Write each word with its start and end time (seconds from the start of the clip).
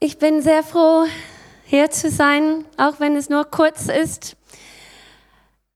Ich 0.00 0.18
bin 0.18 0.40
sehr 0.40 0.62
froh, 0.62 1.04
hier 1.64 1.90
zu 1.90 2.10
sein, 2.10 2.64
auch 2.78 3.00
wenn 3.00 3.16
es 3.16 3.28
nur 3.28 3.44
kurz 3.44 3.88
ist. 3.88 4.36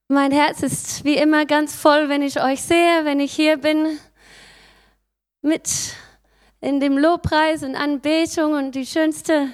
Mein 0.08 0.32
Herz 0.32 0.62
ist 0.62 1.04
wie 1.04 1.16
immer 1.16 1.44
ganz 1.44 1.76
voll, 1.76 2.08
wenn 2.08 2.22
ich 2.22 2.42
euch 2.42 2.62
sehe, 2.62 3.04
wenn 3.04 3.20
ich 3.20 3.34
hier 3.34 3.58
bin, 3.58 3.98
mit 5.42 5.94
in 6.62 6.80
dem 6.80 6.96
Lobpreis 6.96 7.62
und 7.62 7.76
Anbetung 7.76 8.54
und 8.54 8.74
die 8.74 8.86
schönste 8.86 9.52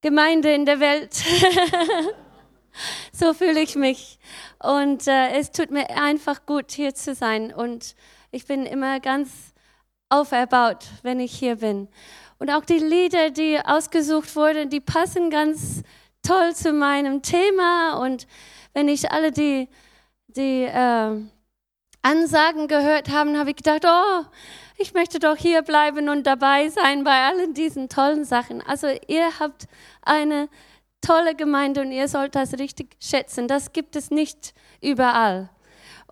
Gemeinde 0.00 0.54
in 0.54 0.64
der 0.64 0.80
Welt. 0.80 1.14
so 3.12 3.34
fühle 3.34 3.60
ich 3.60 3.76
mich. 3.76 4.18
Und 4.62 5.06
äh, 5.06 5.32
es 5.38 5.50
tut 5.50 5.70
mir 5.70 5.90
einfach 5.90 6.46
gut, 6.46 6.70
hier 6.70 6.94
zu 6.94 7.14
sein. 7.14 7.52
Und 7.52 7.94
ich 8.30 8.46
bin 8.46 8.64
immer 8.64 9.00
ganz 9.00 9.49
auferbaut, 10.10 10.84
wenn 11.02 11.20
ich 11.20 11.32
hier 11.32 11.56
bin. 11.56 11.88
Und 12.38 12.50
auch 12.50 12.64
die 12.64 12.78
Lieder, 12.78 13.30
die 13.30 13.58
ausgesucht 13.64 14.34
wurden, 14.36 14.68
die 14.68 14.80
passen 14.80 15.30
ganz 15.30 15.82
toll 16.22 16.54
zu 16.54 16.72
meinem 16.72 17.22
Thema. 17.22 17.98
Und 18.02 18.26
wenn 18.72 18.88
ich 18.88 19.10
alle 19.10 19.30
die, 19.32 19.68
die 20.28 20.64
äh, 20.64 21.20
Ansagen 22.02 22.68
gehört 22.68 23.10
habe, 23.10 23.38
habe 23.38 23.50
ich 23.50 23.56
gedacht, 23.56 23.84
oh, 23.86 24.24
ich 24.78 24.94
möchte 24.94 25.18
doch 25.18 25.36
hier 25.36 25.62
bleiben 25.62 26.08
und 26.08 26.26
dabei 26.26 26.68
sein 26.70 27.04
bei 27.04 27.24
allen 27.24 27.52
diesen 27.52 27.88
tollen 27.88 28.24
Sachen. 28.24 28.62
Also 28.62 28.88
ihr 29.06 29.38
habt 29.38 29.66
eine 30.02 30.48
tolle 31.02 31.34
Gemeinde 31.34 31.82
und 31.82 31.92
ihr 31.92 32.08
sollt 32.08 32.34
das 32.34 32.54
richtig 32.54 32.96
schätzen. 33.00 33.48
Das 33.48 33.72
gibt 33.72 33.96
es 33.96 34.10
nicht 34.10 34.54
überall. 34.80 35.50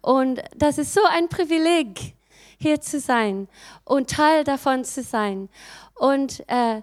Und 0.03 0.43
das 0.55 0.77
ist 0.79 0.93
so 0.93 1.01
ein 1.11 1.29
Privileg, 1.29 2.15
hier 2.59 2.81
zu 2.81 3.01
sein 3.01 3.49
und 3.85 4.11
Teil 4.11 4.45
davon 4.45 4.85
zu 4.85 5.03
sein. 5.03 5.49
Und 5.95 6.45
äh, 6.49 6.83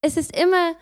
es 0.00 0.16
ist 0.16 0.36
immer 0.36 0.74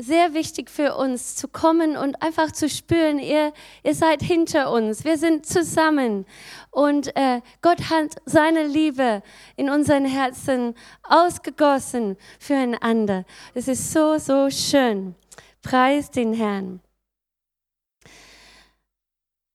sehr 0.00 0.32
wichtig 0.32 0.70
für 0.70 0.94
uns 0.94 1.34
zu 1.34 1.48
kommen 1.48 1.96
und 1.96 2.22
einfach 2.22 2.52
zu 2.52 2.68
spüren, 2.68 3.18
ihr, 3.18 3.52
ihr 3.82 3.94
seid 3.96 4.22
hinter 4.22 4.70
uns, 4.70 5.04
wir 5.04 5.18
sind 5.18 5.44
zusammen 5.44 6.24
und 6.70 7.16
äh, 7.16 7.40
Gott 7.62 7.90
hat 7.90 8.14
seine 8.24 8.64
Liebe 8.64 9.22
in 9.56 9.68
unseren 9.68 10.04
Herzen 10.04 10.76
ausgegossen 11.02 12.16
füreinander. 12.38 13.24
Es 13.54 13.66
ist 13.66 13.92
so, 13.92 14.18
so 14.18 14.48
schön. 14.50 15.16
Preis 15.62 16.12
den 16.12 16.32
Herrn. 16.32 16.80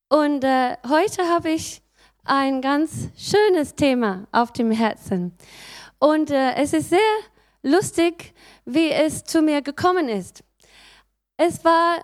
Und 0.09 0.43
äh, 0.43 0.75
heute 0.87 1.23
habe 1.29 1.51
ich 1.51 1.82
ein 2.23 2.61
ganz 2.61 3.09
schönes 3.17 3.75
Thema 3.75 4.27
auf 4.31 4.51
dem 4.53 4.71
Herzen. 4.71 5.33
Und 5.99 6.31
äh, 6.31 6.55
es 6.55 6.73
ist 6.73 6.89
sehr 6.89 6.99
lustig, 7.61 8.33
wie 8.65 8.89
es 8.89 9.23
zu 9.23 9.41
mir 9.41 9.61
gekommen 9.61 10.09
ist. 10.09 10.43
Es 11.37 11.63
war 11.65 12.03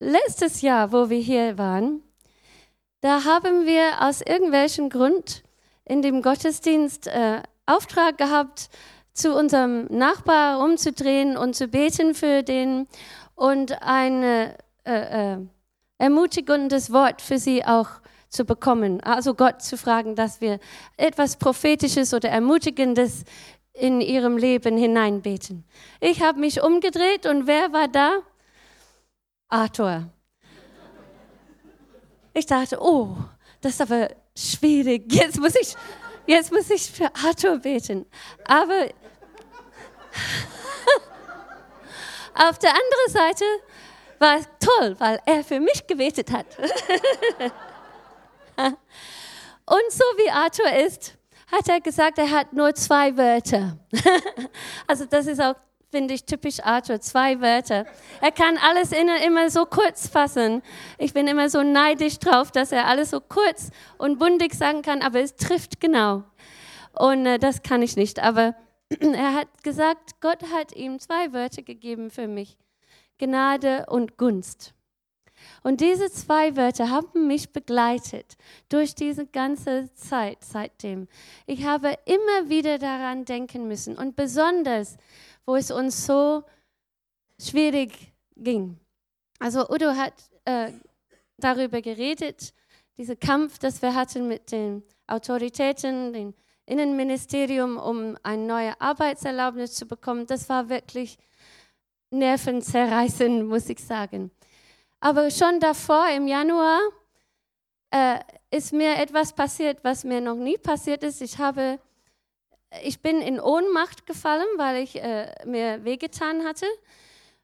letztes 0.00 0.62
Jahr, 0.62 0.92
wo 0.92 1.10
wir 1.10 1.20
hier 1.20 1.58
waren. 1.58 2.02
Da 3.00 3.24
haben 3.24 3.66
wir 3.66 4.00
aus 4.00 4.20
irgendwelchem 4.20 4.88
Grund 4.88 5.42
in 5.84 6.02
dem 6.02 6.22
Gottesdienst 6.22 7.06
äh, 7.08 7.42
Auftrag 7.66 8.18
gehabt, 8.18 8.70
zu 9.12 9.34
unserem 9.34 9.86
Nachbar 9.86 10.64
umzudrehen 10.64 11.36
und 11.36 11.54
zu 11.54 11.68
beten 11.68 12.14
für 12.14 12.42
den 12.42 12.88
und 13.34 13.82
ein 13.82 14.22
äh, 14.22 14.54
äh, 14.84 15.38
ermutigendes 15.98 16.92
Wort 16.92 17.20
für 17.20 17.38
sie 17.38 17.64
auch 17.64 18.01
zu 18.32 18.44
bekommen. 18.44 19.00
Also 19.02 19.34
Gott 19.34 19.62
zu 19.62 19.76
fragen, 19.76 20.16
dass 20.16 20.40
wir 20.40 20.58
etwas 20.96 21.36
Prophetisches 21.36 22.12
oder 22.14 22.30
Ermutigendes 22.30 23.24
in 23.74 24.00
ihrem 24.00 24.38
Leben 24.38 24.76
hineinbeten. 24.76 25.64
Ich 26.00 26.20
habe 26.22 26.40
mich 26.40 26.60
umgedreht 26.62 27.26
und 27.26 27.46
wer 27.46 27.72
war 27.72 27.86
da? 27.88 28.18
Arthur. 29.48 30.08
Ich 32.32 32.46
dachte, 32.46 32.78
oh, 32.80 33.16
das 33.60 33.74
ist 33.74 33.82
aber 33.82 34.08
schwierig. 34.36 35.12
Jetzt 35.12 35.38
muss 35.38 35.54
ich, 35.54 35.76
jetzt 36.26 36.50
muss 36.50 36.68
ich 36.70 36.90
für 36.90 37.14
Arthur 37.14 37.58
beten. 37.58 38.06
Aber 38.46 38.86
auf 42.34 42.58
der 42.58 42.70
anderen 42.70 43.08
Seite 43.08 43.44
war 44.18 44.38
es 44.38 44.48
toll, 44.58 44.96
weil 44.98 45.20
er 45.26 45.44
für 45.44 45.60
mich 45.60 45.86
gebetet 45.86 46.32
hat. 46.32 46.46
Und 49.66 49.90
so 49.90 50.04
wie 50.18 50.30
Arthur 50.30 50.70
ist, 50.86 51.16
hat 51.50 51.68
er 51.68 51.80
gesagt, 51.80 52.18
er 52.18 52.30
hat 52.30 52.52
nur 52.52 52.74
zwei 52.74 53.16
Wörter. 53.16 53.76
also 54.86 55.04
das 55.04 55.26
ist 55.26 55.40
auch, 55.40 55.54
finde 55.90 56.14
ich, 56.14 56.24
typisch 56.24 56.60
Arthur, 56.62 57.00
zwei 57.00 57.40
Wörter. 57.40 57.86
Er 58.20 58.32
kann 58.32 58.56
alles 58.58 58.92
immer 58.92 59.50
so 59.50 59.66
kurz 59.66 60.08
fassen. 60.08 60.62
Ich 60.98 61.12
bin 61.12 61.26
immer 61.26 61.50
so 61.50 61.62
neidisch 61.62 62.18
drauf, 62.18 62.50
dass 62.50 62.72
er 62.72 62.86
alles 62.86 63.10
so 63.10 63.20
kurz 63.20 63.70
und 63.98 64.18
bundig 64.18 64.54
sagen 64.54 64.82
kann, 64.82 65.02
aber 65.02 65.20
es 65.20 65.36
trifft 65.36 65.80
genau. 65.80 66.24
Und 66.98 67.26
äh, 67.26 67.38
das 67.38 67.62
kann 67.62 67.82
ich 67.82 67.96
nicht. 67.96 68.20
Aber 68.20 68.54
er 69.00 69.34
hat 69.34 69.48
gesagt, 69.62 70.20
Gott 70.20 70.42
hat 70.52 70.74
ihm 70.74 70.98
zwei 70.98 71.32
Wörter 71.32 71.62
gegeben 71.62 72.10
für 72.10 72.28
mich. 72.28 72.56
Gnade 73.18 73.86
und 73.88 74.16
Gunst. 74.16 74.74
Und 75.62 75.80
diese 75.80 76.10
zwei 76.10 76.56
Wörter 76.56 76.90
haben 76.90 77.26
mich 77.26 77.52
begleitet 77.52 78.36
durch 78.68 78.94
diese 78.94 79.26
ganze 79.26 79.92
Zeit 79.94 80.38
seitdem. 80.40 81.08
Ich 81.46 81.64
habe 81.64 81.96
immer 82.04 82.48
wieder 82.48 82.78
daran 82.78 83.24
denken 83.24 83.68
müssen 83.68 83.96
und 83.96 84.16
besonders, 84.16 84.96
wo 85.46 85.56
es 85.56 85.70
uns 85.70 86.06
so 86.06 86.42
schwierig 87.40 88.12
ging. 88.36 88.78
Also 89.38 89.68
Udo 89.68 89.90
hat 89.96 90.14
äh, 90.44 90.72
darüber 91.38 91.82
geredet, 91.82 92.54
dieser 92.96 93.16
Kampf, 93.16 93.58
das 93.58 93.82
wir 93.82 93.94
hatten 93.94 94.28
mit 94.28 94.52
den 94.52 94.82
Autoritäten, 95.06 96.12
dem 96.12 96.34
Innenministerium, 96.66 97.76
um 97.76 98.16
eine 98.22 98.46
neue 98.46 98.80
Arbeitserlaubnis 98.80 99.74
zu 99.74 99.86
bekommen. 99.86 100.26
Das 100.26 100.48
war 100.48 100.68
wirklich 100.68 101.18
nervenzerreißend, 102.10 103.48
muss 103.48 103.68
ich 103.68 103.80
sagen. 103.80 104.30
Aber 105.04 105.32
schon 105.32 105.58
davor, 105.58 106.08
im 106.10 106.28
Januar, 106.28 106.78
äh, 107.90 108.20
ist 108.52 108.72
mir 108.72 108.98
etwas 108.98 109.32
passiert, 109.32 109.82
was 109.82 110.04
mir 110.04 110.20
noch 110.20 110.36
nie 110.36 110.56
passiert 110.56 111.02
ist. 111.02 111.20
Ich, 111.20 111.38
habe, 111.38 111.80
ich 112.84 113.00
bin 113.02 113.20
in 113.20 113.40
Ohnmacht 113.40 114.06
gefallen, 114.06 114.46
weil 114.58 114.80
ich 114.80 115.02
äh, 115.02 115.34
mir 115.44 115.84
wehgetan 115.84 116.44
hatte. 116.44 116.66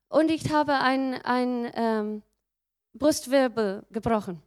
Und 0.08 0.30
ich 0.30 0.52
habe 0.52 0.74
ein, 0.74 1.20
ein 1.24 1.72
ähm, 1.74 2.22
Brustwirbel 2.94 3.84
gebrochen. 3.90 4.40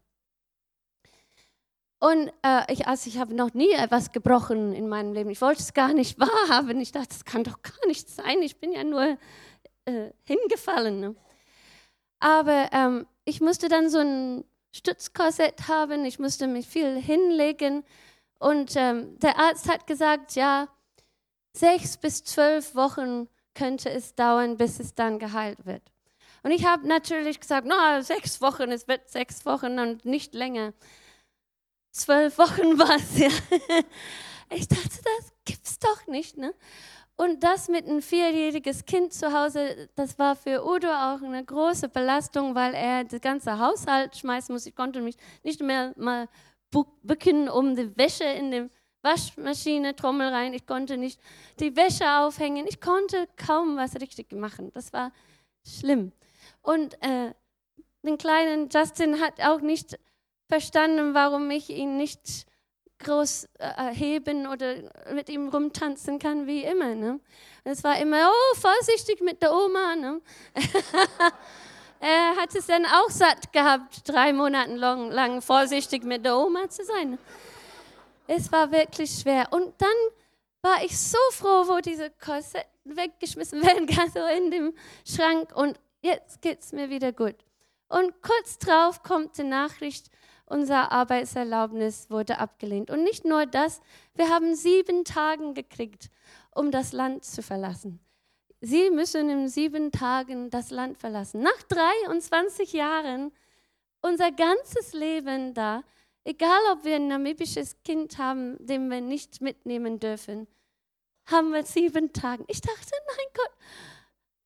Und 1.99 2.31
äh, 2.43 2.71
ich, 2.71 2.87
also 2.87 3.09
ich 3.09 3.17
habe 3.17 3.35
noch 3.35 3.53
nie 3.53 3.73
etwas 3.73 4.13
gebrochen 4.13 4.73
in 4.73 4.87
meinem 4.87 5.11
Leben. 5.11 5.29
Ich 5.31 5.41
wollte 5.41 5.59
es 5.59 5.73
gar 5.73 5.93
nicht 5.93 6.17
wahrhaben. 6.21 6.79
Ich 6.79 6.93
dachte, 6.93 7.09
das 7.09 7.25
kann 7.25 7.43
doch 7.43 7.61
gar 7.61 7.87
nicht 7.87 8.09
sein. 8.09 8.41
Ich 8.41 8.55
bin 8.55 8.71
ja 8.71 8.85
nur 8.85 9.17
äh, 9.83 10.11
hingefallen. 10.23 11.17
Aber 12.21 12.69
ähm, 12.71 13.07
ich 13.25 13.41
musste 13.41 13.67
dann 13.67 13.89
so 13.89 13.97
ein 13.99 14.45
Stützkorsett 14.71 15.67
haben, 15.67 16.05
ich 16.05 16.19
musste 16.19 16.47
mich 16.47 16.67
viel 16.67 16.95
hinlegen. 17.01 17.83
Und 18.39 18.75
ähm, 18.75 19.19
der 19.19 19.37
Arzt 19.37 19.67
hat 19.67 19.87
gesagt, 19.87 20.35
ja, 20.35 20.67
sechs 21.53 21.97
bis 21.97 22.23
zwölf 22.23 22.75
Wochen 22.75 23.27
könnte 23.55 23.89
es 23.89 24.15
dauern, 24.15 24.55
bis 24.55 24.79
es 24.79 24.95
dann 24.95 25.19
geheilt 25.19 25.65
wird. 25.65 25.81
Und 26.43 26.51
ich 26.51 26.65
habe 26.65 26.87
natürlich 26.87 27.39
gesagt, 27.39 27.67
na, 27.67 28.01
sechs 28.01 28.39
Wochen, 28.39 28.71
es 28.71 28.87
wird 28.87 29.09
sechs 29.09 29.45
Wochen 29.45 29.79
und 29.79 30.05
nicht 30.05 30.33
länger. 30.33 30.73
Zwölf 31.91 32.37
Wochen 32.37 32.79
war 32.79 32.95
es 32.95 33.17
ja. 33.17 33.29
Ich 34.53 34.67
dachte, 34.67 34.89
das 34.89 35.33
gibt's 35.45 35.79
doch 35.79 36.07
nicht, 36.07 36.37
ne? 36.37 36.53
Und 37.21 37.43
das 37.43 37.69
mit 37.69 37.87
einem 37.87 38.01
vierjähriges 38.01 38.83
Kind 38.83 39.13
zu 39.13 39.31
Hause, 39.31 39.89
das 39.93 40.17
war 40.17 40.35
für 40.35 40.65
Udo 40.65 40.87
auch 40.87 41.21
eine 41.21 41.45
große 41.45 41.87
Belastung, 41.87 42.55
weil 42.55 42.73
er 42.73 43.03
das 43.03 43.21
ganze 43.21 43.59
Haushalt 43.59 44.17
schmeißen 44.17 44.51
muss. 44.51 44.65
Ich 44.65 44.75
konnte 44.75 45.01
mich 45.01 45.17
nicht 45.43 45.61
mehr 45.61 45.93
mal 45.97 46.27
bücken, 47.03 47.47
um 47.47 47.75
die 47.75 47.95
Wäsche 47.95 48.23
in 48.23 48.49
die 48.49 48.69
Waschmaschine, 49.03 49.95
Trommel 49.95 50.29
rein. 50.29 50.55
Ich 50.55 50.65
konnte 50.65 50.97
nicht 50.97 51.21
die 51.59 51.75
Wäsche 51.75 52.11
aufhängen. 52.11 52.65
Ich 52.67 52.81
konnte 52.81 53.27
kaum 53.37 53.77
was 53.77 54.01
richtig 54.01 54.31
machen. 54.31 54.71
Das 54.73 54.91
war 54.91 55.11
schlimm. 55.63 56.13
Und 56.63 56.95
äh, 57.03 57.35
den 58.01 58.17
kleinen 58.17 58.67
Justin 58.73 59.21
hat 59.21 59.39
auch 59.41 59.61
nicht 59.61 59.99
verstanden, 60.47 61.13
warum 61.13 61.51
ich 61.51 61.69
ihn 61.69 61.97
nicht 61.97 62.47
groß 63.03 63.47
äh, 63.59 63.93
heben 63.93 64.47
oder 64.47 64.75
mit 65.13 65.29
ihm 65.29 65.49
rumtanzen 65.49 66.19
kann, 66.19 66.47
wie 66.47 66.63
immer. 66.63 66.95
Ne? 66.95 67.19
Es 67.63 67.83
war 67.83 67.99
immer, 67.99 68.29
oh, 68.29 68.55
vorsichtig 68.55 69.21
mit 69.21 69.41
der 69.41 69.53
Oma. 69.53 69.95
Ne? 69.95 70.21
er 71.99 72.35
hat 72.37 72.55
es 72.55 72.67
dann 72.67 72.85
auch 72.85 73.09
satt 73.09 73.51
gehabt, 73.51 74.07
drei 74.07 74.33
Monate 74.33 74.75
lang, 74.75 75.11
lang 75.11 75.41
vorsichtig 75.41 76.03
mit 76.03 76.25
der 76.25 76.37
Oma 76.37 76.69
zu 76.69 76.83
sein. 76.83 77.17
Es 78.27 78.51
war 78.51 78.71
wirklich 78.71 79.11
schwer. 79.11 79.47
Und 79.51 79.73
dann 79.79 79.89
war 80.61 80.83
ich 80.83 80.97
so 80.97 81.17
froh, 81.31 81.67
wo 81.67 81.79
diese 81.79 82.09
Korsetten 82.11 82.69
weggeschmissen 82.83 83.61
werden, 83.65 83.87
so 84.13 84.25
in 84.25 84.51
dem 84.51 84.73
Schrank. 85.05 85.55
Und 85.55 85.79
jetzt 86.01 86.41
geht 86.41 86.61
es 86.61 86.71
mir 86.71 86.89
wieder 86.89 87.11
gut. 87.11 87.35
Und 87.89 88.21
kurz 88.21 88.57
drauf 88.57 89.03
kommt 89.03 89.37
die 89.37 89.43
Nachricht, 89.43 90.09
unser 90.51 90.91
Arbeitserlaubnis 90.91 92.09
wurde 92.09 92.39
abgelehnt. 92.39 92.91
Und 92.91 93.03
nicht 93.03 93.25
nur 93.25 93.45
das, 93.45 93.81
wir 94.13 94.29
haben 94.29 94.53
sieben 94.55 95.05
Tage 95.05 95.53
gekriegt, 95.53 96.09
um 96.53 96.71
das 96.71 96.91
Land 96.91 97.25
zu 97.25 97.41
verlassen. 97.41 97.99
Sie 98.59 98.91
müssen 98.91 99.29
in 99.29 99.47
sieben 99.47 99.91
Tagen 99.91 100.49
das 100.49 100.69
Land 100.69 100.97
verlassen. 100.97 101.41
Nach 101.41 101.63
23 101.69 102.73
Jahren, 102.73 103.31
unser 104.01 104.31
ganzes 104.31 104.93
Leben 104.93 105.53
da, 105.53 105.83
egal 106.25 106.59
ob 106.71 106.83
wir 106.83 106.97
ein 106.97 107.07
namibisches 107.07 107.81
Kind 107.83 108.17
haben, 108.17 108.57
den 108.59 108.89
wir 108.89 109.01
nicht 109.01 109.41
mitnehmen 109.41 109.99
dürfen, 109.99 110.47
haben 111.25 111.53
wir 111.53 111.63
sieben 111.63 112.13
Tage. 112.13 112.43
Ich 112.47 112.61
dachte, 112.61 112.91
mein 113.07 113.25
Gott, 113.33 113.51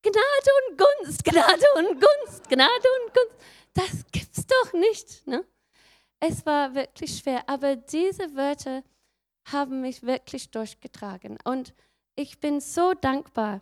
Gnade 0.03 0.51
und 0.69 0.77
Gunst, 0.77 1.23
Gnade 1.25 1.65
und 1.77 1.99
Gunst, 1.99 2.47
Gnade 2.47 2.87
und 3.01 3.13
Gunst. 3.13 3.35
Das 3.73 4.05
gibt's 4.11 4.45
doch 4.45 4.71
nicht. 4.73 5.25
Ne? 5.27 5.43
Es 6.27 6.44
war 6.44 6.74
wirklich 6.74 7.19
schwer, 7.19 7.48
aber 7.48 7.75
diese 7.75 8.36
Wörter 8.36 8.83
haben 9.45 9.81
mich 9.81 10.01
wirklich 10.01 10.50
durchgetragen. 10.50 11.38
Und 11.44 11.75
ich 12.16 12.39
bin 12.39 12.62
so 12.62 12.95
dankbar, 12.95 13.62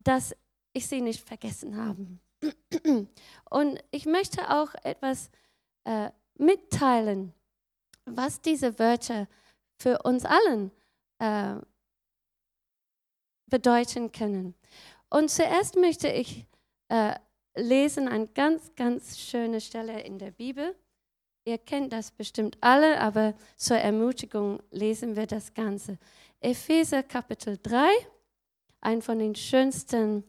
dass 0.00 0.36
ich 0.74 0.86
sie 0.86 1.00
nicht 1.00 1.26
vergessen 1.26 1.76
habe. 1.78 2.06
Und 3.50 3.82
ich 3.90 4.04
möchte 4.04 4.50
auch 4.50 4.74
etwas 4.82 5.30
äh, 5.84 6.10
mitteilen, 6.34 7.32
was 8.04 8.42
diese 8.42 8.78
Wörter 8.78 9.26
für 9.78 10.02
uns 10.02 10.26
allen 10.26 10.72
äh, 11.20 11.54
bedeuten 13.46 14.12
können. 14.12 14.54
Und 15.08 15.30
zuerst 15.30 15.76
möchte 15.76 16.08
ich 16.08 16.44
äh, 16.88 17.14
lesen 17.56 18.08
eine 18.08 18.26
ganz, 18.26 18.74
ganz 18.74 19.18
schöne 19.18 19.62
Stelle 19.62 20.02
in 20.02 20.18
der 20.18 20.32
Bibel. 20.32 20.76
Ihr 21.46 21.58
kennt 21.58 21.92
das 21.92 22.10
bestimmt 22.10 22.56
alle, 22.62 22.98
aber 23.00 23.34
zur 23.56 23.76
Ermutigung 23.76 24.62
lesen 24.70 25.14
wir 25.14 25.26
das 25.26 25.52
Ganze. 25.52 25.98
Epheser 26.40 27.02
Kapitel 27.02 27.58
3, 27.62 27.86
ein 28.80 29.02
von 29.02 29.18
den 29.18 29.34
schönsten 29.34 30.24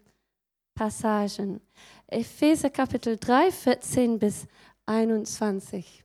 Passagen. 0.73 1.61
Epheser 2.07 2.69
Kapitel 2.69 3.17
3, 3.17 3.49
14 3.49 4.19
bis 4.19 4.45
21. 4.85 6.03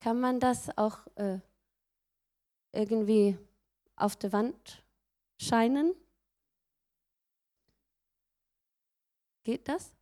Kann 0.00 0.20
man 0.20 0.40
das 0.40 0.76
auch 0.76 0.98
äh, 1.16 1.38
irgendwie 2.72 3.38
auf 3.96 4.14
der 4.16 4.32
Wand 4.32 4.84
scheinen? 5.40 5.94
Geht 9.42 9.66
das? 9.68 9.97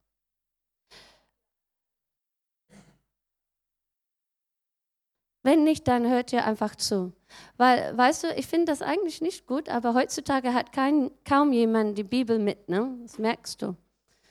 Wenn 5.46 5.62
nicht, 5.62 5.86
dann 5.86 6.10
hört 6.10 6.32
ihr 6.32 6.44
einfach 6.44 6.74
zu. 6.74 7.12
Weil, 7.56 7.96
weißt 7.96 8.24
du, 8.24 8.34
ich 8.34 8.48
finde 8.48 8.64
das 8.64 8.82
eigentlich 8.82 9.20
nicht 9.20 9.46
gut, 9.46 9.68
aber 9.68 9.94
heutzutage 9.94 10.52
hat 10.52 10.72
kein, 10.72 11.12
kaum 11.24 11.52
jemand 11.52 11.96
die 11.96 12.02
Bibel 12.02 12.40
mit, 12.40 12.68
ne? 12.68 12.98
Das 13.02 13.16
merkst 13.20 13.62
du. 13.62 13.76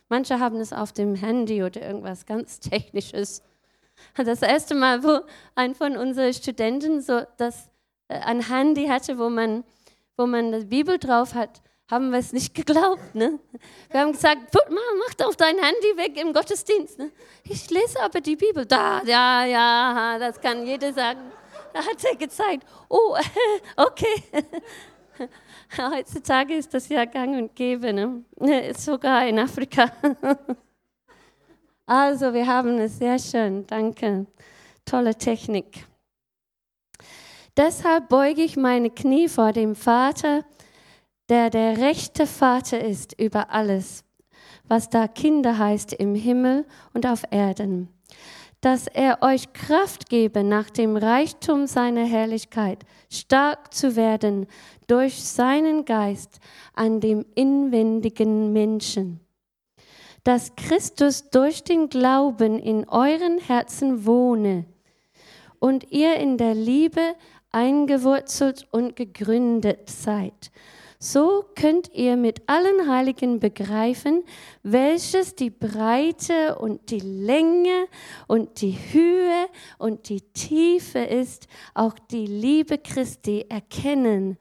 Manche 0.09 0.41
haben 0.41 0.57
es 0.57 0.73
auf 0.73 0.91
dem 0.91 1.15
Handy 1.15 1.63
oder 1.63 1.81
irgendwas 1.81 2.25
ganz 2.25 2.59
Technisches. 2.69 3.41
Das 4.17 4.41
erste 4.41 4.75
Mal, 4.75 5.05
wo 5.05 5.21
ein 5.55 5.73
von 5.73 5.95
unseren 5.95 6.33
Studenten 6.33 6.99
so 6.99 7.21
das, 7.37 7.69
äh, 8.09 8.19
ein 8.19 8.45
Handy 8.49 8.87
hatte, 8.87 9.17
wo 9.17 9.29
man, 9.29 9.63
wo 10.17 10.27
man 10.27 10.51
die 10.51 10.65
Bibel 10.65 10.99
drauf 10.99 11.33
hat, 11.33 11.61
haben 11.89 12.11
wir 12.11 12.19
es 12.19 12.33
nicht 12.33 12.53
geglaubt. 12.53 13.13
Ne? 13.13 13.39
Wir 13.91 13.99
haben 14.01 14.11
gesagt, 14.11 14.53
mach 14.69 15.13
doch 15.15 15.35
dein 15.35 15.57
Handy 15.57 15.97
weg 15.97 16.19
im 16.19 16.33
Gottesdienst. 16.33 16.97
Ne? 16.97 17.11
Ich 17.43 17.69
lese 17.69 18.01
aber 18.01 18.21
die 18.21 18.35
Bibel. 18.35 18.65
Da, 18.65 19.03
ja, 19.03 19.45
ja, 19.45 20.17
das 20.19 20.39
kann 20.39 20.65
jeder 20.65 20.91
sagen. 20.93 21.19
Da 21.73 21.79
hat 21.79 22.03
er 22.03 22.15
gezeigt, 22.15 22.65
oh, 22.89 23.15
okay. 23.77 24.23
Heutzutage 25.77 26.55
ist 26.55 26.73
das 26.73 26.89
ja 26.89 27.05
gang 27.05 27.37
und 27.37 27.55
gäbe, 27.55 27.93
ne? 27.93 28.23
sogar 28.77 29.27
in 29.27 29.39
Afrika. 29.39 29.91
Also, 31.87 32.33
wir 32.33 32.47
haben 32.47 32.79
es 32.79 32.97
sehr 32.97 33.19
schön, 33.19 33.67
danke. 33.67 34.25
Tolle 34.85 35.13
Technik. 35.13 35.85
Deshalb 37.55 38.09
beuge 38.09 38.41
ich 38.41 38.57
meine 38.57 38.89
Knie 38.89 39.27
vor 39.27 39.53
dem 39.53 39.75
Vater, 39.75 40.43
der 41.29 41.49
der 41.49 41.77
rechte 41.77 42.27
Vater 42.27 42.83
ist 42.83 43.19
über 43.19 43.51
alles, 43.51 44.03
was 44.67 44.89
da 44.89 45.07
Kinder 45.07 45.57
heißt 45.57 45.93
im 45.93 46.15
Himmel 46.15 46.65
und 46.93 47.05
auf 47.05 47.23
Erden, 47.31 47.89
dass 48.61 48.87
er 48.87 49.21
euch 49.21 49.53
Kraft 49.53 50.09
gebe, 50.09 50.43
nach 50.43 50.69
dem 50.69 50.97
Reichtum 50.97 51.67
seiner 51.67 52.05
Herrlichkeit 52.05 52.79
stark 53.11 53.73
zu 53.73 53.95
werden 53.95 54.47
durch 54.87 55.23
seinen 55.23 55.85
Geist 55.85 56.39
an 56.73 56.99
dem 56.99 57.25
inwendigen 57.35 58.53
Menschen, 58.53 59.19
dass 60.23 60.55
Christus 60.55 61.29
durch 61.29 61.63
den 61.63 61.89
Glauben 61.89 62.59
in 62.59 62.87
euren 62.89 63.39
Herzen 63.39 64.05
wohne 64.05 64.65
und 65.59 65.91
ihr 65.91 66.15
in 66.15 66.37
der 66.37 66.55
Liebe 66.55 67.15
eingewurzelt 67.51 68.67
und 68.71 68.95
gegründet 68.95 69.89
seid 69.89 70.51
so 70.99 71.45
könnt 71.55 71.91
ihr 71.93 72.17
mit 72.17 72.47
allen 72.47 72.89
Heiligen 72.89 73.39
begreifen, 73.39 74.23
welches 74.63 75.35
die 75.35 75.49
Breite 75.49 76.57
und 76.57 76.89
die 76.89 76.99
Länge 76.99 77.87
und 78.27 78.61
die 78.61 78.77
Höhe 78.91 79.47
und 79.77 80.09
die 80.09 80.21
Tiefe 80.21 80.99
ist, 80.99 81.47
auch 81.73 81.97
die 82.11 82.25
Liebe 82.25 82.77
Christi 82.77 83.45
erkennen, 83.49 84.37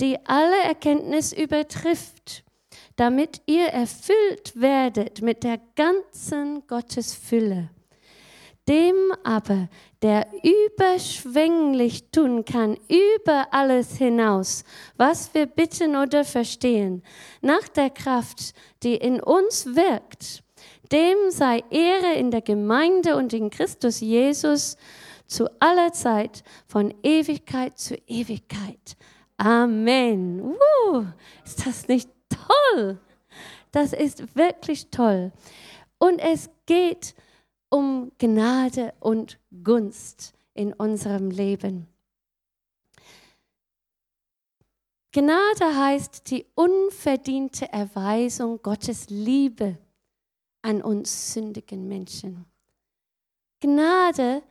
die 0.00 0.18
alle 0.26 0.62
Erkenntnis 0.64 1.32
übertrifft, 1.32 2.44
damit 2.96 3.42
ihr 3.46 3.66
erfüllt 3.66 4.52
werdet 4.54 5.22
mit 5.22 5.44
der 5.44 5.60
ganzen 5.74 6.66
Gottesfülle. 6.66 7.70
Dem 8.68 8.96
aber, 9.22 9.68
der 10.02 10.26
überschwänglich 10.42 12.10
tun 12.10 12.44
kann, 12.44 12.76
über 12.88 13.46
alles 13.52 13.96
hinaus, 13.96 14.64
was 14.96 15.32
wir 15.34 15.46
bitten 15.46 15.94
oder 15.94 16.24
verstehen, 16.24 17.04
nach 17.40 17.68
der 17.68 17.90
Kraft, 17.90 18.54
die 18.82 18.96
in 18.96 19.20
uns 19.20 19.66
wirkt, 19.66 20.42
dem 20.90 21.16
sei 21.30 21.62
Ehre 21.70 22.14
in 22.14 22.32
der 22.32 22.42
Gemeinde 22.42 23.16
und 23.16 23.32
in 23.32 23.50
Christus 23.50 24.00
Jesus 24.00 24.76
zu 25.28 25.48
aller 25.60 25.92
Zeit, 25.92 26.42
von 26.66 26.92
Ewigkeit 27.02 27.78
zu 27.78 27.96
Ewigkeit. 28.06 28.96
Amen. 29.36 30.40
Uh, 30.40 31.04
ist 31.44 31.66
das 31.66 31.86
nicht 31.88 32.08
toll? 32.28 32.98
Das 33.70 33.92
ist 33.92 34.36
wirklich 34.36 34.90
toll. 34.90 35.32
Und 35.98 36.18
es 36.18 36.48
geht 36.66 37.14
um 37.14 37.25
Gnade 38.18 38.94
und 39.00 39.38
Gunst 39.62 40.32
in 40.54 40.72
unserem 40.72 41.30
Leben. 41.30 41.86
Gnade 45.12 45.76
heißt 45.76 46.30
die 46.30 46.46
unverdiente 46.54 47.70
Erweisung 47.72 48.60
Gottes 48.62 49.08
Liebe 49.08 49.76
an 50.62 50.82
uns 50.82 51.32
sündigen 51.32 51.88
Menschen. 51.88 52.46
Gnade 53.60 54.42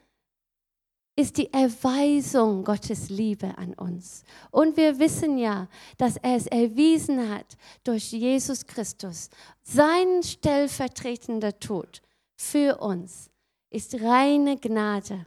ist 1.16 1.38
die 1.38 1.52
Erweisung 1.54 2.64
Gottes 2.64 3.10
Liebe 3.10 3.58
an 3.58 3.74
uns. 3.76 4.24
Und 4.52 4.76
wir 4.76 5.00
wissen 5.00 5.38
ja, 5.38 5.68
dass 5.98 6.18
er 6.18 6.36
es 6.36 6.48
erwiesen 6.48 7.30
hat 7.30 7.58
durch 7.84 8.12
Jesus 8.12 8.66
Christus, 8.66 9.30
sein 9.64 10.22
stellvertretender 10.24 11.58
Tod 11.60 12.02
für 12.36 12.77
uns 12.77 13.30
ist 13.70 14.01
reine 14.01 14.58
Gnade. 14.58 15.25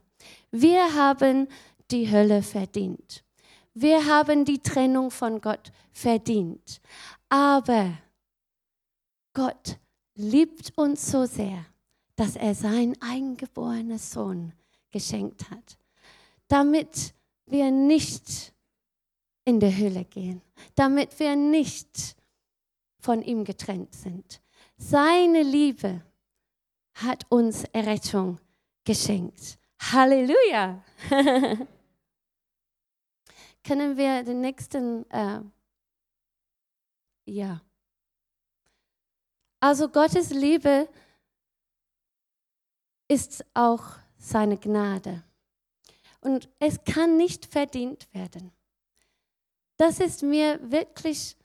Wir 0.50 0.94
haben 0.94 1.48
die 1.90 2.10
Hölle 2.10 2.42
verdient. 2.42 3.24
Wir 3.74 4.06
haben 4.06 4.44
die 4.44 4.58
Trennung 4.58 5.10
von 5.10 5.40
Gott 5.40 5.72
verdient. 5.92 6.80
Aber 7.28 7.92
Gott 9.34 9.78
liebt 10.14 10.76
uns 10.76 11.10
so 11.10 11.26
sehr, 11.26 11.64
dass 12.16 12.34
er 12.34 12.54
seinen 12.54 13.00
eingeborenen 13.00 13.98
Sohn 13.98 14.52
geschenkt 14.90 15.50
hat, 15.50 15.78
damit 16.48 17.14
wir 17.46 17.70
nicht 17.70 18.52
in 19.44 19.60
die 19.60 19.74
Hölle 19.74 20.04
gehen, 20.04 20.42
damit 20.74 21.18
wir 21.20 21.36
nicht 21.36 22.16
von 22.98 23.22
ihm 23.22 23.44
getrennt 23.44 23.94
sind. 23.94 24.40
Seine 24.76 25.42
Liebe 25.42 26.02
hat 27.02 27.26
uns 27.28 27.64
Errettung 27.64 28.38
geschenkt. 28.84 29.58
Halleluja! 29.80 30.82
Können 33.64 33.96
wir 33.96 34.22
den 34.24 34.40
nächsten 34.40 35.08
äh, 35.10 35.40
Ja. 37.26 37.60
Also 39.60 39.88
Gottes 39.88 40.30
Liebe 40.30 40.88
ist 43.08 43.44
auch 43.54 43.84
seine 44.16 44.56
Gnade. 44.56 45.22
Und 46.20 46.48
es 46.58 46.82
kann 46.84 47.16
nicht 47.16 47.46
verdient 47.46 48.12
werden. 48.12 48.52
Das 49.76 50.00
ist 50.00 50.22
mir 50.22 50.58
wirklich 50.70 51.36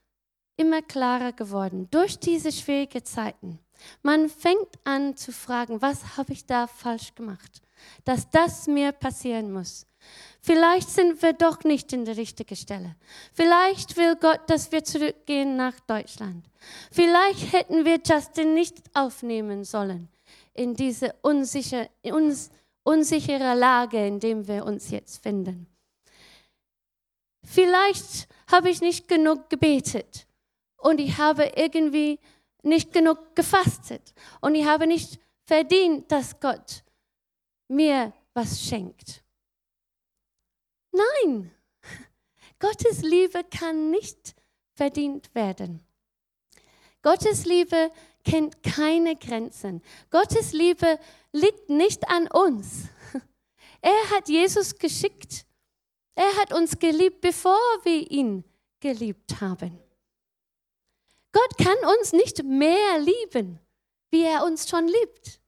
immer 0.55 0.81
klarer 0.81 1.31
geworden 1.33 1.87
durch 1.91 2.19
diese 2.19 2.51
schwierigen 2.51 3.03
Zeiten. 3.03 3.59
Man 4.01 4.29
fängt 4.29 4.79
an 4.83 5.15
zu 5.15 5.31
fragen, 5.31 5.81
was 5.81 6.17
habe 6.17 6.33
ich 6.33 6.45
da 6.45 6.67
falsch 6.67 7.15
gemacht, 7.15 7.61
dass 8.05 8.29
das 8.29 8.67
mir 8.67 8.91
passieren 8.91 9.51
muss. 9.51 9.85
Vielleicht 10.41 10.89
sind 10.89 11.21
wir 11.21 11.33
doch 11.33 11.63
nicht 11.63 11.93
in 11.93 12.03
der 12.03 12.17
richtigen 12.17 12.55
Stelle. 12.55 12.95
Vielleicht 13.33 13.95
will 13.95 14.15
Gott, 14.17 14.41
dass 14.47 14.71
wir 14.71 14.83
zurückgehen 14.83 15.55
nach 15.55 15.79
Deutschland. 15.81 16.45
Vielleicht 16.91 17.53
hätten 17.53 17.85
wir 17.85 17.99
Justin 18.05 18.53
nicht 18.53 18.81
aufnehmen 18.93 19.63
sollen 19.63 20.09
in 20.53 20.75
diese 20.75 21.13
unsichere, 21.21 21.89
uns, 22.03 22.51
unsichere 22.83 23.55
Lage, 23.55 24.05
in 24.05 24.19
der 24.19 24.47
wir 24.47 24.65
uns 24.65 24.91
jetzt 24.91 25.23
finden. 25.23 25.67
Vielleicht 27.43 28.27
habe 28.51 28.69
ich 28.69 28.81
nicht 28.81 29.07
genug 29.07 29.49
gebetet 29.49 30.27
und 30.77 30.99
ich 30.99 31.17
habe 31.17 31.51
irgendwie 31.55 32.19
nicht 32.63 32.93
genug 32.93 33.35
gefastet 33.35 34.13
und 34.41 34.55
ich 34.55 34.65
habe 34.65 34.87
nicht 34.87 35.19
verdient, 35.45 36.11
dass 36.11 36.39
Gott 36.39 36.83
mir 37.67 38.13
was 38.33 38.61
schenkt. 38.61 39.23
Nein, 40.91 41.51
Gottes 42.59 43.01
Liebe 43.01 43.43
kann 43.43 43.91
nicht 43.91 44.35
verdient 44.75 45.33
werden. 45.35 45.81
Gottes 47.01 47.45
Liebe 47.45 47.91
kennt 48.23 48.63
keine 48.63 49.17
Grenzen. 49.17 49.81
Gottes 50.09 50.53
Liebe 50.53 50.97
liegt 51.31 51.69
nicht 51.69 52.07
an 52.09 52.27
uns. 52.27 52.87
Er 53.81 54.09
hat 54.11 54.29
Jesus 54.29 54.75
geschickt. 54.75 55.45
Er 56.15 56.33
hat 56.37 56.53
uns 56.53 56.79
geliebt, 56.79 57.19
bevor 57.19 57.59
wir 57.83 58.09
ihn 58.09 58.45
geliebt 58.79 59.41
haben. 59.41 59.82
Gott 61.33 61.57
kann 61.57 61.77
uns 61.99 62.13
nicht 62.13 62.43
mehr 62.43 62.99
lieben, 62.99 63.59
wie 64.11 64.23
er 64.23 64.45
uns 64.45 64.69
schon 64.69 64.87
liebt. 64.87 65.39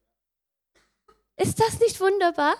Ist 1.38 1.60
das 1.60 1.80
nicht 1.80 2.02
wunderbar? 2.02 2.56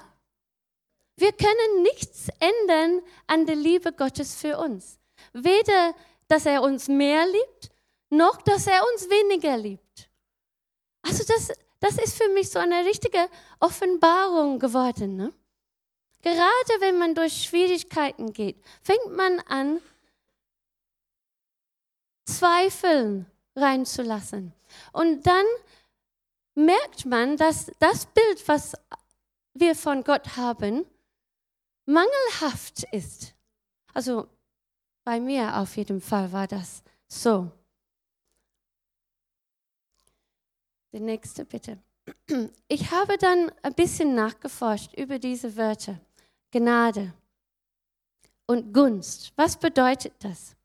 Wir 1.18 1.32
können 1.32 1.82
nichts 1.82 2.28
ändern 2.40 3.02
an 3.28 3.46
der 3.46 3.56
Liebe 3.56 3.92
Gottes 3.92 4.36
für 4.36 4.58
uns. 4.58 5.00
Weder, 5.34 5.96
dass 6.28 6.46
er 6.46 6.62
uns 6.62 6.88
mehr 6.88 7.26
liebt, 7.26 7.72
noch, 8.10 8.42
dass 8.42 8.68
er 8.68 8.84
uns 8.94 9.10
weniger 9.10 9.58
liebt. 9.58 10.10
Also 11.02 11.24
das, 11.24 11.52
das 11.80 11.98
ist 11.98 12.18
für 12.22 12.30
mich 12.30 12.50
so 12.50 12.60
eine 12.60 12.86
richtige 12.86 13.30
Offenbarung 13.60 14.60
geworden. 14.60 15.16
Ne? 15.16 15.34
Gerade 16.22 16.80
wenn 16.80 16.98
man 16.98 17.16
durch 17.16 17.44
Schwierigkeiten 17.44 18.34
geht, 18.34 18.58
fängt 18.82 19.16
man 19.16 19.40
an, 19.42 19.82
Zweifeln 22.26 23.26
reinzulassen. 23.56 24.54
Und 24.92 25.26
dann 25.26 25.46
merkt 26.56 27.06
man, 27.06 27.38
dass 27.38 27.72
das 27.80 28.06
Bild, 28.08 28.48
was 28.48 28.74
wir 29.54 29.76
von 29.76 30.04
Gott 30.04 30.36
haben, 30.36 30.86
mangelhaft 31.86 32.84
ist. 32.92 33.34
Also 33.94 34.28
bei 35.04 35.20
mir 35.20 35.58
auf 35.58 35.78
jeden 35.78 36.02
Fall 36.02 36.32
war 36.32 36.48
das 36.48 36.84
so. 37.08 37.50
Die 40.92 41.00
nächste 41.00 41.46
bitte. 41.46 41.80
Ich 42.68 42.92
habe 42.92 43.18
dann 43.18 43.52
ein 43.62 43.74
bisschen 43.74 44.16
nachgeforscht 44.16 44.94
über 44.94 45.20
diese 45.20 45.56
Wörter. 45.56 46.00
Gnade 46.52 47.14
und 48.48 48.74
Gunst. 48.74 49.34
Was 49.36 49.58
bedeutet 49.58 50.14
das? 50.20 50.56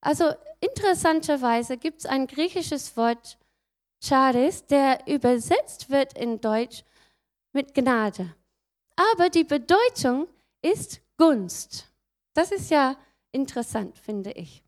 Also 0.00 0.34
interessanterweise 0.62 1.76
gibt 1.76 2.00
es 2.00 2.06
ein 2.06 2.26
griechisches 2.26 2.96
Wort 2.96 3.36
Charis, 4.00 4.64
der 4.66 5.06
übersetzt 5.06 5.90
wird 5.90 6.16
in 6.16 6.40
Deutsch 6.40 6.84
mit 7.52 7.74
Gnade 7.74 8.34
aber 8.96 9.30
die 9.30 9.44
Bedeutung 9.44 10.28
ist 10.60 11.00
Gunst. 11.16 11.86
Das 12.34 12.50
ist 12.50 12.70
ja 12.70 12.96
interessant, 13.30 13.98
finde 13.98 14.32
ich. 14.32 14.62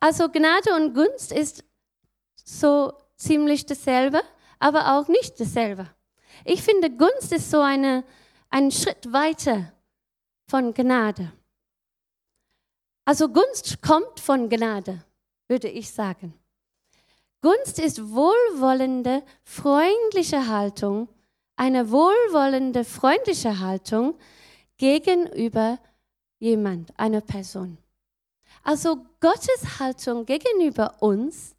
Also 0.00 0.28
Gnade 0.28 0.74
und 0.74 0.94
Gunst 0.94 1.32
ist 1.32 1.64
so 2.44 2.92
ziemlich 3.16 3.66
dasselbe, 3.66 4.22
aber 4.58 4.96
auch 4.96 5.08
nicht 5.08 5.40
dasselbe. 5.40 5.88
Ich 6.44 6.62
finde, 6.62 6.90
Gunst 6.90 7.32
ist 7.32 7.50
so 7.50 7.60
eine, 7.60 8.04
ein 8.50 8.70
Schritt 8.70 9.12
weiter 9.12 9.72
von 10.46 10.74
Gnade. 10.74 11.32
Also 13.06 13.30
Gunst 13.30 13.80
kommt 13.80 14.20
von 14.20 14.50
Gnade, 14.50 15.02
würde 15.48 15.68
ich 15.68 15.90
sagen. 15.90 16.34
Gunst 17.40 17.78
ist 17.78 18.12
wohlwollende, 18.12 19.22
freundliche 19.44 20.48
Haltung 20.48 21.08
eine 21.56 21.90
wohlwollende, 21.90 22.84
freundliche 22.84 23.58
Haltung 23.58 24.14
gegenüber 24.76 25.78
jemand, 26.38 26.96
einer 26.98 27.22
Person. 27.22 27.78
Also 28.62 28.98
Gottes 29.20 29.78
Haltung 29.78 30.26
gegenüber 30.26 30.96
uns 31.00 31.54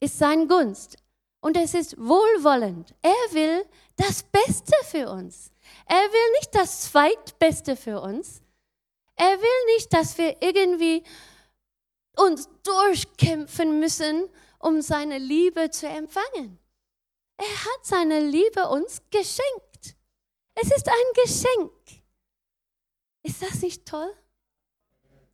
ist 0.00 0.18
sein 0.18 0.48
Gunst 0.48 0.96
und 1.40 1.56
es 1.56 1.74
ist 1.74 1.96
wohlwollend. 1.96 2.92
Er 3.02 3.34
will 3.34 3.64
das 3.96 4.22
Beste 4.24 4.74
für 4.84 5.10
uns. 5.10 5.52
Er 5.86 5.96
will 5.96 6.32
nicht 6.38 6.54
das 6.54 6.82
Zweitbeste 6.82 7.76
für 7.76 8.00
uns. 8.00 8.42
Er 9.16 9.40
will 9.40 9.74
nicht, 9.74 9.92
dass 9.92 10.18
wir 10.18 10.42
irgendwie 10.42 11.02
uns 12.16 12.48
durchkämpfen 12.62 13.80
müssen, 13.80 14.28
um 14.58 14.82
seine 14.82 15.18
Liebe 15.18 15.70
zu 15.70 15.88
empfangen. 15.88 16.58
Er 17.38 17.64
hat 17.64 17.84
seine 17.84 18.20
Liebe 18.20 18.68
uns 18.68 19.02
geschenkt. 19.10 19.96
Es 20.54 20.70
ist 20.70 20.88
ein 20.88 21.24
Geschenk. 21.24 21.72
Ist 23.22 23.42
das 23.42 23.60
nicht 23.60 23.86
toll? 23.86 24.14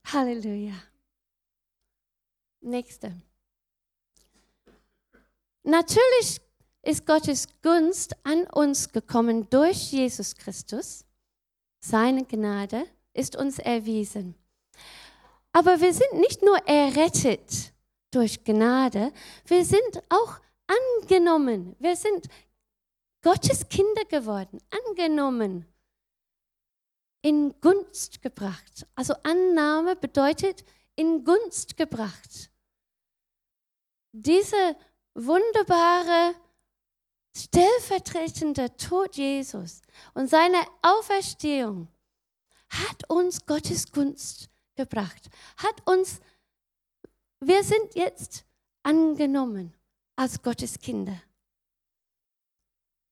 Halleluja. 0.04 0.74
Nächste. 2.60 3.14
Natürlich 5.64 6.40
ist 6.82 7.06
Gottes 7.06 7.46
Gunst 7.62 8.16
an 8.24 8.46
uns 8.48 8.90
gekommen 8.90 9.48
durch 9.50 9.92
Jesus 9.92 10.34
Christus. 10.34 11.04
Seine 11.80 12.24
Gnade 12.24 12.86
ist 13.14 13.36
uns 13.36 13.58
erwiesen. 13.58 14.34
Aber 15.52 15.80
wir 15.80 15.92
sind 15.92 16.14
nicht 16.14 16.42
nur 16.42 16.56
errettet 16.66 17.72
durch 18.10 18.44
Gnade, 18.44 19.12
wir 19.46 19.64
sind 19.64 20.02
auch 20.08 20.40
angenommen. 20.66 21.76
Wir 21.78 21.96
sind 21.96 22.28
Gottes 23.22 23.68
Kinder 23.68 24.04
geworden, 24.06 24.60
angenommen, 24.88 25.66
in 27.22 27.54
Gunst 27.60 28.20
gebracht. 28.22 28.86
Also 28.94 29.14
Annahme 29.22 29.94
bedeutet 29.96 30.64
in 30.96 31.24
Gunst 31.24 31.76
gebracht. 31.76 32.50
Diese 34.12 34.76
wunderbare, 35.14 36.34
stellvertretende 37.36 38.76
Tod 38.76 39.16
Jesus 39.16 39.82
und 40.14 40.28
seine 40.28 40.58
Auferstehung 40.82 41.88
hat 42.72 43.08
uns 43.08 43.44
Gottes 43.46 43.90
Gunst 43.92 44.48
gebracht, 44.74 45.28
hat 45.56 45.86
uns, 45.86 46.20
wir 47.40 47.62
sind 47.62 47.94
jetzt 47.94 48.44
angenommen 48.82 49.74
als 50.16 50.40
Gottes 50.42 50.78
Kinder. 50.78 51.20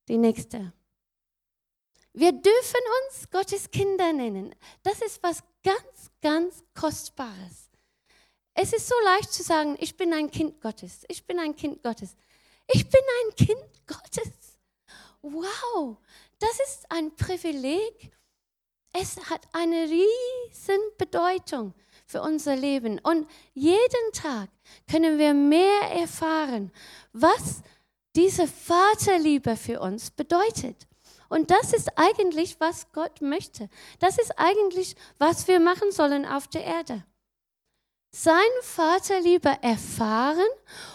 Die 0.09 0.17
nächste. 0.17 0.73
Wir 2.13 2.33
dürfen 2.33 2.81
uns 3.05 3.31
Gottes 3.31 3.71
Kinder 3.71 4.13
nennen. 4.13 4.55
Das 4.83 5.01
ist 5.01 5.23
was 5.23 5.45
ganz, 5.63 6.11
ganz 6.21 6.65
Kostbares. 6.75 7.71
Es 8.55 8.73
ist 8.73 8.89
so 8.89 8.95
leicht 9.05 9.33
zu 9.33 9.43
sagen, 9.43 9.77
ich 9.79 9.97
bin 9.97 10.13
ein 10.13 10.31
Kind 10.31 10.61
Gottes. 10.61 11.05
Ich 11.09 11.25
bin 11.25 11.39
ein 11.39 11.55
Kind 11.55 11.83
Gottes. 11.83 12.17
Ich 12.73 12.89
bin 12.89 13.01
ein 13.01 13.37
Kind 13.37 13.87
Gottes. 13.87 14.59
Wow, 15.23 15.99
das 16.39 16.59
ist 16.67 16.91
ein 16.91 17.15
Privileg. 17.15 18.13
Es 18.93 19.31
hat 19.31 19.47
eine 19.53 19.83
riesen 19.85 20.81
Bedeutung 20.99 21.75
für 22.07 22.23
unser 22.23 22.57
Leben. 22.57 22.99
Und 22.99 23.29
jeden 23.55 24.13
Tag 24.13 24.49
können 24.91 25.19
wir 25.19 25.33
mehr 25.35 25.83
erfahren, 25.93 26.73
was 27.13 27.63
diese 28.17 28.49
Vaterliebe 28.49 29.57
für 29.57 29.81
uns 29.81 30.11
bedeutet. 30.11 30.89
Und 31.29 31.53
das 31.53 31.73
ist 31.73 31.97
eigentlich, 31.97 32.59
was 32.59 32.91
Gott 32.93 33.21
möchte. 33.21 33.69
Das 34.01 34.19
ist 34.19 34.37
eigentlich, 34.37 34.97
was 35.19 35.47
wir 35.47 35.61
machen 35.61 35.93
sollen 35.93 36.27
auf 36.27 36.49
der 36.49 36.65
Erde. 36.65 37.05
seine 38.13 38.63
Vaterliebe 38.63 39.57
erfahren 39.63 40.49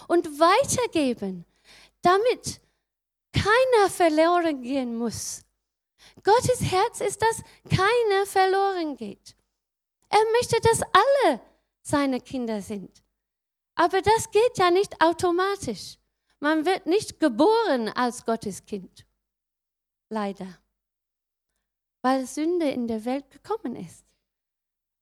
und 0.08 0.28
weitergeben, 0.40 1.46
damit 2.02 2.60
keiner 3.32 3.90
verloren 3.90 4.62
gehen 4.62 4.98
muss. 4.98 5.45
Gottes 6.24 6.62
Herz 6.62 7.02
ist, 7.02 7.22
dass 7.22 7.44
keiner 7.70 8.26
verloren 8.26 8.96
geht. 8.96 9.36
Er 10.10 10.24
möchte, 10.32 10.60
dass 10.62 10.82
alle 10.82 11.42
seine 11.82 12.20
Kinder 12.20 12.62
sind. 12.62 13.04
Aber 13.76 14.02
das 14.02 14.32
geht 14.32 14.58
ja 14.58 14.72
nicht 14.72 15.02
automatisch. 15.02 15.98
Man 16.40 16.66
wird 16.66 16.86
nicht 16.86 17.20
geboren 17.20 17.90
als 17.90 18.26
Gottes 18.26 18.66
Kind. 18.66 19.06
Leider. 20.10 20.48
Weil 22.02 22.26
Sünde 22.26 22.70
in 22.70 22.88
der 22.88 23.04
Welt 23.06 23.30
gekommen 23.32 23.76
ist. 23.76 24.06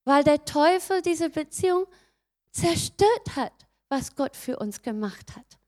Weil 0.06 0.24
der 0.24 0.44
Teufel 0.46 1.02
diese 1.02 1.30
Beziehung 1.30 1.86
zerstört 2.52 3.36
hat, 3.36 3.54
was 3.90 4.16
Gott 4.16 4.36
für 4.36 4.58
uns 4.58 4.82
gemacht 4.82 5.36
hat. 5.36 5.60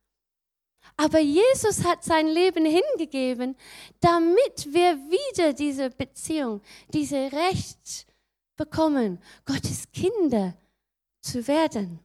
Aber 0.98 1.20
Jesus 1.20 1.84
hat 1.84 2.04
sein 2.04 2.28
Leben 2.28 2.66
hingegeben, 2.66 3.56
damit 4.00 4.74
wir 4.74 4.96
wieder 4.96 5.54
diese 5.54 5.90
Beziehung, 5.90 6.62
diese 6.94 7.32
Recht 7.32 8.08
bekommen, 8.56 9.22
Gottes 9.46 9.92
Kinder 9.92 10.56
zu 11.22 11.46
werden. 11.48 12.00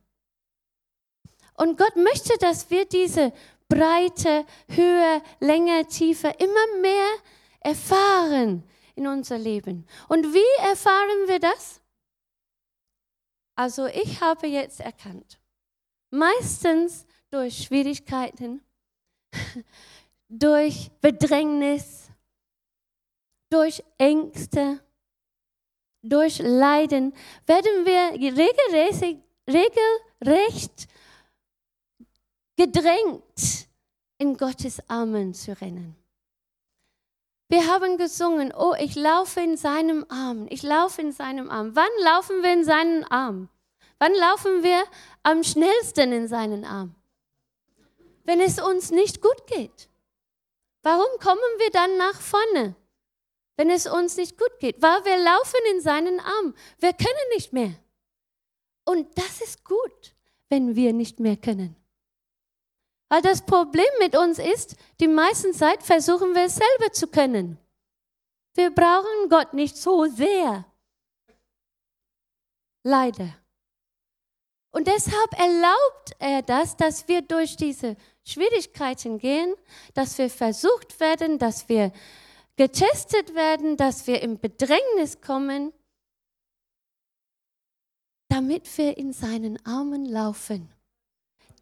Und 1.56 1.78
Gott 1.78 1.94
möchte, 1.96 2.36
dass 2.38 2.70
wir 2.70 2.84
diese 2.86 3.32
Breite, 3.68 4.44
Höhe, 4.68 5.22
Länge, 5.38 5.86
Tiefe 5.86 6.28
immer 6.38 6.80
mehr 6.80 7.08
erfahren 7.60 8.64
in 8.96 9.06
unser 9.06 9.38
Leben. 9.38 9.86
Und 10.08 10.34
wie 10.34 10.62
erfahren 10.62 11.28
wir 11.28 11.38
das? 11.38 11.80
Also 13.54 13.86
ich 13.86 14.20
habe 14.20 14.46
jetzt 14.46 14.80
erkannt, 14.80 15.38
meistens 16.10 17.06
durch 17.30 17.64
Schwierigkeiten, 17.64 18.62
durch 20.28 20.90
Bedrängnis, 21.00 22.10
durch 23.50 23.82
Ängste, 23.98 24.80
durch 26.02 26.38
Leiden 26.38 27.12
werden 27.46 27.84
wir 27.84 28.12
regelmäßig, 28.12 29.18
regelrecht 29.48 30.88
gedrängt, 32.56 33.68
in 34.18 34.36
Gottes 34.36 34.82
Armen 34.88 35.32
zu 35.32 35.58
rennen. 35.60 35.96
Wir 37.48 37.66
haben 37.66 37.96
gesungen, 37.96 38.52
oh, 38.56 38.74
ich 38.78 38.94
laufe 38.94 39.40
in 39.40 39.56
seinem 39.56 40.06
Arm, 40.08 40.46
ich 40.50 40.62
laufe 40.62 41.00
in 41.02 41.10
seinem 41.10 41.50
Arm. 41.50 41.74
Wann 41.74 41.88
laufen 42.04 42.42
wir 42.42 42.52
in 42.52 42.64
seinen 42.64 43.04
Arm? 43.04 43.48
Wann 43.98 44.14
laufen 44.14 44.62
wir 44.62 44.84
am 45.22 45.42
schnellsten 45.42 46.12
in 46.12 46.28
seinen 46.28 46.64
Arm? 46.64 46.94
Wenn 48.30 48.40
es 48.40 48.60
uns 48.60 48.92
nicht 48.92 49.20
gut 49.20 49.44
geht? 49.48 49.88
Warum 50.84 51.18
kommen 51.18 51.52
wir 51.58 51.70
dann 51.72 51.96
nach 51.96 52.20
vorne, 52.20 52.76
wenn 53.56 53.70
es 53.70 53.88
uns 53.88 54.16
nicht 54.16 54.38
gut 54.38 54.60
geht? 54.60 54.80
Weil 54.80 55.04
wir 55.04 55.16
laufen 55.16 55.58
in 55.72 55.80
seinen 55.80 56.20
Arm. 56.20 56.54
Wir 56.78 56.92
können 56.92 57.28
nicht 57.34 57.52
mehr. 57.52 57.74
Und 58.84 59.18
das 59.18 59.40
ist 59.40 59.64
gut, 59.64 60.14
wenn 60.48 60.76
wir 60.76 60.92
nicht 60.92 61.18
mehr 61.18 61.36
können. 61.36 61.74
Weil 63.08 63.20
das 63.20 63.44
Problem 63.44 63.90
mit 63.98 64.16
uns 64.16 64.38
ist, 64.38 64.76
die 65.00 65.08
meiste 65.08 65.50
Zeit 65.50 65.82
versuchen 65.82 66.32
wir 66.32 66.44
es 66.44 66.54
selber 66.54 66.92
zu 66.92 67.08
können. 67.08 67.58
Wir 68.54 68.72
brauchen 68.72 69.28
Gott 69.28 69.54
nicht 69.54 69.76
so 69.76 70.06
sehr. 70.06 70.64
Leider. 72.84 73.40
Und 74.70 74.86
deshalb 74.86 75.36
erlaubt 75.36 76.14
er 76.20 76.42
das, 76.42 76.76
dass 76.76 77.08
wir 77.08 77.22
durch 77.22 77.56
diese 77.56 77.96
Schwierigkeiten 78.24 79.18
gehen, 79.18 79.54
dass 79.94 80.18
wir 80.18 80.30
versucht 80.30 81.00
werden, 81.00 81.38
dass 81.38 81.68
wir 81.68 81.92
getestet 82.56 83.34
werden, 83.34 83.76
dass 83.76 84.06
wir 84.06 84.22
im 84.22 84.38
Bedrängnis 84.38 85.20
kommen, 85.20 85.72
damit 88.28 88.76
wir 88.78 88.96
in 88.98 89.12
seinen 89.12 89.64
Armen 89.64 90.04
laufen, 90.04 90.70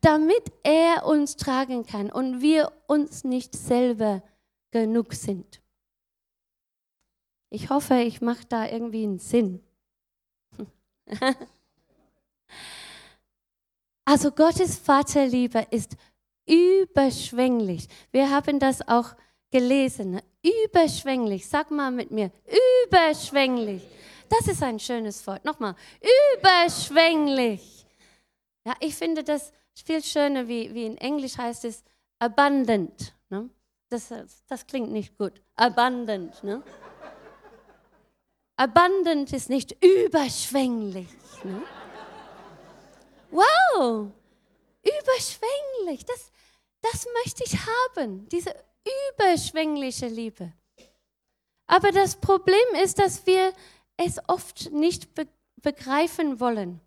damit 0.00 0.52
er 0.64 1.06
uns 1.06 1.36
tragen 1.36 1.86
kann 1.86 2.10
und 2.10 2.40
wir 2.40 2.72
uns 2.86 3.24
nicht 3.24 3.54
selber 3.54 4.22
genug 4.70 5.14
sind. 5.14 5.62
Ich 7.50 7.70
hoffe, 7.70 8.00
ich 8.00 8.20
mache 8.20 8.44
da 8.46 8.68
irgendwie 8.68 9.04
einen 9.04 9.18
Sinn. 9.18 9.62
Also 14.08 14.30
Gottes 14.30 14.78
Vaterliebe 14.78 15.66
ist 15.70 15.94
überschwänglich. 16.48 17.88
Wir 18.10 18.30
haben 18.30 18.58
das 18.58 18.86
auch 18.86 19.14
gelesen. 19.50 20.12
Ne? 20.12 20.22
Überschwänglich. 20.64 21.46
Sag 21.48 21.70
mal 21.70 21.90
mit 21.90 22.10
mir. 22.10 22.30
Überschwänglich. 22.86 23.82
Das 24.28 24.48
ist 24.48 24.62
ein 24.62 24.78
schönes 24.78 25.26
Wort. 25.26 25.44
Nochmal. 25.44 25.74
Überschwänglich. 26.36 27.86
Ja, 28.64 28.74
ich 28.80 28.94
finde 28.94 29.24
das 29.24 29.52
viel 29.74 30.02
schöner, 30.02 30.48
wie, 30.48 30.74
wie 30.74 30.86
in 30.86 30.98
Englisch 30.98 31.38
heißt 31.38 31.64
es 31.64 31.82
abundant. 32.18 33.14
Ne? 33.30 33.48
Das, 33.88 34.12
das 34.46 34.66
klingt 34.66 34.90
nicht 34.90 35.16
gut. 35.16 35.40
Abundant. 35.56 36.42
Ne? 36.44 36.62
Abundant 38.56 39.32
ist 39.32 39.48
nicht 39.48 39.76
überschwänglich. 39.84 41.08
Ne? 41.44 41.62
Wow, 43.30 44.10
überschwänglich. 44.82 46.04
Das, 46.04 46.32
das 46.82 47.06
möchte 47.24 47.44
ich 47.44 47.56
haben, 47.56 48.28
diese 48.28 48.54
überschwängliche 49.12 50.06
Liebe. 50.06 50.52
Aber 51.66 51.92
das 51.92 52.16
Problem 52.16 52.74
ist, 52.82 52.98
dass 52.98 53.26
wir 53.26 53.52
es 53.96 54.18
oft 54.28 54.70
nicht 54.72 55.14
be 55.14 55.26
begreifen 55.60 56.38
wollen. 56.38 56.80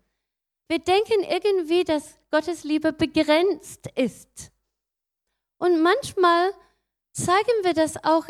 Wir 0.66 0.78
denken 0.78 1.22
irgendwie, 1.24 1.84
dass 1.84 2.18
Gottes 2.30 2.64
Liebe 2.64 2.94
begrenzt 2.94 3.86
ist. 3.94 4.50
Und 5.58 5.82
manchmal 5.82 6.52
zeigen 7.12 7.64
wir 7.64 7.74
das 7.74 8.02
auch 8.02 8.26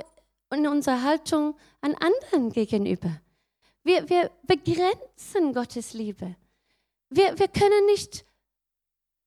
in 0.53 0.67
unserer 0.67 1.03
Haltung 1.03 1.57
an 1.81 1.95
anderen 1.95 2.51
gegenüber. 2.51 3.21
Wir, 3.85 4.09
wir 4.09 4.33
begrenzen 4.43 5.55
Gottes 5.55 5.93
Liebe. 5.93 6.35
Wir, 7.09 7.39
wir 7.39 7.49
können 7.49 7.87
nicht 7.87 8.25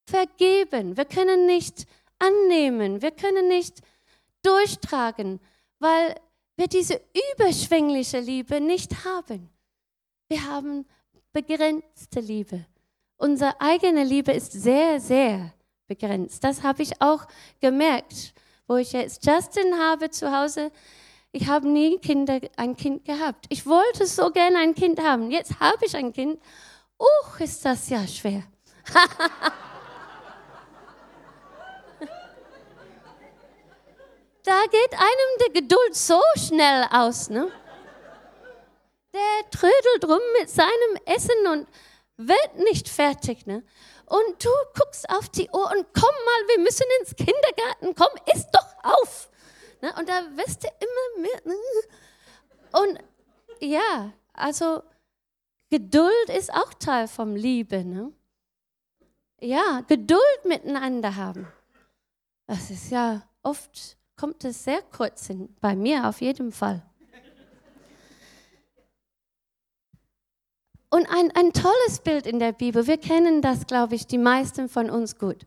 vergeben, 0.05 0.97
wir 0.97 1.05
können 1.05 1.45
nicht 1.45 1.87
annehmen, 2.19 3.01
wir 3.01 3.11
können 3.11 3.47
nicht 3.47 3.81
durchtragen, 4.43 5.39
weil 5.79 6.15
wir 6.55 6.67
diese 6.67 7.01
überschwängliche 7.33 8.19
Liebe 8.19 8.61
nicht 8.61 9.05
haben. 9.05 9.49
Wir 10.27 10.45
haben 10.45 10.85
begrenzte 11.33 12.19
Liebe. 12.19 12.65
Unsere 13.17 13.59
eigene 13.59 14.03
Liebe 14.03 14.31
ist 14.31 14.51
sehr, 14.51 14.99
sehr 14.99 15.53
begrenzt. 15.87 16.43
Das 16.43 16.63
habe 16.63 16.83
ich 16.83 17.01
auch 17.01 17.25
gemerkt, 17.59 18.33
wo 18.67 18.77
ich 18.77 18.93
jetzt 18.93 19.25
Justin 19.25 19.77
habe 19.77 20.09
zu 20.09 20.31
Hause. 20.31 20.71
Ich 21.31 21.47
habe 21.47 21.67
nie 21.67 21.97
Kinder, 21.99 22.39
ein 22.55 22.75
Kind 22.75 23.05
gehabt. 23.05 23.45
Ich 23.49 23.65
wollte 23.65 24.05
so 24.07 24.31
gerne 24.31 24.57
ein 24.59 24.73
Kind 24.73 25.01
haben. 25.01 25.31
Jetzt 25.31 25.59
habe 25.59 25.85
ich 25.85 25.95
ein 25.95 26.13
Kind 26.13 26.39
Uch, 26.97 27.39
ist 27.41 27.65
das 27.65 27.89
ja 27.89 28.07
schwer. 28.07 28.43
da 34.45 34.61
geht 34.71 34.93
einem 34.93 35.29
die 35.47 35.61
Geduld 35.61 35.95
so 35.95 36.21
schnell 36.37 36.85
aus. 36.91 37.29
Ne? 37.29 37.51
Der 39.13 39.49
trödelt 39.49 40.05
rum 40.05 40.21
mit 40.39 40.49
seinem 40.49 40.97
Essen 41.05 41.47
und 41.51 41.67
wird 42.17 42.57
nicht 42.57 42.87
fertig. 42.87 43.45
Ne? 43.47 43.63
Und 44.05 44.43
du 44.43 44.49
guckst 44.77 45.09
auf 45.09 45.29
die 45.29 45.49
Uhr 45.49 45.71
und 45.71 45.85
komm 45.93 46.15
mal, 46.25 46.47
wir 46.47 46.59
müssen 46.59 46.85
ins 47.01 47.15
Kindergarten, 47.15 47.95
komm, 47.95 48.33
iss 48.33 48.45
doch 48.51 48.67
auf. 48.83 49.29
Ne? 49.81 49.93
Und 49.97 50.07
da 50.07 50.21
wirst 50.35 50.63
du 50.63 50.67
immer 50.67 51.21
mehr. 51.27 51.41
Ne? 51.45 51.55
Und 52.71 52.99
ja, 53.59 54.13
also 54.33 54.83
Geduld 55.69 56.29
ist 56.37 56.53
auch 56.53 56.73
Teil 56.75 57.07
vom 57.07 57.35
Liebe. 57.35 57.83
Ne? 57.83 58.13
Ja, 59.39 59.81
Geduld 59.87 60.45
miteinander 60.45 61.15
haben. 61.15 61.51
Das 62.47 62.69
ist 62.69 62.91
ja 62.91 63.27
oft, 63.41 63.97
kommt 64.15 64.43
es 64.45 64.63
sehr 64.63 64.81
kurz 64.81 65.27
hin, 65.27 65.49
bei 65.61 65.75
mir 65.75 66.07
auf 66.07 66.21
jeden 66.21 66.51
Fall. 66.51 66.83
Und 70.89 71.07
ein, 71.09 71.31
ein 71.31 71.51
tolles 71.51 71.99
Bild 72.03 72.25
in 72.25 72.39
der 72.39 72.53
Bibel, 72.53 72.87
wir 72.87 72.97
kennen 72.97 73.41
das, 73.41 73.67
glaube 73.67 73.95
ich, 73.95 74.07
die 74.07 74.17
meisten 74.17 74.69
von 74.69 74.89
uns 74.89 75.17
gut. 75.17 75.45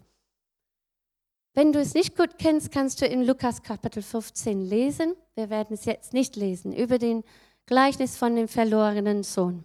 Wenn 1.54 1.72
du 1.72 1.81
es 1.81 1.94
nicht 1.94 2.16
gut 2.16 2.38
kennst, 2.38 2.70
kannst 2.70 3.00
du 3.00 3.07
in 3.07 3.24
Lukas 3.24 3.62
Kapitel 3.62 4.02
15 4.02 4.61
lesen. 4.61 5.14
Wir 5.35 5.48
werden 5.48 5.74
es 5.74 5.87
jetzt 5.87 6.12
nicht 6.12 6.37
lesen, 6.37 6.72
über 6.72 6.98
den 6.98 7.24
Gleichnis 7.66 8.16
von 8.16 8.37
dem 8.37 8.46
verlorenen 8.46 9.22
Sohn. 9.22 9.64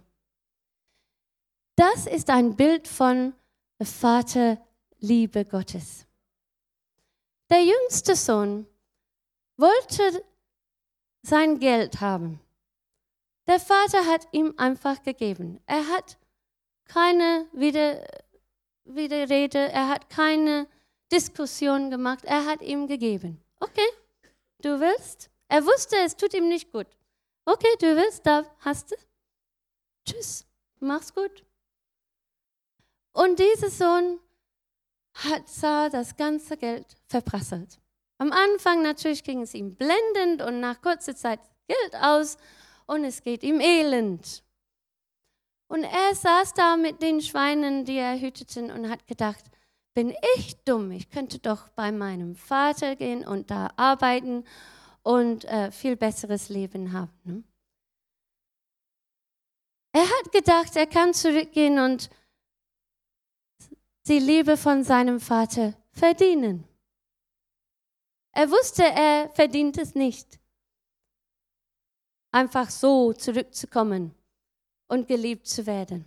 Das 1.76 2.06
ist 2.06 2.30
ein 2.30 2.56
Bild 2.56 2.88
von 2.88 3.34
Vaterliebe 3.80 5.44
Gottes. 5.44 6.06
Der 7.50 7.62
jüngste 7.62 8.16
Sohn 8.16 8.66
wollte 9.56 10.24
sein 11.22 11.58
Geld 11.58 12.00
haben. 12.00 12.40
Der 13.46 13.60
Vater 13.60 14.06
hat 14.06 14.26
ihm 14.32 14.54
einfach 14.56 15.02
gegeben. 15.02 15.60
Er 15.66 15.86
hat 15.88 16.18
keine 16.86 17.46
Wider 17.52 18.02
Widerrede, 18.84 19.72
er 19.72 19.88
hat 19.88 20.10
keine 20.10 20.68
Diskussion 21.10 21.90
gemacht, 21.90 22.24
er 22.24 22.44
hat 22.44 22.60
ihm 22.60 22.86
gegeben. 22.86 23.42
Okay, 23.60 23.88
du 24.60 24.78
willst? 24.78 25.30
Er 25.48 25.64
wusste, 25.64 25.96
es 25.96 26.16
tut 26.16 26.34
ihm 26.34 26.48
nicht 26.48 26.70
gut. 26.70 26.86
Okay, 27.46 27.74
du 27.78 27.96
willst, 27.96 28.26
da 28.26 28.44
hast 28.60 28.90
du. 28.90 28.96
Tschüss, 30.06 30.46
mach's 30.80 31.14
gut. 31.14 31.44
Und 33.12 33.38
dieser 33.38 33.70
Sohn 33.70 34.20
hat 35.14 35.48
sah 35.48 35.88
das 35.88 36.16
ganze 36.16 36.56
Geld 36.56 36.96
verprasselt. 37.06 37.78
Am 38.24 38.32
Anfang 38.32 38.80
natürlich 38.80 39.22
ging 39.22 39.42
es 39.42 39.52
ihm 39.52 39.74
blendend 39.74 40.40
und 40.40 40.58
nach 40.58 40.80
kurzer 40.80 41.14
Zeit 41.14 41.40
Geld 41.68 42.02
aus 42.02 42.38
und 42.86 43.04
es 43.04 43.22
geht 43.22 43.42
ihm 43.42 43.60
elend. 43.60 44.42
Und 45.68 45.84
er 45.84 46.14
saß 46.14 46.54
da 46.54 46.78
mit 46.78 47.02
den 47.02 47.20
Schweinen, 47.20 47.84
die 47.84 47.98
er 47.98 48.18
hüteten 48.18 48.70
und 48.70 48.88
hat 48.88 49.06
gedacht, 49.06 49.44
bin 49.92 50.14
ich 50.36 50.56
dumm, 50.64 50.90
ich 50.90 51.10
könnte 51.10 51.38
doch 51.38 51.68
bei 51.68 51.92
meinem 51.92 52.34
Vater 52.34 52.96
gehen 52.96 53.26
und 53.26 53.50
da 53.50 53.70
arbeiten 53.76 54.44
und 55.02 55.44
äh, 55.44 55.70
viel 55.70 55.94
besseres 55.94 56.48
Leben 56.48 56.94
haben. 56.94 57.12
Ne? 57.24 57.44
Er 59.92 60.08
hat 60.08 60.32
gedacht, 60.32 60.74
er 60.76 60.86
kann 60.86 61.12
zurückgehen 61.12 61.78
und 61.78 62.08
die 64.06 64.18
Liebe 64.18 64.56
von 64.56 64.82
seinem 64.82 65.20
Vater 65.20 65.74
verdienen. 65.92 66.66
Er 68.36 68.50
wusste, 68.50 68.82
er 68.82 69.30
verdient 69.30 69.78
es 69.78 69.94
nicht, 69.94 70.40
einfach 72.32 72.68
so 72.68 73.12
zurückzukommen 73.12 74.12
und 74.88 75.06
geliebt 75.06 75.46
zu 75.46 75.66
werden. 75.66 76.04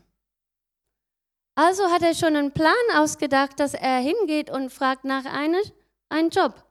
Also 1.56 1.90
hat 1.90 2.02
er 2.02 2.14
schon 2.14 2.36
einen 2.36 2.52
Plan 2.52 2.76
ausgedacht, 2.96 3.60
dass 3.62 3.74
er 3.74 4.00
hingeht 4.00 4.50
und 4.52 4.72
fragt 4.72 5.06
nach 5.06 5.24
einer, 5.24 5.62
einem 6.10 6.30
Job, 6.30 6.66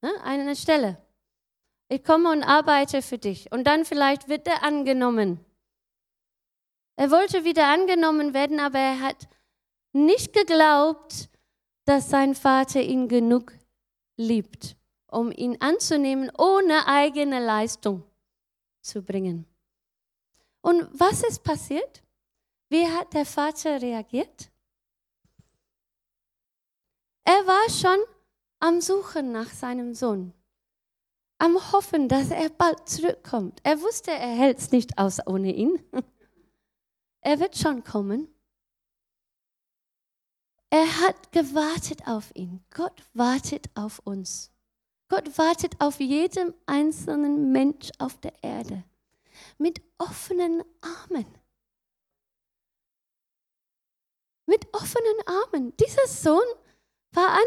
ne, 0.00 0.12
einer 0.22 0.54
Stelle. 0.54 0.96
Ich 1.88 2.04
komme 2.04 2.30
und 2.30 2.44
arbeite 2.44 3.02
für 3.02 3.18
dich. 3.18 3.50
Und 3.50 3.64
dann 3.64 3.84
vielleicht 3.84 4.28
wird 4.28 4.46
er 4.46 4.62
angenommen. 4.62 5.44
Er 6.96 7.10
wollte 7.10 7.44
wieder 7.44 7.66
angenommen 7.66 8.32
werden, 8.32 8.60
aber 8.60 8.78
er 8.78 9.00
hat 9.00 9.28
nicht 9.92 10.32
geglaubt, 10.32 11.28
dass 11.84 12.10
sein 12.10 12.34
Vater 12.34 12.80
ihn 12.80 13.08
genug 13.08 13.57
liebt, 14.18 14.76
um 15.06 15.32
ihn 15.32 15.56
anzunehmen, 15.60 16.30
ohne 16.36 16.86
eigene 16.86 17.42
Leistung 17.42 18.02
zu 18.82 19.02
bringen. 19.02 19.46
Und 20.60 20.88
was 20.92 21.22
ist 21.22 21.42
passiert? 21.42 22.02
Wie 22.68 22.86
hat 22.86 23.14
der 23.14 23.24
Vater 23.24 23.80
reagiert? 23.80 24.50
Er 27.24 27.46
war 27.46 27.70
schon 27.70 27.98
am 28.60 28.80
Suchen 28.80 29.32
nach 29.32 29.48
seinem 29.48 29.94
Sohn, 29.94 30.34
am 31.38 31.72
Hoffen, 31.72 32.08
dass 32.08 32.30
er 32.30 32.50
bald 32.50 32.88
zurückkommt. 32.88 33.60
Er 33.62 33.80
wusste, 33.80 34.10
er 34.10 34.34
hält 34.34 34.58
es 34.58 34.72
nicht 34.72 34.98
aus 34.98 35.18
ohne 35.26 35.54
ihn. 35.54 35.82
Er 37.20 37.40
wird 37.40 37.58
schon 37.58 37.82
kommen. 37.82 38.28
Er 40.70 41.00
hat 41.00 41.32
gewartet 41.32 42.06
auf 42.06 42.30
ihn. 42.34 42.62
Gott 42.74 43.02
wartet 43.14 43.70
auf 43.74 44.00
uns. 44.00 44.52
Gott 45.08 45.38
wartet 45.38 45.80
auf 45.80 45.98
jeden 46.00 46.52
einzelnen 46.66 47.52
Mensch 47.52 47.90
auf 47.98 48.20
der 48.20 48.34
Erde 48.42 48.84
mit 49.56 49.80
offenen 49.98 50.62
Armen. 50.80 51.26
Mit 54.46 54.66
offenen 54.74 55.20
Armen. 55.26 55.76
Dieser 55.76 56.06
Sohn 56.06 56.46
war 57.12 57.32
ein 57.32 57.46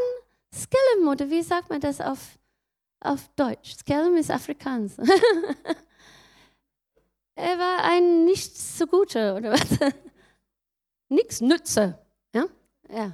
Skellum, 0.53 1.07
oder 1.07 1.29
wie 1.29 1.41
sagt 1.41 1.69
man 1.69 1.79
das 1.81 2.01
auf, 2.01 2.37
auf 2.99 3.29
Deutsch? 3.35 3.75
Skellum 3.77 4.17
ist 4.17 4.31
Afrikaans. 4.31 4.97
er 7.35 7.57
war 7.57 7.83
ein 7.83 8.25
nicht 8.25 8.57
so 8.57 8.85
guter, 8.87 9.37
oder 9.37 9.53
was? 9.53 9.79
Nichts 11.09 11.41
nütze. 11.41 11.99
Ja? 12.91 13.11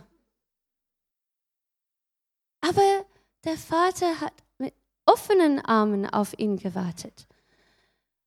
Aber 2.61 3.05
der 3.43 3.57
Vater 3.57 4.19
hat 4.19 4.33
mit 4.57 4.73
offenen 5.05 5.59
Armen 5.59 6.09
auf 6.09 6.37
ihn 6.37 6.57
gewartet. 6.57 7.27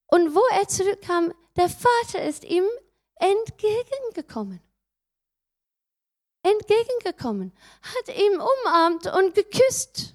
Und 0.06 0.34
wo 0.34 0.42
er 0.52 0.66
zurückkam, 0.68 1.32
der 1.56 1.68
Vater 1.68 2.24
ist 2.24 2.44
ihm 2.44 2.64
entgegengekommen. 3.16 4.60
Entgegengekommen, 6.42 7.52
hat 7.82 8.16
ihn 8.16 8.40
umarmt 8.40 9.06
und 9.08 9.34
geküsst. 9.34 10.14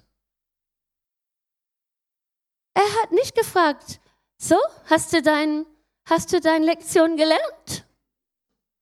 Er 2.74 3.02
hat 3.02 3.12
nicht 3.12 3.34
gefragt, 3.34 4.00
so, 4.38 4.56
hast 4.86 5.12
du 5.12 5.22
dein, 5.22 5.64
hast 6.04 6.32
du 6.32 6.40
deine 6.40 6.66
Lektion 6.66 7.16
gelernt? 7.16 7.86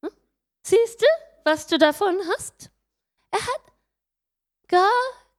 Hm? 0.03 0.11
Siehst 0.63 1.03
du, 1.03 1.07
was 1.45 1.67
du 1.67 1.79
davon 1.79 2.17
hast? 2.33 2.71
Er 3.31 3.41
hat 3.41 3.73
gar 4.69 4.91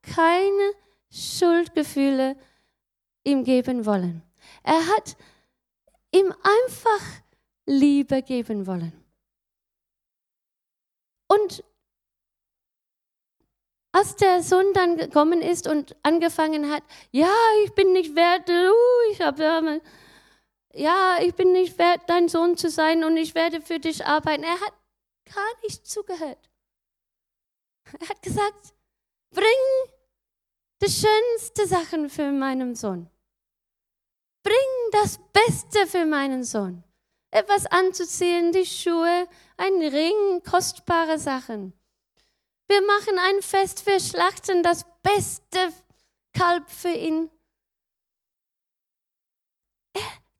keine 0.01 0.73
Schuldgefühle 1.09 2.37
ihm 3.23 3.43
geben 3.43 3.85
wollen. 3.85 4.21
Er 4.63 4.87
hat 4.87 5.17
ihm 6.11 6.31
einfach 6.31 7.05
Liebe 7.65 8.21
geben 8.21 8.67
wollen. 8.67 8.93
Und 11.27 11.63
als 13.91 14.15
der 14.17 14.43
Sohn 14.43 14.73
dann 14.73 14.97
gekommen 14.97 15.41
ist 15.41 15.67
und 15.67 15.95
angefangen 16.03 16.71
hat, 16.71 16.83
ja, 17.11 17.33
ich 17.63 17.73
bin 17.73 17.93
nicht 17.93 18.15
wert, 18.15 18.49
uh, 18.49 19.11
ich 19.11 19.21
habe 19.21 19.81
ja, 20.73 21.17
ich 21.21 21.33
bin 21.33 21.53
nicht 21.53 21.77
wert, 21.77 22.01
dein 22.07 22.27
Sohn 22.27 22.57
zu 22.57 22.69
sein 22.69 23.05
und 23.05 23.15
ich 23.15 23.33
werde 23.33 23.61
für 23.61 23.79
dich 23.79 24.05
arbeiten. 24.05 24.43
Er 24.43 24.59
hat 24.59 24.73
gar 25.33 25.61
nicht 25.63 25.85
zugehört. 25.87 26.49
Er 27.99 28.09
hat 28.09 28.21
gesagt, 28.21 28.73
bring 29.31 29.45
die 30.81 30.89
schönste 30.89 31.67
Sachen 31.67 32.09
für 32.09 32.31
meinen 32.31 32.75
Sohn. 32.75 33.09
Bring 34.43 34.91
das 34.91 35.19
Beste 35.33 35.87
für 35.87 36.05
meinen 36.05 36.43
Sohn. 36.43 36.83
Etwas 37.31 37.65
anzuziehen, 37.65 38.51
die 38.51 38.65
Schuhe, 38.65 39.27
ein 39.57 39.81
Ring, 39.81 40.43
kostbare 40.43 41.19
Sachen. 41.19 41.73
Wir 42.67 42.81
machen 42.81 43.19
ein 43.19 43.41
Fest, 43.41 43.85
wir 43.85 43.99
schlachten 43.99 44.63
das 44.63 44.85
beste 45.03 45.73
Kalb 46.33 46.69
für 46.69 46.89
ihn. 46.89 47.29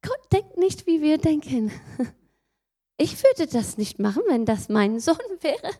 Gott 0.01 0.31
denkt 0.31 0.57
nicht, 0.57 0.85
wie 0.85 1.01
wir 1.01 1.17
denken. 1.17 1.71
Ich 2.97 3.21
würde 3.23 3.47
das 3.47 3.77
nicht 3.77 3.99
machen, 3.99 4.23
wenn 4.27 4.45
das 4.45 4.69
mein 4.69 4.99
Sohn 4.99 5.17
wäre. 5.41 5.71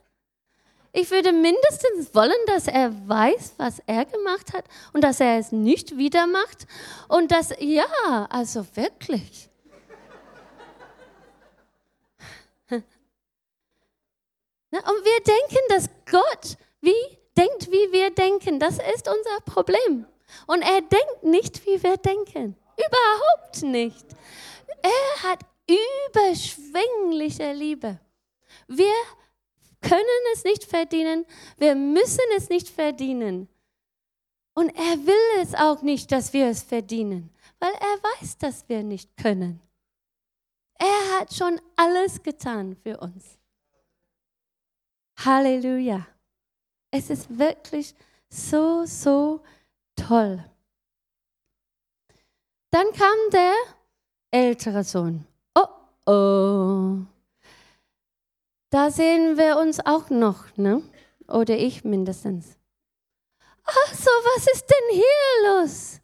Ich 0.91 1.11
würde 1.11 1.33
mindestens 1.33 2.15
wollen, 2.15 2.31
dass 2.47 2.67
er 2.67 2.93
weiß, 3.07 3.55
was 3.57 3.81
er 3.85 4.05
gemacht 4.05 4.53
hat 4.53 4.63
und 4.93 5.03
dass 5.03 5.19
er 5.19 5.39
es 5.39 5.51
nicht 5.51 5.97
wieder 5.97 6.25
macht. 6.25 6.67
Und 7.09 7.31
dass, 7.31 7.53
ja, 7.59 8.27
also 8.29 8.65
wirklich. 8.75 9.49
Und 12.69 12.81
wir 14.71 15.23
denken, 15.23 15.59
dass 15.67 15.89
Gott 16.09 16.57
wie 16.79 17.17
denkt, 17.35 17.71
wie 17.71 17.91
wir 17.91 18.11
denken. 18.11 18.59
Das 18.59 18.77
ist 18.77 19.07
unser 19.07 19.41
Problem. 19.45 20.05
Und 20.47 20.61
er 20.61 20.81
denkt 20.81 21.23
nicht, 21.23 21.65
wie 21.65 21.81
wir 21.81 21.97
denken. 21.97 22.55
Überhaupt 22.77 23.63
nicht. 23.63 24.05
Er 24.81 25.29
hat 25.29 25.39
überschwängliche 25.67 27.53
Liebe. 27.53 27.99
Wir 28.67 28.93
können 29.81 30.03
es 30.33 30.43
nicht 30.43 30.63
verdienen, 30.63 31.25
wir 31.57 31.75
müssen 31.75 32.23
es 32.35 32.49
nicht 32.49 32.69
verdienen. 32.69 33.47
Und 34.53 34.69
er 34.69 35.05
will 35.05 35.41
es 35.41 35.53
auch 35.53 35.81
nicht, 35.81 36.11
dass 36.11 36.31
wir 36.33 36.47
es 36.47 36.63
verdienen, 36.63 37.29
weil 37.59 37.73
er 37.73 38.21
weiß, 38.21 38.37
dass 38.37 38.67
wir 38.69 38.83
nicht 38.83 39.15
können. 39.17 39.61
Er 40.77 41.19
hat 41.19 41.33
schon 41.33 41.59
alles 41.75 42.21
getan 42.21 42.75
für 42.75 42.97
uns. 42.99 43.37
Halleluja. 45.17 46.05
Es 46.91 47.09
ist 47.09 47.37
wirklich 47.37 47.93
so, 48.29 48.85
so 48.85 49.41
toll. 49.95 50.43
Dann 52.69 52.91
kam 52.91 53.15
der 53.31 53.53
ältere 54.31 54.83
Sohn. 54.83 55.25
Oh. 56.05 56.97
Da 58.69 58.91
sehen 58.91 59.37
wir 59.37 59.57
uns 59.57 59.79
auch 59.85 60.09
noch, 60.09 60.55
ne? 60.57 60.83
Oder 61.27 61.57
ich 61.57 61.83
mindestens. 61.83 62.57
Ach 63.63 63.93
so, 63.93 64.09
was 64.09 64.47
ist 64.47 64.65
denn 64.69 64.95
hier 64.95 65.49
los? 65.49 65.99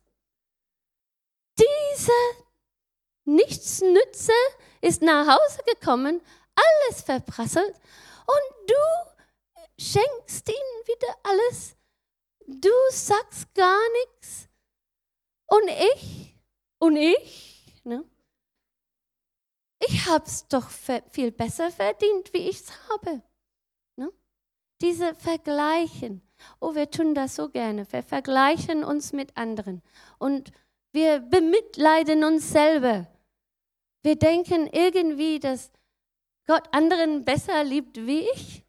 Dieser 1.60 2.44
Nichtsnütze 3.26 4.32
ist 4.82 5.04
nach 5.04 5.28
Hause 5.28 5.62
gekommen, 5.64 6.22
alles 6.56 7.04
verprasselt 7.04 7.76
und 8.26 8.70
du 8.70 9.84
schenkst 9.84 10.50
ihm 10.50 10.88
wieder 10.88 11.16
alles. 11.24 11.76
Du 12.48 12.72
sagst 12.90 13.54
gar 13.54 13.80
nichts. 13.92 14.48
Und 15.48 15.68
ich, 15.68 16.36
und 16.80 16.96
ich, 16.96 17.82
ne? 17.84 18.04
Ich 19.88 20.06
hab's 20.08 20.48
doch 20.48 20.70
viel 20.70 21.32
besser 21.32 21.72
verdient, 21.72 22.34
wie 22.34 22.50
ich's 22.50 22.72
habe. 22.89 23.22
Ne? 23.96 24.12
Diese 24.82 25.15
Vergleichen. 25.15 26.22
Oh, 26.60 26.76
wir 26.76 26.89
tun 26.91 27.15
das 27.15 27.36
so 27.36 27.50
gerne. 27.50 27.91
Wir 27.91 28.04
vergleichen 28.04 28.84
uns 28.84 29.12
mit 29.12 29.36
anderen. 29.38 29.82
Und 30.20 30.52
wir 30.91 31.20
bemitleiden 31.20 32.24
uns 32.24 32.52
selber. 32.52 33.08
Wir 34.04 34.15
denken 34.15 34.67
irgendwie, 34.67 35.39
dass 35.39 35.72
Gott 36.46 36.67
anderen 36.72 37.24
besser 37.24 37.63
liebt 37.63 37.98
wie 37.98 38.30
ich. 38.30 38.63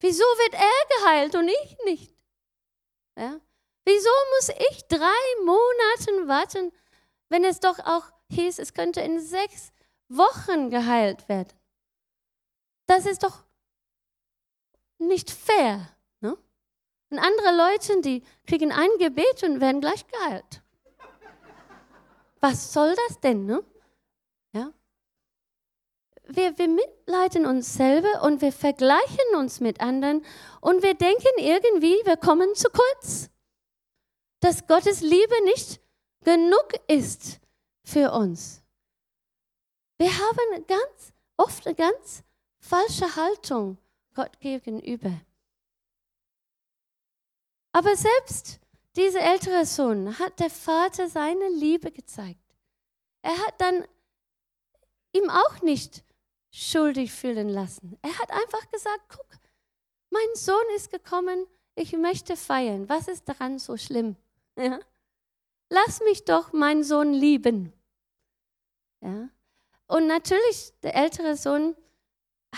Wieso 0.00 0.24
wird 0.24 0.54
er 0.54 0.98
geheilt 0.98 1.34
und 1.34 1.48
ich 1.48 1.76
nicht? 1.84 2.14
Ja? 3.18 3.40
Wieso 3.84 4.10
muss 4.36 4.48
ich 4.70 4.86
drei 4.88 5.44
Monate 5.44 6.28
warten, 6.28 6.72
wenn 7.28 7.44
es 7.44 7.60
doch 7.60 7.78
auch 7.80 8.04
hieß, 8.30 8.58
es 8.58 8.74
könnte 8.74 9.00
in 9.00 9.20
sechs 9.20 9.72
Wochen 10.08 10.70
geheilt 10.70 11.28
werden? 11.28 11.52
Das 12.86 13.06
ist 13.06 13.22
doch 13.22 13.44
nicht 14.98 15.30
fair. 15.30 15.88
Ne? 16.20 16.36
Und 17.10 17.18
andere 17.18 17.56
Leute, 17.56 18.00
die 18.00 18.22
kriegen 18.46 18.72
ein 18.72 18.90
Gebet 18.98 19.42
und 19.42 19.60
werden 19.60 19.80
gleich 19.80 20.06
geheilt. 20.06 20.62
Was 22.40 22.72
soll 22.72 22.94
das 23.08 23.20
denn? 23.20 23.46
Ne? 23.46 23.64
Ja? 24.52 24.72
Wir, 26.28 26.56
wir 26.58 26.68
mitleiden 26.68 27.46
uns 27.46 27.74
selber 27.74 28.22
und 28.22 28.40
wir 28.40 28.52
vergleichen 28.52 29.36
uns 29.36 29.60
mit 29.60 29.80
anderen 29.80 30.24
und 30.60 30.82
wir 30.82 30.94
denken 30.94 31.38
irgendwie, 31.38 31.94
wir 32.04 32.16
kommen 32.16 32.54
zu 32.54 32.68
kurz. 32.70 33.30
Dass 34.40 34.66
Gottes 34.66 35.00
Liebe 35.00 35.44
nicht 35.44 35.80
genug 36.22 36.68
ist 36.88 37.40
für 37.84 38.12
uns. 38.12 38.62
Wir 39.98 40.10
haben 40.10 40.66
ganz 40.66 41.12
oft 41.36 41.66
eine 41.66 41.74
ganz 41.74 42.22
falsche 42.58 43.16
Haltung 43.16 43.78
Gott 44.14 44.38
gegenüber. 44.40 45.12
Aber 47.72 47.94
selbst 47.96 48.60
dieser 48.96 49.20
ältere 49.20 49.66
Sohn 49.66 50.18
hat 50.18 50.40
der 50.40 50.50
Vater 50.50 51.08
seine 51.08 51.48
Liebe 51.50 51.90
gezeigt. 51.90 52.40
Er 53.22 53.36
hat 53.46 53.60
dann 53.60 53.84
ihm 55.12 55.28
auch 55.28 55.62
nicht 55.62 56.02
schuldig 56.50 57.12
fühlen 57.12 57.48
lassen. 57.48 57.98
Er 58.02 58.18
hat 58.18 58.30
einfach 58.30 58.70
gesagt, 58.70 59.02
guck, 59.08 59.26
mein 60.10 60.34
Sohn 60.34 60.64
ist 60.74 60.90
gekommen, 60.90 61.46
ich 61.74 61.92
möchte 61.92 62.36
feiern. 62.36 62.88
Was 62.88 63.08
ist 63.08 63.28
daran 63.28 63.58
so 63.58 63.76
schlimm? 63.76 64.16
Ja? 64.56 64.80
Lass 65.68 66.00
mich 66.00 66.24
doch 66.24 66.52
meinen 66.52 66.84
Sohn 66.84 67.12
lieben. 67.12 67.72
Ja? 69.02 69.28
Und 69.88 70.06
natürlich, 70.06 70.72
der 70.82 70.96
ältere 70.96 71.36
Sohn 71.36 71.76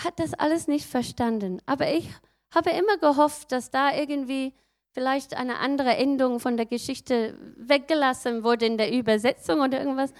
hat 0.03 0.19
das 0.19 0.33
alles 0.33 0.67
nicht 0.67 0.85
verstanden. 0.85 1.61
Aber 1.65 1.91
ich 1.91 2.09
habe 2.53 2.71
immer 2.71 2.97
gehofft, 2.97 3.51
dass 3.51 3.69
da 3.69 3.93
irgendwie 3.93 4.53
vielleicht 4.91 5.35
eine 5.35 5.59
andere 5.59 5.95
Endung 5.95 6.39
von 6.39 6.57
der 6.57 6.65
Geschichte 6.65 7.37
weggelassen 7.57 8.43
wurde 8.43 8.65
in 8.65 8.77
der 8.77 8.91
Übersetzung 8.91 9.61
oder 9.61 9.79
irgendwas. 9.79 10.11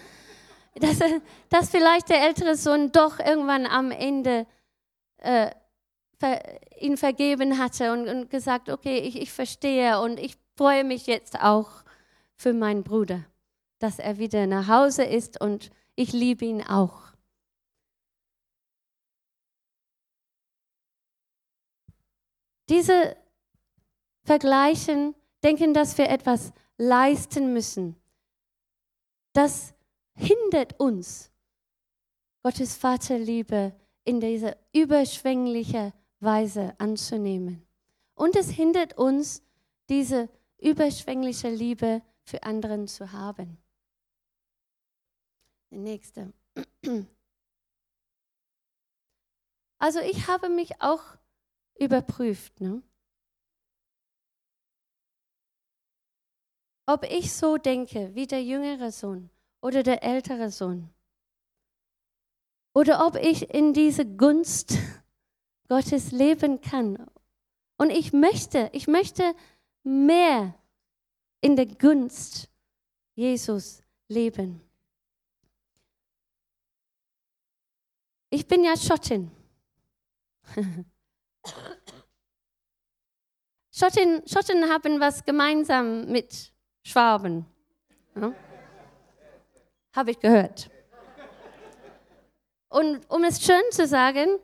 Dass, 0.76 1.00
dass 1.50 1.70
vielleicht 1.70 2.10
der 2.10 2.22
ältere 2.22 2.56
Sohn 2.56 2.92
doch 2.92 3.20
irgendwann 3.20 3.66
am 3.66 3.92
Ende 3.92 4.46
äh, 5.18 5.50
ihn 6.80 6.98
vergeben 6.98 7.58
hatte 7.58 7.92
und, 7.92 8.08
und 8.08 8.30
gesagt, 8.30 8.70
okay, 8.70 9.00
ich, 9.00 9.20
ich 9.20 9.32
verstehe 9.32 10.00
und 10.00 10.20
ich 10.20 10.38
freue 10.56 10.84
mich 10.84 11.08
jetzt 11.08 11.42
auch 11.42 11.70
für 12.36 12.54
meinen 12.54 12.84
Bruder, 12.84 13.26
dass 13.80 14.00
er 14.00 14.18
wieder 14.18 14.46
nach 14.46 14.68
Hause 14.68 15.04
ist 15.04 15.42
und 15.42 15.72
ich 16.00 16.14
liebe 16.14 16.46
ihn 16.46 16.62
auch. 16.64 17.12
Diese 22.70 23.18
vergleichen, 24.24 25.14
denken, 25.44 25.74
dass 25.74 25.98
wir 25.98 26.08
etwas 26.10 26.54
leisten 26.78 27.52
müssen. 27.52 27.98
Das 29.34 29.74
hindert 30.16 30.80
uns, 30.80 31.32
Gottes 32.44 32.78
Vaterliebe 32.78 33.76
in 34.06 34.22
dieser 34.22 34.56
überschwänglichen 34.72 35.92
Weise 36.22 36.76
anzunehmen. 36.78 37.68
Und 38.16 38.38
es 38.38 38.50
hindert 38.50 38.98
uns, 38.98 39.44
diese 39.90 40.30
überschwängliche 40.60 41.50
Liebe 41.50 42.02
für 42.24 42.44
anderen 42.44 42.88
zu 42.88 43.12
haben. 43.12 43.58
Der 45.72 45.80
nächste. 45.80 46.34
Also 49.82 50.00
ich 50.00 50.28
habe 50.28 50.50
mich 50.50 50.82
auch 50.82 51.02
überprüft. 51.80 52.60
Ne? 52.60 52.84
ob 56.90 57.04
ich 57.04 57.34
so 57.34 57.58
denke 57.58 58.16
wie 58.16 58.26
der 58.26 58.44
jüngere 58.44 58.92
Sohn 58.92 59.30
oder 59.62 59.84
der 59.84 60.04
ältere 60.04 60.50
Sohn. 60.50 60.90
Oder 62.74 63.06
ob 63.06 63.16
ich 63.16 63.54
in 63.54 63.74
diese 63.74 64.06
Gunst 64.06 64.76
Gottes 65.68 66.12
leben 66.12 66.62
kann. 66.62 66.98
Und 67.78 67.92
ich 67.92 68.12
möchte, 68.12 68.72
ich 68.74 68.88
möchte 68.88 69.36
mehr 69.84 70.56
in 71.42 71.56
der 71.56 71.68
Gunst 71.68 72.50
Jesus 73.16 73.84
leben. 74.08 74.62
Ich 78.30 78.48
bin 78.48 78.64
ja 78.64 78.78
Schottin. 78.78 79.32
Schotten, 83.72 84.28
Schotten 84.28 84.70
haben 84.70 85.00
was 85.00 85.24
gemeinsam 85.24 86.06
mit 86.12 86.54
Schwaben. 86.84 87.46
Ja? 88.16 88.34
Habe 89.96 90.12
ich 90.12 90.20
gehört. 90.20 90.70
Und 92.68 93.10
um 93.10 93.24
es 93.24 93.42
schön 93.42 93.64
zu 93.72 93.88
sagen, 93.88 94.38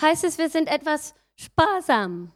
heißt 0.00 0.24
es, 0.24 0.36
wir 0.36 0.50
sind 0.50 0.68
etwas 0.68 1.14
sparsam. 1.36 2.32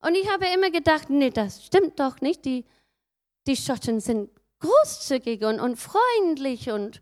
Und 0.00 0.14
ich 0.14 0.30
habe 0.30 0.46
immer 0.54 0.70
gedacht, 0.70 1.08
nee, 1.08 1.30
das 1.30 1.64
stimmt 1.64 1.98
doch 1.98 2.20
nicht. 2.20 2.44
Die, 2.44 2.66
die 3.46 3.56
Schotten 3.56 4.00
sind 4.00 4.30
großzügig 4.58 5.42
und, 5.44 5.60
und 5.60 5.76
freundlich 5.76 6.70
und, 6.70 7.00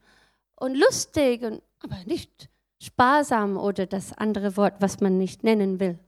und 0.62 0.76
lustig, 0.76 1.42
und, 1.42 1.60
aber 1.80 1.96
nicht 2.06 2.48
sparsam 2.80 3.56
oder 3.56 3.86
das 3.86 4.12
andere 4.12 4.56
Wort, 4.56 4.74
was 4.78 5.00
man 5.00 5.18
nicht 5.18 5.42
nennen 5.42 5.80
will. 5.80 5.98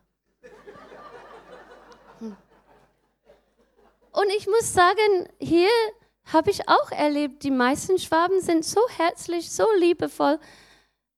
Und 4.12 4.30
ich 4.36 4.46
muss 4.46 4.72
sagen, 4.72 5.28
hier 5.40 5.68
habe 6.32 6.50
ich 6.50 6.68
auch 6.68 6.92
erlebt, 6.92 7.42
die 7.42 7.50
meisten 7.50 7.98
Schwaben 7.98 8.40
sind 8.40 8.64
so 8.64 8.80
herzlich, 8.96 9.50
so 9.50 9.66
liebevoll. 9.76 10.38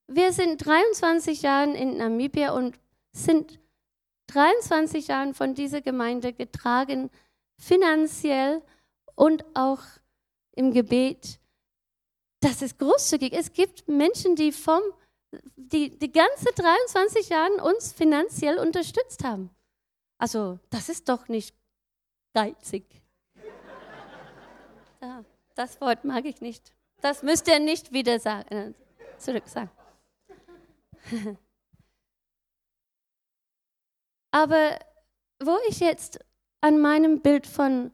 Wir 0.07 0.33
sind 0.33 0.65
23 0.65 1.43
Jahre 1.43 1.77
in 1.77 1.99
Namibia 1.99 2.53
und 2.53 2.79
sind 3.13 3.61
23 4.29 5.09
Jahre 5.09 5.35
von 5.35 5.55
dieser 5.55 5.83
Gemeinde 5.83 6.33
getragen, 6.33 7.11
finanziell 7.59 8.63
und 9.15 9.45
auch 9.55 9.83
im 10.53 10.73
Gebet. 10.73 11.39
Das 12.47 12.63
ist 12.63 12.79
großzügig. 12.79 13.33
Es 13.33 13.53
gibt 13.53 13.89
Menschen, 13.89 14.37
die 14.37 14.53
vom 14.53 14.81
die, 15.57 15.99
die 15.99 16.13
ganze 16.13 16.53
23 16.55 17.29
Jahre 17.29 17.55
uns 17.65 17.93
finanziell 17.93 18.61
unterstützt 18.61 19.25
haben. 19.25 19.51
Also, 20.17 20.61
das 20.71 20.89
ist 20.89 21.09
doch 21.09 21.27
nicht 21.27 21.57
geizig. 22.35 22.85
Ja, 25.03 25.25
das 25.55 25.79
Wort 25.81 26.05
mag 26.05 26.25
ich 26.25 26.41
nicht. 26.41 26.73
Das 27.03 27.23
müsst 27.23 27.47
ihr 27.49 27.61
nicht 27.61 27.93
wieder 27.93 28.19
sagen, 28.19 28.49
äh, 28.55 28.73
zurück 29.19 29.47
sagen. 29.47 29.71
Aber 34.31 34.79
wo 35.43 35.59
ich 35.69 35.81
jetzt 35.81 36.25
an 36.63 36.81
meinem 36.81 37.21
Bild 37.21 37.47
von 37.47 37.93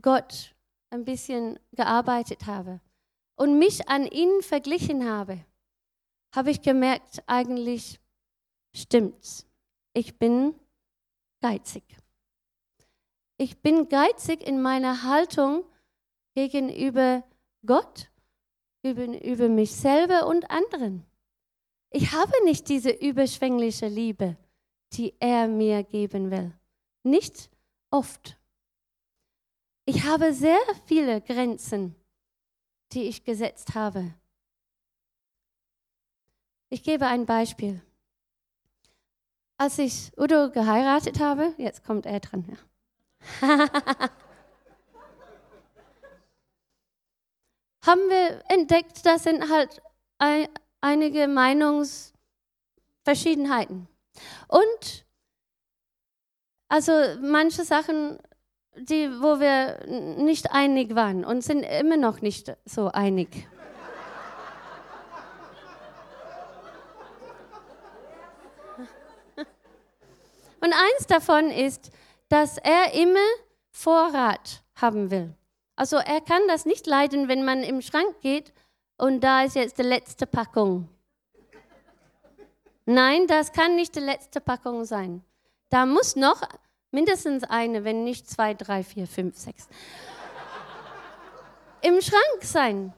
Gott 0.00 0.54
ein 0.90 1.04
bisschen 1.04 1.58
gearbeitet 1.72 2.46
habe 2.46 2.80
und 3.38 3.58
mich 3.58 3.88
an 3.88 4.06
ihn 4.06 4.42
verglichen 4.42 5.08
habe, 5.08 5.44
habe 6.34 6.50
ich 6.50 6.60
gemerkt, 6.60 7.22
eigentlich 7.26 8.00
stimmt's. 8.74 9.46
Ich 9.94 10.18
bin 10.18 10.54
geizig. 11.40 11.84
Ich 13.38 13.60
bin 13.60 13.88
geizig 13.88 14.46
in 14.46 14.60
meiner 14.60 15.04
Haltung 15.04 15.64
gegenüber 16.34 17.24
Gott, 17.64 18.10
gegenüber 18.82 19.48
mich 19.48 19.74
selber 19.74 20.26
und 20.26 20.50
anderen. 20.50 21.04
Ich 21.90 22.12
habe 22.12 22.32
nicht 22.44 22.68
diese 22.68 22.90
überschwängliche 22.90 23.88
Liebe, 23.88 24.36
die 24.92 25.14
er 25.20 25.48
mir 25.48 25.84
geben 25.84 26.30
will. 26.30 26.52
Nicht 27.04 27.50
oft. 27.90 28.36
Ich 29.86 30.04
habe 30.04 30.34
sehr 30.34 30.60
viele 30.86 31.20
Grenzen, 31.20 31.94
die 32.92 33.04
ich 33.04 33.24
gesetzt 33.24 33.74
habe. 33.74 34.12
Ich 36.70 36.82
gebe 36.82 37.06
ein 37.06 37.26
Beispiel. 37.26 37.80
Als 39.56 39.78
ich 39.78 40.12
Udo 40.16 40.50
geheiratet 40.50 41.20
habe, 41.20 41.54
jetzt 41.56 41.84
kommt 41.84 42.06
er 42.06 42.20
dran. 42.20 42.58
Ja. 43.40 43.40
haben 47.88 48.08
wir 48.08 48.42
entdeckt, 48.48 49.04
das 49.04 49.22
sind 49.22 49.48
halt 49.50 49.80
ein, 50.18 50.48
einige 50.82 51.26
Meinungsverschiedenheiten. 51.26 53.88
Und 54.48 55.06
also 56.68 56.92
manche 57.22 57.64
Sachen, 57.64 58.18
die, 58.80 59.10
wo 59.20 59.40
wir 59.40 59.84
nicht 60.18 60.52
einig 60.52 60.94
waren 60.94 61.24
und 61.24 61.42
sind 61.42 61.62
immer 61.62 61.96
noch 61.96 62.20
nicht 62.20 62.56
so 62.64 62.88
einig. 62.88 63.48
Und 70.60 70.72
eins 70.72 71.06
davon 71.06 71.50
ist, 71.50 71.90
dass 72.28 72.58
er 72.58 72.92
immer 72.94 73.20
Vorrat 73.70 74.62
haben 74.74 75.10
will. 75.10 75.34
Also 75.76 75.96
er 75.96 76.20
kann 76.20 76.42
das 76.48 76.66
nicht 76.66 76.86
leiden, 76.88 77.28
wenn 77.28 77.44
man 77.44 77.62
im 77.62 77.80
Schrank 77.80 78.20
geht 78.20 78.52
und 78.96 79.22
da 79.22 79.44
ist 79.44 79.54
jetzt 79.54 79.78
die 79.78 79.82
letzte 79.82 80.26
Packung. 80.26 80.88
Nein, 82.84 83.26
das 83.28 83.52
kann 83.52 83.76
nicht 83.76 83.94
die 83.94 84.00
letzte 84.00 84.40
Packung 84.40 84.84
sein. 84.84 85.22
Da 85.68 85.86
muss 85.86 86.16
noch 86.16 86.42
mindestens 86.90 87.44
eine, 87.44 87.84
wenn 87.84 88.04
nicht 88.04 88.28
zwei, 88.28 88.54
drei, 88.54 88.82
vier, 88.82 89.06
fünf, 89.06 89.36
sechs, 89.36 89.68
im 91.82 92.00
Schrank 92.00 92.42
sein. 92.42 92.92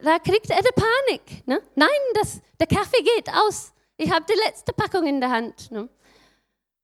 Da 0.00 0.18
kriegt 0.18 0.50
er 0.50 0.60
die 0.60 0.74
Panik. 0.74 1.46
Ne? 1.46 1.62
Nein, 1.74 1.88
das, 2.14 2.40
der 2.60 2.66
Kaffee 2.66 3.02
geht 3.02 3.28
aus. 3.30 3.72
Ich 3.96 4.10
habe 4.10 4.24
die 4.28 4.38
letzte 4.46 4.72
Packung 4.72 5.06
in 5.06 5.20
der 5.20 5.30
Hand. 5.30 5.70
Ne? 5.70 5.88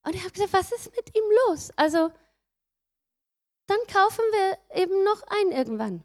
Und 0.05 0.15
ich 0.15 0.21
habe 0.21 0.31
gesagt, 0.31 0.53
was 0.53 0.73
ist 0.73 0.95
mit 0.97 1.15
ihm 1.15 1.25
los? 1.47 1.71
Also, 1.77 2.11
dann 3.67 3.79
kaufen 3.93 4.25
wir 4.33 4.83
eben 4.83 5.05
noch 5.05 5.23
ein 5.29 5.53
irgendwann, 5.53 6.03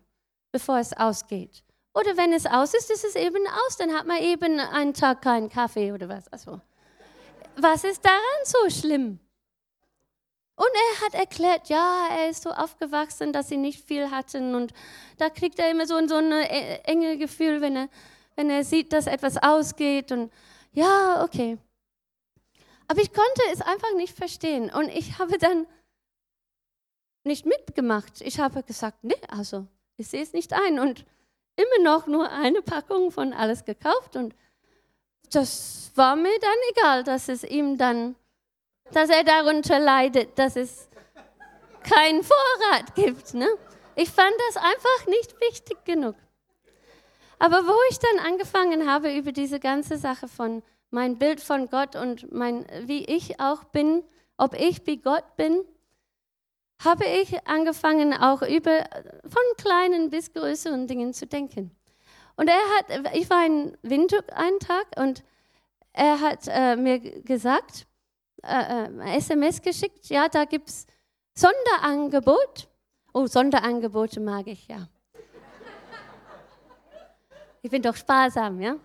bevor 0.52 0.78
es 0.80 0.94
ausgeht. 0.94 1.64
Oder 1.94 2.18
wenn 2.18 2.34
es 2.34 2.46
aus 2.46 2.74
ist, 2.74 2.92
ist 2.92 3.06
es 3.06 3.16
eben 3.16 3.48
aus. 3.48 3.78
Dann 3.78 3.94
hat 3.94 4.06
man 4.06 4.18
eben 4.18 4.60
einen 4.60 4.94
Tag 4.94 5.22
keinen 5.22 5.50
Kaffee 5.50 5.94
oder 5.94 6.10
was. 6.10 6.28
Also, 6.28 6.60
was 7.58 7.84
ist 7.84 8.04
daran 8.04 8.20
so 8.44 8.70
schlimm? 8.70 9.20
Und 10.58 10.70
er 10.74 11.06
hat 11.06 11.14
erklärt, 11.14 11.68
ja, 11.68 12.08
er 12.10 12.30
ist 12.30 12.44
so 12.44 12.52
aufgewachsen, 12.52 13.34
dass 13.34 13.50
sie 13.50 13.58
nicht 13.58 13.86
viel 13.86 14.10
hatten. 14.10 14.56
Und 14.56 14.74
da 15.18 15.30
kriegt 15.30 15.60
er 15.60 15.70
immer 15.70 15.86
so, 15.86 15.96
so 16.08 16.16
ein 16.16 16.32
äh, 16.32 16.78
enge 16.86 17.18
Gefühl, 17.18 17.60
wenn 17.60 17.76
er, 17.76 17.90
wenn 18.36 18.50
er 18.50 18.64
sieht, 18.64 18.94
dass 18.94 19.08
etwas 19.08 19.36
ausgeht. 19.38 20.14
Und 20.14 20.32
ja, 20.72 21.24
okay. 21.24 21.58
Aber 22.88 23.02
ich 23.02 23.12
konnte 23.12 23.42
es 23.52 23.62
einfach 23.62 23.94
nicht 23.96 24.16
verstehen. 24.16 24.72
Und 24.74 24.88
ich 24.88 25.20
habe 25.20 25.38
dann 25.38 25.68
nicht 27.26 27.46
mitgemacht. 27.46 28.22
Ich 28.22 28.40
habe 28.40 28.64
gesagt, 28.64 29.04
nee, 29.04 29.16
also 29.28 29.68
ich 29.98 30.08
sehe 30.08 30.24
es 30.24 30.32
nicht 30.32 30.54
ein. 30.54 30.80
Und 30.80 31.06
immer 31.58 31.84
noch 31.84 32.08
nur 32.08 32.32
eine 32.32 32.62
Packung 32.62 33.12
von 33.12 33.34
alles 33.34 33.66
gekauft. 33.66 34.16
Und 34.16 34.34
das 35.30 35.92
war 35.96 36.16
mir 36.16 36.38
dann 36.40 36.58
egal, 36.72 37.04
dass 37.04 37.30
es 37.30 37.44
ihm 37.44 37.78
dann, 37.78 38.16
dass 38.92 39.10
er 39.10 39.24
darunter 39.24 39.80
leidet, 39.80 40.38
dass 40.38 40.56
es 40.56 40.90
keinen 41.84 42.24
Vorrat 42.24 42.96
gibt. 42.96 43.34
Ne? 43.34 43.48
Ich 43.96 44.10
fand 44.10 44.34
das 44.48 44.58
einfach 44.58 45.08
nicht 45.08 45.40
wichtig 45.40 45.84
genug. 45.86 46.16
Aber 47.40 47.66
wo 47.66 47.76
ich 47.90 48.00
dann 48.00 48.26
angefangen 48.26 48.90
habe, 48.90 49.14
über 49.14 49.32
diese 49.32 49.60
ganze 49.60 49.98
Sache 49.98 50.28
von 50.28 50.64
mein 50.90 51.18
Bild 51.18 51.42
von 51.42 51.70
Gott 51.70 51.96
und 51.96 52.32
mein, 52.32 52.66
wie 52.84 53.04
ich 53.06 53.40
auch 53.40 53.64
bin, 53.66 54.04
ob 54.38 54.54
ich 54.54 54.86
wie 54.86 54.98
Gott 54.98 55.36
bin, 55.36 55.64
habe 56.84 57.06
ich 57.06 57.48
angefangen, 57.48 58.14
auch 58.14 58.42
über 58.42 58.86
von 59.24 59.44
kleinen 59.58 60.10
bis 60.10 60.34
größeren 60.34 60.88
Dingen 60.88 61.14
zu 61.14 61.26
denken. 61.26 61.72
Und 62.38 62.50
er 62.50 62.56
hat, 62.78 63.16
ich 63.16 63.30
war 63.30 63.46
in 63.46 63.78
Windhoek 63.82 64.32
einen 64.34 64.60
Tag 64.60 64.88
und 64.98 65.24
er 65.94 66.20
hat 66.20 66.48
äh, 66.48 66.76
mir 66.76 67.00
gesagt, 67.00 67.88
äh, 68.44 68.86
äh, 68.86 69.18
SMS 69.18 69.62
geschickt, 69.62 70.08
ja, 70.10 70.28
da 70.28 70.46
gibt 70.46 70.70
es 70.70 70.86
Sonderangebot. 71.34 72.68
Oh, 73.14 73.26
Sonderangebote 73.28 74.20
mag 74.20 74.48
ich, 74.48 74.68
ja. 74.68 74.88
Ich 77.62 77.72
bin 77.72 77.82
doch 77.82 77.96
sparsam, 77.96 78.62
ja. 78.62 78.76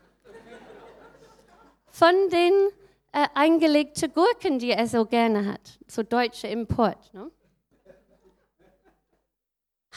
Von 1.90 2.14
den 2.30 2.52
äh, 3.12 3.26
eingelegten 3.34 4.12
Gurken, 4.12 4.58
die 4.58 4.70
er 4.70 4.86
so 4.86 5.04
gerne 5.04 5.52
hat, 5.52 5.78
so 5.86 6.02
deutsche 6.02 6.46
Import. 6.46 7.12
Ne? 7.12 7.30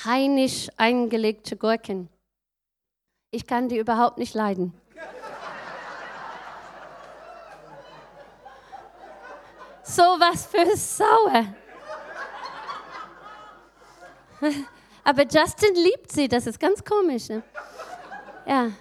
Heinisch 0.03 0.69
eingelegte 0.75 1.55
Gurken. 1.55 2.09
Ich 3.33 3.47
kann 3.47 3.67
die 3.67 3.79
überhaupt 3.79 4.19
nicht 4.19 4.35
leiden. 4.35 4.73
So 9.81 10.03
was 10.03 10.45
für 10.45 10.77
sauer. 10.77 11.45
Aber 15.03 15.23
Justin 15.23 15.73
liebt 15.73 16.11
sie, 16.11 16.27
das 16.27 16.45
ist 16.45 16.59
ganz 16.59 16.83
komisch. 16.83 17.29
Ne? 17.29 17.41
Ja. 18.45 18.71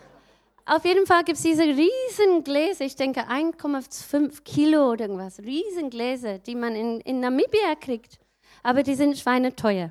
Auf 0.66 0.84
jeden 0.84 1.06
Fall 1.06 1.24
gibt 1.24 1.38
es 1.38 1.42
diese 1.42 1.62
riesen 1.62 2.44
Gläser, 2.44 2.84
ich 2.84 2.94
denke 2.94 3.22
1,5 3.22 4.42
Kilo 4.42 4.90
oder 4.90 5.06
irgendwas, 5.06 5.38
riesen 5.38 5.88
Gläser, 5.88 6.38
die 6.38 6.54
man 6.54 6.76
in, 6.76 7.00
in 7.00 7.20
Namibia 7.20 7.74
kriegt. 7.80 8.18
Aber 8.62 8.82
die 8.82 8.96
sind 8.96 9.18
schweineteuer. 9.18 9.88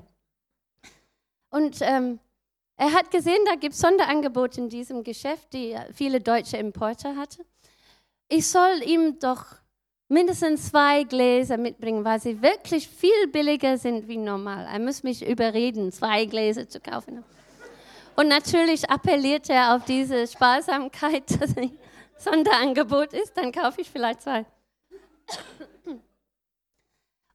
Und 1.50 1.80
ähm, 1.82 2.20
er 2.82 2.94
hat 2.94 3.12
gesehen, 3.12 3.38
da 3.46 3.54
gibt 3.54 3.76
es 3.76 3.80
Sonderangebote 3.80 4.60
in 4.60 4.68
diesem 4.68 5.04
Geschäft, 5.04 5.54
die 5.54 5.78
viele 5.94 6.20
deutsche 6.20 6.58
Importer 6.58 7.16
hatten. 7.16 7.44
Ich 8.28 8.48
soll 8.48 8.82
ihm 8.84 9.20
doch 9.20 9.46
mindestens 10.08 10.70
zwei 10.70 11.04
Gläser 11.04 11.58
mitbringen, 11.58 12.04
weil 12.04 12.20
sie 12.20 12.42
wirklich 12.42 12.88
viel 12.88 13.28
billiger 13.28 13.78
sind 13.78 14.08
wie 14.08 14.18
normal. 14.18 14.66
Er 14.66 14.80
muss 14.80 15.04
mich 15.04 15.24
überreden, 15.24 15.92
zwei 15.92 16.26
Gläser 16.26 16.68
zu 16.68 16.80
kaufen. 16.80 17.24
Und 18.16 18.30
natürlich 18.30 18.90
appelliert 18.90 19.48
er 19.52 19.76
auf 19.76 19.86
diese 19.86 20.26
Sparsamkeit, 20.26 21.30
dass 21.40 21.56
ein 21.56 21.78
Sonderangebot 22.18 23.14
ist, 23.14 23.38
dann 23.38 23.52
kaufe 23.52 23.82
ich 23.82 23.92
vielleicht 23.92 24.24
zwei. 24.24 24.44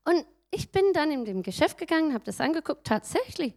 Und 0.03 0.25
ich 0.51 0.69
bin 0.73 0.91
dann 0.91 1.09
in 1.09 1.23
dem 1.23 1.41
Geschäft 1.41 1.77
gegangen, 1.77 2.13
habe 2.13 2.25
das 2.25 2.41
angeguckt, 2.41 2.85
tatsächlich 2.85 3.53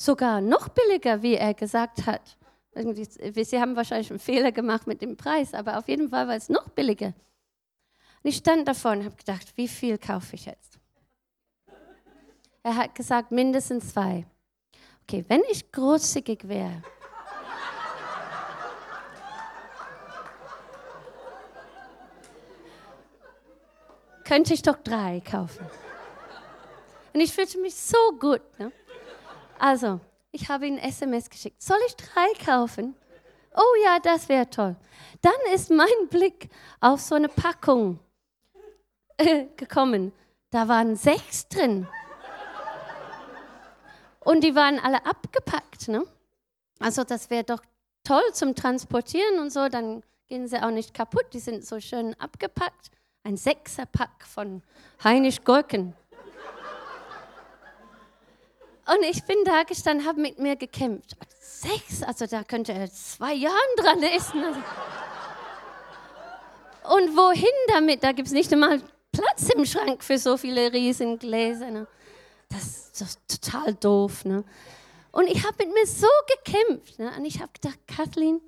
sogar 0.00 0.40
noch 0.40 0.68
billiger, 0.70 1.22
wie 1.22 1.34
er 1.34 1.52
gesagt 1.52 2.06
hat. 2.06 2.36
Sie 2.72 3.60
haben 3.60 3.76
wahrscheinlich 3.76 4.10
einen 4.10 4.18
Fehler 4.18 4.50
gemacht 4.50 4.86
mit 4.86 5.02
dem 5.02 5.16
Preis, 5.16 5.52
aber 5.52 5.76
auf 5.76 5.88
jeden 5.88 6.08
Fall 6.08 6.26
war 6.26 6.36
es 6.36 6.48
noch 6.48 6.70
billiger. 6.70 7.08
Und 8.22 8.30
ich 8.30 8.36
stand 8.36 8.66
davor 8.66 8.92
und 8.92 9.04
habe 9.04 9.16
gedacht, 9.16 9.52
wie 9.56 9.68
viel 9.68 9.98
kaufe 9.98 10.36
ich 10.36 10.46
jetzt? 10.46 10.78
Er 12.62 12.76
hat 12.76 12.94
gesagt, 12.94 13.30
mindestens 13.30 13.92
zwei. 13.92 14.26
Okay, 15.02 15.24
wenn 15.28 15.42
ich 15.50 15.70
großzügig 15.70 16.48
wäre, 16.48 16.82
könnte 24.24 24.54
ich 24.54 24.62
doch 24.62 24.76
drei 24.76 25.20
kaufen. 25.20 25.66
Und 27.12 27.20
ich 27.20 27.32
fühlte 27.34 27.58
mich 27.60 27.74
so 27.74 27.98
gut. 28.18 28.42
Ne? 28.58 28.70
Also, 29.60 30.00
ich 30.32 30.48
habe 30.48 30.66
ihm 30.66 30.78
SMS 30.78 31.28
geschickt. 31.28 31.62
Soll 31.62 31.76
ich 31.86 31.94
drei 31.94 32.32
kaufen? 32.42 32.94
Oh 33.54 33.74
ja, 33.84 33.98
das 33.98 34.26
wäre 34.30 34.48
toll. 34.48 34.74
Dann 35.20 35.54
ist 35.54 35.70
mein 35.70 36.08
Blick 36.08 36.48
auf 36.80 37.00
so 37.00 37.14
eine 37.14 37.28
Packung 37.28 37.98
äh, 39.18 39.44
gekommen. 39.58 40.12
Da 40.48 40.66
waren 40.66 40.96
sechs 40.96 41.46
drin. 41.48 41.86
Und 44.20 44.44
die 44.44 44.54
waren 44.54 44.78
alle 44.78 45.04
abgepackt. 45.04 45.88
Ne? 45.88 46.06
Also 46.78 47.04
das 47.04 47.28
wäre 47.28 47.44
doch 47.44 47.60
toll 48.02 48.32
zum 48.32 48.54
Transportieren 48.54 49.40
und 49.40 49.50
so, 49.50 49.68
dann 49.68 50.02
gehen 50.26 50.48
sie 50.48 50.62
auch 50.62 50.70
nicht 50.70 50.94
kaputt. 50.94 51.26
Die 51.34 51.38
sind 51.38 51.66
so 51.66 51.80
schön 51.80 52.14
abgepackt. 52.18 52.90
Ein 53.24 53.36
Sechserpack 53.36 54.24
von 54.26 54.62
Heinisch 55.04 55.44
Gurken. 55.44 55.94
Und 58.86 59.02
ich 59.04 59.22
bin 59.24 59.36
da 59.44 59.62
gestanden, 59.62 60.06
habe 60.06 60.20
mit 60.20 60.38
mir 60.38 60.56
gekämpft. 60.56 61.16
Sechs, 61.40 62.02
also 62.02 62.26
da 62.26 62.42
könnte 62.42 62.72
er 62.72 62.90
zwei 62.90 63.34
Jahre 63.34 63.54
dran 63.76 64.02
essen. 64.02 64.42
Also. 64.42 64.60
Und 66.96 67.16
wohin 67.16 67.44
damit? 67.68 68.02
Da 68.02 68.12
gibt 68.12 68.28
es 68.28 68.34
nicht 68.34 68.52
einmal 68.52 68.80
Platz 69.12 69.48
im 69.50 69.64
Schrank 69.64 70.02
für 70.02 70.18
so 70.18 70.36
viele 70.36 70.72
Riesengläser. 70.72 71.70
Ne? 71.70 71.86
Das, 72.48 72.90
das, 72.92 73.10
ist 73.10 73.42
total 73.42 73.74
doof. 73.74 74.24
Ne? 74.24 74.44
Und 75.12 75.26
ich 75.26 75.44
habe 75.44 75.64
mit 75.64 75.74
mir 75.74 75.86
so 75.86 76.08
gekämpft. 76.44 76.98
Ne? 76.98 77.12
Und 77.16 77.24
ich 77.24 77.40
habe 77.40 77.52
gedacht, 77.52 77.78
Kathleen, 77.86 78.40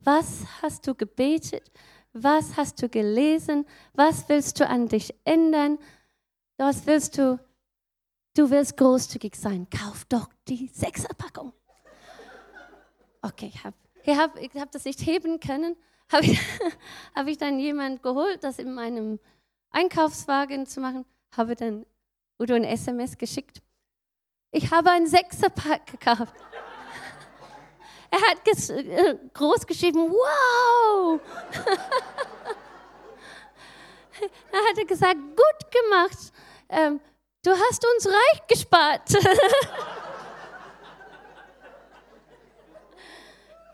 was 0.00 0.44
hast 0.62 0.86
du 0.86 0.94
gebetet? 0.94 1.70
Was 2.12 2.56
hast 2.56 2.82
du 2.82 2.88
gelesen? 2.88 3.66
Was 3.94 4.28
willst 4.28 4.58
du 4.60 4.68
an 4.68 4.88
dich 4.88 5.14
ändern? 5.24 5.78
Was 6.56 6.86
willst 6.86 7.18
du? 7.18 7.38
Du 8.40 8.48
willst 8.48 8.78
großzügig 8.78 9.36
sein. 9.36 9.68
Kauf 9.68 10.06
doch 10.06 10.30
die 10.48 10.68
Sechserpackung. 10.68 11.52
Okay, 13.20 13.52
ich 13.52 13.62
habe 13.62 13.76
hab, 14.06 14.34
hab 14.58 14.72
das 14.72 14.86
nicht 14.86 15.02
heben 15.02 15.40
können. 15.40 15.76
Habe 16.10 16.24
ich, 16.24 16.40
hab 17.14 17.26
ich 17.26 17.36
dann 17.36 17.58
jemand 17.58 18.02
geholt, 18.02 18.42
das 18.42 18.58
in 18.58 18.72
meinem 18.72 19.20
Einkaufswagen 19.70 20.64
zu 20.64 20.80
machen. 20.80 21.04
Habe 21.36 21.54
dann 21.54 21.84
Udo 22.38 22.54
ein 22.54 22.64
SMS 22.64 23.18
geschickt. 23.18 23.60
Ich 24.52 24.70
habe 24.72 24.90
einen 24.90 25.06
Sechserpack 25.06 25.86
gekauft. 25.86 26.34
Er 28.10 28.20
hat 28.22 28.38
äh, 28.70 29.18
groß 29.34 29.66
geschrieben, 29.66 30.10
wow! 30.10 31.20
er 34.50 34.68
hatte 34.68 34.84
gesagt, 34.86 35.16
gut 35.16 35.70
gemacht. 35.70 36.32
Ähm, 36.70 37.00
du 37.42 37.50
hast 37.50 37.86
uns 37.94 38.06
reich 38.06 38.46
gespart. 38.46 39.10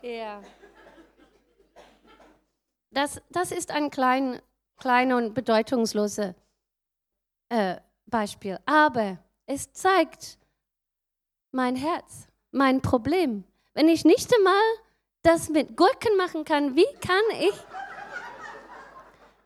ja. 0.01 0.41
Das, 2.91 3.21
das 3.29 3.51
ist 3.51 3.71
ein 3.71 3.89
klein, 3.89 4.41
kleiner 4.77 5.17
und 5.17 5.33
bedeutungsloses 5.33 6.33
äh, 7.49 7.75
Beispiel. 8.05 8.59
Aber 8.65 9.17
es 9.45 9.71
zeigt 9.73 10.37
mein 11.51 11.75
Herz, 11.75 12.27
mein 12.51 12.81
Problem. 12.81 13.43
Wenn 13.73 13.89
ich 13.89 14.05
nicht 14.05 14.33
einmal 14.35 14.61
das 15.21 15.49
mit 15.49 15.75
Gurken 15.75 16.15
machen 16.17 16.45
kann, 16.45 16.75
wie 16.75 16.87
kann 17.05 17.21
ich, 17.39 17.53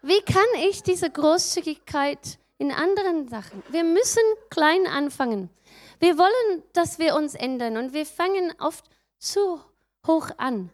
wie 0.01 0.21
kann 0.21 0.45
ich 0.59 0.83
diese 0.83 1.09
Großzügigkeit 1.09 2.39
in 2.61 2.71
anderen 2.71 3.27
Sachen? 3.27 3.63
Wir 3.69 3.83
müssen 3.83 4.21
klein 4.51 4.85
anfangen. 4.85 5.49
Wir 5.99 6.19
wollen, 6.19 6.63
dass 6.73 6.99
wir 6.99 7.15
uns 7.15 7.33
ändern 7.33 7.75
und 7.75 7.91
wir 7.91 8.05
fangen 8.05 8.53
oft 8.59 8.85
zu 9.17 9.59
hoch 10.05 10.29
an. 10.37 10.69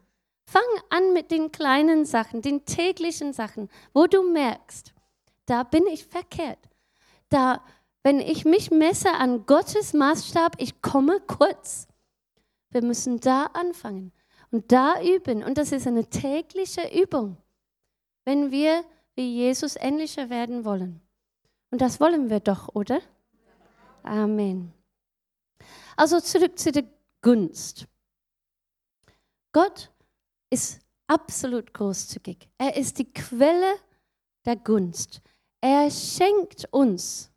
Fang 0.45 0.61
an 0.89 1.13
mit 1.13 1.31
den 1.31 1.51
kleinen 1.53 2.05
Sachen, 2.05 2.41
den 2.41 2.65
täglichen 2.65 3.31
Sachen, 3.31 3.69
wo 3.93 4.05
du 4.05 4.21
merkst, 4.21 4.93
da 5.45 5.63
bin 5.63 5.87
ich 5.87 6.05
verkehrt. 6.05 6.59
Da, 7.29 7.63
wenn 8.03 8.19
ich 8.19 8.43
mich 8.43 8.69
messe 8.69 9.13
an 9.13 9.45
Gottes 9.45 9.93
Maßstab, 9.93 10.55
ich 10.59 10.81
komme 10.81 11.21
kurz. 11.21 11.87
Wir 12.69 12.83
müssen 12.83 13.21
da 13.21 13.45
anfangen 13.53 14.11
und 14.51 14.73
da 14.73 15.01
üben. 15.01 15.41
Und 15.41 15.57
das 15.57 15.71
ist 15.71 15.87
eine 15.87 16.09
tägliche 16.09 16.89
Übung, 17.01 17.37
wenn 18.25 18.51
wir 18.51 18.83
wie 19.15 19.35
Jesus 19.35 19.77
ähnlicher 19.77 20.29
werden 20.29 20.65
wollen. 20.65 21.06
Und 21.71 21.81
das 21.81 21.99
wollen 21.99 22.29
wir 22.29 22.39
doch, 22.39 22.69
oder? 22.73 23.01
Amen. 24.03 24.73
Also 25.95 26.19
zurück 26.19 26.57
zu 26.57 26.71
der 26.71 26.85
Gunst. 27.21 27.87
Gott 29.51 29.91
ist 30.49 30.79
absolut 31.07 31.73
großzügig. 31.73 32.47
Er 32.57 32.75
ist 32.77 32.99
die 32.99 33.11
Quelle 33.11 33.75
der 34.45 34.55
Gunst. 34.55 35.21
Er 35.61 35.89
schenkt 35.89 36.71
uns 36.71 37.31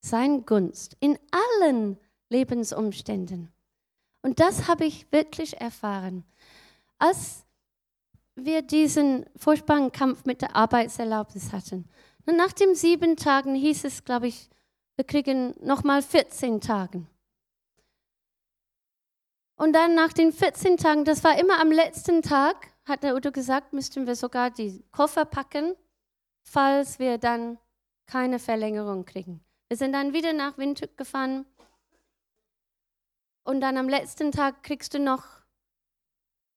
sein 0.00 0.44
Gunst 0.44 0.96
in 1.00 1.18
allen 1.30 1.98
Lebensumständen. 2.28 3.52
Und 4.22 4.40
das 4.40 4.68
habe 4.68 4.84
ich 4.84 5.10
wirklich 5.12 5.60
erfahren. 5.60 6.24
Als 6.98 7.44
wir 8.34 8.62
diesen 8.62 9.26
furchtbaren 9.36 9.92
Kampf 9.92 10.24
mit 10.24 10.42
der 10.42 10.56
Arbeitserlaubnis 10.56 11.52
hatten, 11.52 11.88
und 12.26 12.36
nach 12.36 12.52
den 12.52 12.74
sieben 12.74 13.16
Tagen 13.16 13.54
hieß 13.54 13.84
es, 13.84 14.04
glaube 14.04 14.28
ich, 14.28 14.50
wir 14.96 15.04
kriegen 15.04 15.54
nochmal 15.60 16.02
14 16.02 16.60
Tage. 16.60 17.06
Und 19.56 19.74
dann 19.74 19.94
nach 19.94 20.12
den 20.12 20.32
14 20.32 20.76
Tagen, 20.76 21.04
das 21.04 21.22
war 21.22 21.38
immer 21.38 21.60
am 21.60 21.70
letzten 21.70 22.22
Tag, 22.22 22.68
hat 22.84 23.02
der 23.02 23.14
Udo 23.14 23.30
gesagt, 23.30 23.72
müssten 23.72 24.06
wir 24.06 24.16
sogar 24.16 24.50
die 24.50 24.82
Koffer 24.90 25.24
packen, 25.24 25.74
falls 26.42 26.98
wir 26.98 27.18
dann 27.18 27.58
keine 28.06 28.38
Verlängerung 28.38 29.04
kriegen. 29.04 29.44
Wir 29.68 29.76
sind 29.76 29.92
dann 29.92 30.12
wieder 30.12 30.32
nach 30.32 30.58
Windhoek 30.58 30.96
gefahren 30.96 31.46
und 33.44 33.60
dann 33.60 33.76
am 33.76 33.88
letzten 33.88 34.32
Tag 34.32 34.62
kriegst 34.62 34.94
du 34.94 34.98
noch 34.98 35.24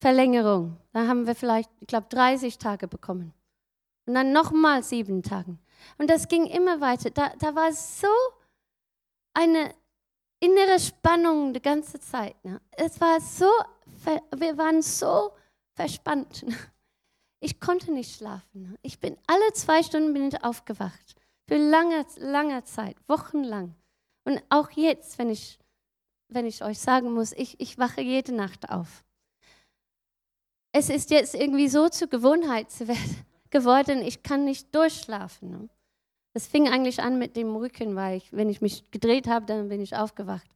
Verlängerung. 0.01 0.77
Da 0.91 1.07
haben 1.07 1.27
wir 1.27 1.35
vielleicht, 1.35 1.69
ich 1.79 1.87
glaube, 1.87 2.07
30 2.09 2.57
Tage 2.57 2.87
bekommen. 2.87 3.33
Und 4.05 4.15
dann 4.15 4.33
nochmal 4.33 4.83
sieben 4.83 5.23
Tage. 5.23 5.57
Und 5.97 6.09
das 6.09 6.27
ging 6.27 6.45
immer 6.45 6.81
weiter. 6.81 7.09
Da, 7.09 7.33
da 7.39 7.55
war 7.55 7.71
so 7.71 8.07
eine 9.33 9.73
innere 10.39 10.79
Spannung 10.79 11.53
die 11.53 11.61
ganze 11.61 11.99
Zeit. 11.99 12.35
Ne? 12.43 12.59
Es 12.71 12.99
war 12.99 13.21
so, 13.21 13.49
wir 14.35 14.57
waren 14.57 14.81
so 14.81 15.31
verspannt. 15.75 16.43
Ne? 16.43 16.55
Ich 17.39 17.59
konnte 17.59 17.91
nicht 17.91 18.15
schlafen. 18.15 18.63
Ne? 18.63 18.75
Ich 18.81 18.99
bin 18.99 19.17
alle 19.27 19.53
zwei 19.53 19.83
Stunden 19.83 20.13
bin 20.13 20.27
ich 20.29 20.43
aufgewacht. 20.43 21.15
Für 21.47 21.57
lange, 21.57 22.05
lange 22.17 22.63
Zeit, 22.63 22.95
wochenlang. 23.07 23.75
Und 24.25 24.41
auch 24.49 24.71
jetzt, 24.71 25.17
wenn 25.17 25.29
ich 25.29 25.59
wenn 26.33 26.45
ich 26.45 26.63
euch 26.63 26.79
sagen 26.79 27.13
muss, 27.13 27.31
ich, 27.33 27.59
ich 27.59 27.77
wache 27.77 28.01
jede 28.01 28.33
Nacht 28.33 28.69
auf. 28.69 29.03
Es 30.71 30.89
ist 30.89 31.11
jetzt 31.11 31.35
irgendwie 31.35 31.67
so 31.67 31.89
zur 31.89 32.07
Gewohnheit 32.07 32.71
geworden, 33.53 34.01
ich 34.01 34.23
kann 34.23 34.43
nicht 34.43 34.75
durchschlafen. 34.75 35.49
Ne? 35.51 35.69
Es 36.33 36.47
fing 36.47 36.67
eigentlich 36.67 37.01
an 37.01 37.17
mit 37.17 37.37
dem 37.37 37.55
Rücken, 37.55 37.95
weil 37.95 38.17
ich, 38.17 38.33
wenn 38.33 38.49
ich 38.49 38.59
mich 38.59 38.91
gedreht 38.91 39.27
habe, 39.27 39.45
dann 39.45 39.69
bin 39.69 39.79
ich 39.79 39.95
aufgewacht. 39.95 40.49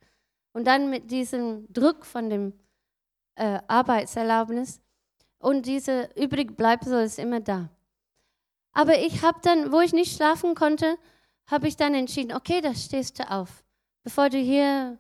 Und 0.52 0.66
dann 0.66 0.90
mit 0.90 1.12
diesem 1.12 1.72
Druck 1.72 2.06
von 2.06 2.30
dem 2.30 2.54
äh, 3.36 3.60
Arbeitserlaubnis 3.68 4.82
und 5.40 5.68
diese 5.68 6.10
übrig 6.16 6.58
bleibt 6.58 6.86
so 6.86 6.98
ist 6.98 7.20
immer 7.20 7.40
da. 7.40 7.70
Aber 8.74 8.98
ich 8.98 9.22
habe 9.22 9.40
dann, 9.44 9.72
wo 9.72 9.80
ich 9.82 9.94
nicht 9.94 10.16
schlafen 10.16 10.56
konnte, 10.56 10.98
habe 11.46 11.68
ich 11.68 11.78
dann 11.78 11.94
entschieden, 11.94 12.36
okay, 12.36 12.60
da 12.60 12.74
stehst 12.74 13.20
du 13.20 13.30
auf. 13.30 13.64
Bevor 14.04 14.30
du 14.30 14.38
hier 14.38 14.98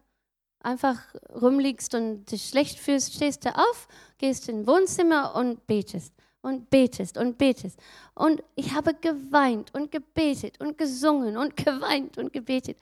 einfach 0.59 0.99
rumliegst 1.41 1.95
und 1.95 2.25
dich 2.31 2.49
schlecht 2.49 2.79
fühlst, 2.79 3.15
stehst 3.15 3.45
du 3.45 3.55
auf, 3.55 3.87
gehst 4.19 4.47
in 4.49 4.67
Wohnzimmer 4.67 5.35
und 5.35 5.65
betest 5.65 6.13
und 6.41 6.69
betest 6.69 7.17
und 7.17 7.37
betest. 7.37 7.79
Und 8.13 8.43
ich 8.55 8.73
habe 8.73 8.93
geweint 8.93 9.73
und 9.73 9.91
gebetet 9.91 10.59
und 10.59 10.77
gesungen 10.77 11.37
und 11.37 11.55
geweint 11.65 12.17
und 12.17 12.33
gebetet. 12.33 12.77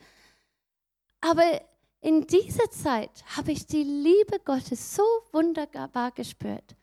Aber 1.21 1.61
in 2.01 2.27
dieser 2.27 2.69
Zeit 2.69 3.23
habe 3.35 3.51
ich 3.51 3.65
die 3.65 3.83
Liebe 3.83 4.39
Gottes 4.43 4.95
so 4.95 5.03
wunderbar 5.31 6.11
gespürt. 6.11 6.75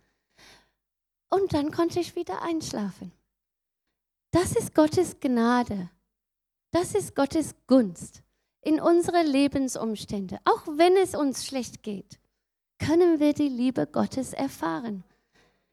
Und 1.29 1.55
dann 1.55 1.70
konnte 1.70 2.01
ich 2.01 2.16
wieder 2.16 2.43
einschlafen. 2.43 3.12
Das 4.33 4.53
ist 4.53 4.75
Gottes 4.75 5.20
Gnade. 5.20 5.91
Das 6.73 6.95
ist 6.95 7.14
Gottes 7.14 7.55
Gunst 7.66 8.23
in 8.62 8.81
unsere 8.81 9.23
Lebensumstände, 9.23 10.39
auch 10.45 10.66
wenn 10.66 10.97
es 10.97 11.14
uns 11.14 11.45
schlecht 11.45 11.83
geht, 11.83 12.18
können 12.79 13.20
wir 13.20 13.35
die 13.35 13.49
Liebe 13.49 13.87
Gottes 13.87 14.33
erfahren. 14.33 15.05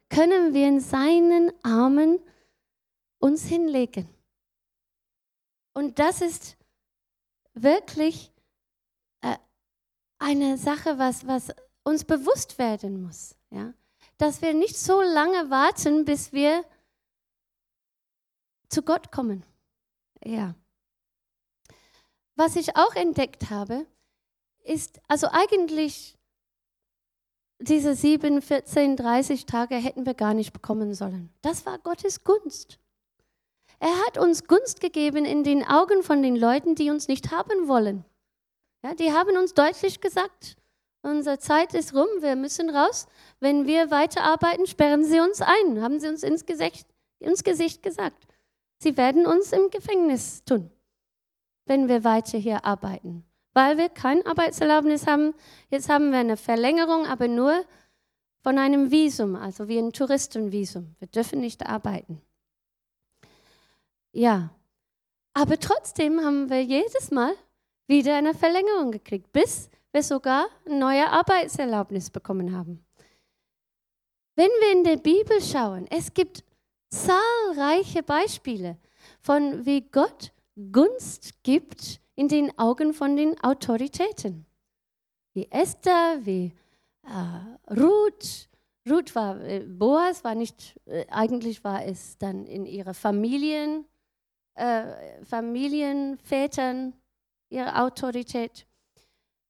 Können 0.09 0.53
wir 0.53 0.67
in 0.67 0.79
seinen 0.79 1.51
Armen 1.63 2.19
uns 3.19 3.45
hinlegen. 3.45 4.09
Und 5.73 5.99
das 5.99 6.21
ist 6.21 6.57
wirklich 7.53 8.31
äh, 9.21 9.37
eine 10.17 10.57
Sache, 10.57 10.97
was, 10.97 11.27
was 11.27 11.49
uns 11.83 12.05
bewusst 12.05 12.57
werden 12.57 13.03
muss. 13.03 13.35
Ja? 13.51 13.73
Dass 14.17 14.41
wir 14.41 14.53
nicht 14.53 14.77
so 14.77 15.01
lange 15.01 15.49
warten, 15.49 16.05
bis 16.05 16.33
wir 16.33 16.65
zu 18.69 18.81
Gott 18.81 19.11
kommen. 19.11 19.43
Ja. 20.23 20.55
Was 22.35 22.55
ich 22.55 22.75
auch 22.75 22.95
entdeckt 22.95 23.49
habe, 23.49 23.85
ist, 24.63 25.01
also 25.07 25.27
eigentlich 25.31 26.18
diese 27.59 27.93
7, 27.93 28.41
14, 28.41 28.95
30 28.95 29.45
Tage 29.45 29.75
hätten 29.75 30.05
wir 30.05 30.13
gar 30.13 30.33
nicht 30.33 30.53
bekommen 30.53 30.93
sollen. 30.93 31.29
Das 31.41 31.65
war 31.65 31.77
Gottes 31.79 32.23
Gunst. 32.23 32.79
Er 33.79 33.95
hat 34.05 34.17
uns 34.17 34.45
Gunst 34.45 34.81
gegeben 34.81 35.25
in 35.25 35.43
den 35.43 35.65
Augen 35.65 36.03
von 36.03 36.21
den 36.21 36.35
Leuten, 36.35 36.75
die 36.75 36.89
uns 36.89 37.07
nicht 37.07 37.31
haben 37.31 37.67
wollen. 37.67 38.05
Ja, 38.83 38.93
die 38.95 39.11
haben 39.11 39.37
uns 39.37 39.53
deutlich 39.53 39.99
gesagt, 39.99 40.55
unsere 41.01 41.39
Zeit 41.39 41.73
ist 41.73 41.93
rum, 41.93 42.07
wir 42.19 42.35
müssen 42.35 42.69
raus. 42.69 43.07
Wenn 43.39 43.67
wir 43.67 43.91
weiterarbeiten, 43.91 44.65
sperren 44.67 45.03
Sie 45.03 45.19
uns 45.19 45.41
ein, 45.41 45.81
haben 45.81 45.99
Sie 45.99 46.07
uns 46.07 46.23
ins 46.23 46.45
Gesicht, 46.45 46.87
ins 47.19 47.43
Gesicht 47.43 47.83
gesagt. 47.83 48.25
Sie 48.77 48.95
werden 48.95 49.25
uns 49.25 49.51
im 49.51 49.69
Gefängnis 49.69 50.43
tun, 50.45 50.71
wenn 51.65 51.89
wir 51.89 52.05
weiter 52.05 52.37
hier 52.37 52.63
arbeiten. 52.63 53.25
Weil 53.53 53.77
wir 53.77 53.89
kein 53.89 54.25
Arbeitserlaubnis 54.25 55.07
haben. 55.07 55.33
Jetzt 55.69 55.89
haben 55.89 56.11
wir 56.11 56.19
eine 56.19 56.37
Verlängerung, 56.37 57.05
aber 57.05 57.27
nur 57.27 57.65
von 58.41 58.57
einem 58.57 58.91
Visum, 58.91 59.35
also 59.35 59.67
wie 59.67 59.77
ein 59.77 59.91
Touristenvisum. 59.91 60.95
Wir 60.99 61.07
dürfen 61.07 61.41
nicht 61.41 61.65
arbeiten. 61.65 62.21
Ja, 64.11 64.49
aber 65.33 65.59
trotzdem 65.59 66.21
haben 66.21 66.49
wir 66.49 66.63
jedes 66.63 67.11
Mal 67.11 67.33
wieder 67.87 68.15
eine 68.15 68.33
Verlängerung 68.33 68.91
gekriegt, 68.91 69.31
bis 69.31 69.69
wir 69.91 70.03
sogar 70.03 70.47
eine 70.65 70.77
neue 70.77 71.09
Arbeitserlaubnis 71.09 72.09
bekommen 72.09 72.55
haben. 72.55 72.85
Wenn 74.35 74.49
wir 74.61 74.71
in 74.71 74.83
der 74.83 74.97
Bibel 74.97 75.41
schauen, 75.41 75.85
es 75.89 76.13
gibt 76.13 76.43
zahlreiche 76.89 78.03
Beispiele 78.03 78.77
von 79.21 79.65
wie 79.65 79.81
Gott 79.81 80.31
Gunst 80.71 81.43
gibt 81.43 81.99
in 82.19 82.27
den 82.27 82.59
Augen 82.59 82.93
von 82.93 83.15
den 83.15 83.39
Autoritäten. 83.41 84.45
Wie 85.33 85.49
Esther, 85.49 86.19
wie 86.23 86.51
äh, 87.05 87.73
Ruth. 87.73 88.49
Ruth 88.89 89.15
war, 89.15 89.39
äh, 89.39 89.61
Boas 89.61 90.21
war 90.25 90.35
nicht, 90.35 90.77
äh, 90.85 91.05
eigentlich 91.09 91.63
war 91.63 91.85
es 91.85 92.17
dann 92.17 92.45
in 92.45 92.65
ihrer 92.65 92.93
Familien, 92.93 93.85
äh, 94.55 95.23
Familienvätern 95.23 96.93
ihre 97.49 97.81
Autorität. 97.81 98.67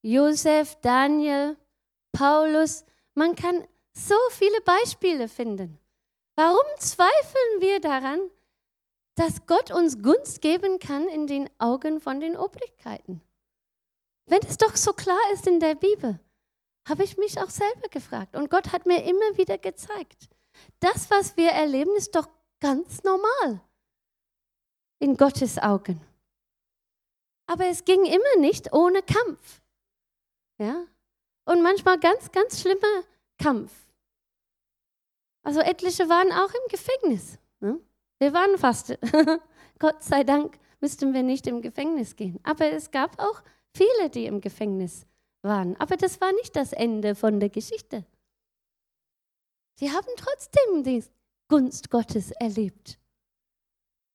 Josef, 0.03 0.75
Daniel, 0.81 1.57
Paulus, 2.11 2.85
man 3.15 3.33
kann 3.33 3.67
so 3.93 4.15
viele 4.29 4.61
Beispiele 4.61 5.27
finden. 5.27 5.79
Warum 6.35 6.67
zweifeln 6.77 7.61
wir 7.61 7.79
daran, 7.79 8.19
dass 9.19 9.45
Gott 9.47 9.69
uns 9.69 10.01
Gunst 10.01 10.39
geben 10.39 10.79
kann 10.79 11.09
in 11.09 11.27
den 11.27 11.49
Augen 11.59 11.99
von 11.99 12.21
den 12.21 12.37
Obrigkeiten? 12.37 13.21
Wenn 14.25 14.41
es 14.43 14.55
doch 14.55 14.77
so 14.77 14.93
klar 14.93 15.19
ist 15.33 15.45
in 15.45 15.59
der 15.59 15.75
Bibel, 15.75 16.19
habe 16.87 17.03
ich 17.03 17.17
mich 17.17 17.37
auch 17.37 17.49
selber 17.49 17.89
gefragt. 17.89 18.37
Und 18.37 18.49
Gott 18.49 18.71
hat 18.71 18.85
mir 18.85 19.03
immer 19.03 19.37
wieder 19.37 19.57
gezeigt, 19.57 20.29
das, 20.79 21.11
was 21.11 21.35
wir 21.35 21.49
erleben, 21.49 21.93
ist 21.97 22.15
doch 22.15 22.29
ganz 22.61 23.03
normal 23.03 23.59
in 24.99 25.17
Gottes 25.17 25.57
Augen. 25.57 25.99
Aber 27.45 27.65
es 27.65 27.83
ging 27.83 28.05
immer 28.05 28.37
nicht 28.39 28.71
ohne 28.71 29.01
Kampf. 29.01 29.61
Ja? 30.59 30.85
Und 31.43 31.61
manchmal 31.61 31.99
ganz, 31.99 32.31
ganz 32.31 32.61
schlimmer 32.61 33.03
Kampf. 33.37 33.73
Also 35.43 35.59
etliche 35.59 36.07
waren 36.07 36.31
auch 36.31 36.53
im 36.53 36.69
Gefängnis. 36.69 37.37
Ne? 37.59 37.81
Wir 38.19 38.33
waren 38.33 38.57
fast. 38.57 38.97
Gott 39.79 40.03
sei 40.03 40.23
Dank 40.23 40.59
müssten 40.81 41.13
wir 41.13 41.23
nicht 41.23 41.47
im 41.47 41.61
Gefängnis 41.61 42.15
gehen. 42.15 42.39
Aber 42.43 42.71
es 42.71 42.91
gab 42.91 43.19
auch 43.19 43.41
viele, 43.73 44.09
die 44.09 44.25
im 44.25 44.41
Gefängnis 44.41 45.05
waren. 45.41 45.75
Aber 45.77 45.97
das 45.97 46.19
war 46.21 46.31
nicht 46.33 46.55
das 46.55 46.73
Ende 46.73 47.15
von 47.15 47.39
der 47.39 47.49
Geschichte. 47.49 48.05
Sie 49.75 49.91
haben 49.91 50.07
trotzdem 50.17 50.83
die 50.83 51.03
Gunst 51.47 51.89
Gottes 51.89 52.31
erlebt. 52.31 52.99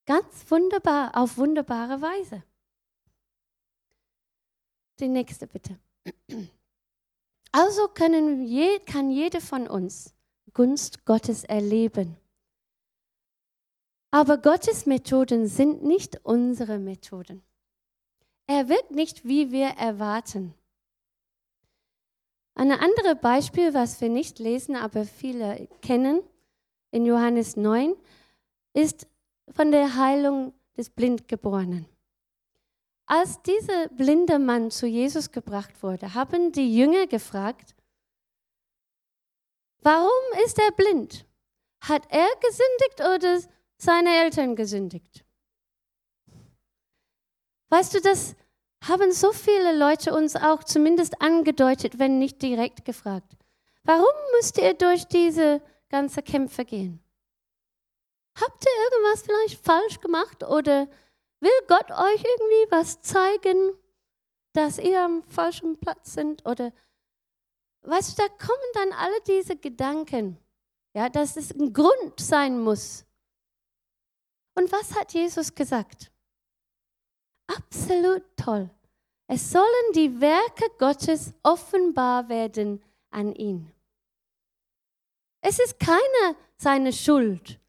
Ganz 0.05 0.49
wunderbar, 0.49 1.17
auf 1.17 1.37
wunderbare 1.37 1.99
Weise. 2.01 2.43
Die 4.99 5.07
nächste 5.07 5.47
bitte. 5.47 5.79
Also 7.51 7.87
können 7.87 8.47
kann 8.85 9.09
jede 9.09 9.41
von 9.41 9.67
uns 9.67 10.13
Gunst 10.53 11.05
Gottes 11.05 11.43
erleben. 11.43 12.15
Aber 14.15 14.37
Gottes 14.37 14.85
Methoden 14.85 15.45
sind 15.45 15.83
nicht 15.83 16.21
unsere 16.23 16.79
Methoden. 16.79 17.43
Er 18.47 18.69
wirkt 18.69 18.91
nicht, 18.91 19.25
wie 19.25 19.51
wir 19.51 19.67
erwarten. 19.71 20.53
Ein 22.53 22.71
anderes 22.71 23.19
Beispiel, 23.19 23.73
was 23.73 23.99
wir 23.99 24.07
nicht 24.07 24.39
lesen, 24.39 24.77
aber 24.77 25.03
viele 25.03 25.67
kennen, 25.81 26.21
in 26.91 27.05
Johannes 27.05 27.57
9, 27.57 27.93
ist 28.71 29.05
von 29.49 29.73
der 29.73 29.97
Heilung 29.97 30.53
des 30.77 30.89
Blindgeborenen. 30.89 31.85
Als 33.07 33.41
dieser 33.41 33.89
blinde 33.89 34.39
Mann 34.39 34.71
zu 34.71 34.87
Jesus 34.87 35.29
gebracht 35.29 35.83
wurde, 35.83 36.13
haben 36.13 36.53
die 36.53 36.73
Jünger 36.73 37.05
gefragt, 37.05 37.75
warum 39.81 40.39
ist 40.45 40.57
er 40.57 40.71
blind? 40.71 41.25
Hat 41.81 42.03
er 42.09 42.29
gesündigt 42.39 43.01
oder 43.01 43.54
seine 43.77 44.23
Eltern 44.23 44.55
gesündigt? 44.55 45.25
Weißt 47.69 47.93
du, 47.93 48.01
das 48.01 48.35
haben 48.87 49.11
so 49.11 49.31
viele 49.31 49.77
Leute 49.77 50.13
uns 50.13 50.35
auch 50.35 50.63
zumindest 50.63 51.21
angedeutet, 51.21 51.97
wenn 51.97 52.19
nicht 52.19 52.41
direkt 52.41 52.85
gefragt. 52.85 53.35
Warum 53.83 54.13
müsst 54.35 54.57
ihr 54.57 54.73
durch 54.73 55.05
diese 55.05 55.61
ganze 55.89 56.21
Kämpfe 56.21 56.65
gehen? 56.65 57.03
Habt 58.39 58.65
ihr 58.65 58.83
irgendwas 58.91 59.21
vielleicht 59.23 59.63
falsch 59.63 59.99
gemacht 60.01 60.43
oder 60.43 60.87
will 61.39 61.51
Gott 61.67 61.91
euch 61.91 62.23
irgendwie 62.23 62.71
was 62.71 63.01
zeigen, 63.01 63.73
dass 64.53 64.77
ihr 64.77 65.01
am 65.01 65.23
falschen 65.23 65.79
Platz 65.79 66.13
sind? 66.13 66.45
Oder 66.45 66.73
weißt 67.83 68.17
du, 68.17 68.21
da 68.21 68.27
kommen 68.27 68.71
dann 68.73 68.91
alle 68.93 69.21
diese 69.27 69.55
Gedanken, 69.55 70.37
ja, 70.93 71.09
dass 71.09 71.37
es 71.37 71.51
ein 71.51 71.71
Grund 71.73 72.19
sein 72.19 72.59
muss. 72.59 73.05
Und 74.55 74.71
was 74.71 74.95
hat 74.95 75.13
Jesus 75.13 75.53
gesagt? 75.53 76.11
Absolut 77.47 78.23
toll. 78.37 78.69
Es 79.27 79.51
sollen 79.51 79.93
die 79.93 80.21
Werke 80.21 80.69
Gottes 80.77 81.33
offenbar 81.43 82.29
werden 82.29 82.83
an 83.09 83.33
ihn. 83.33 83.71
Es 85.41 85.59
ist 85.59 85.79
keine 85.79 86.35
seine 86.57 86.93
Schuld. 86.93 87.59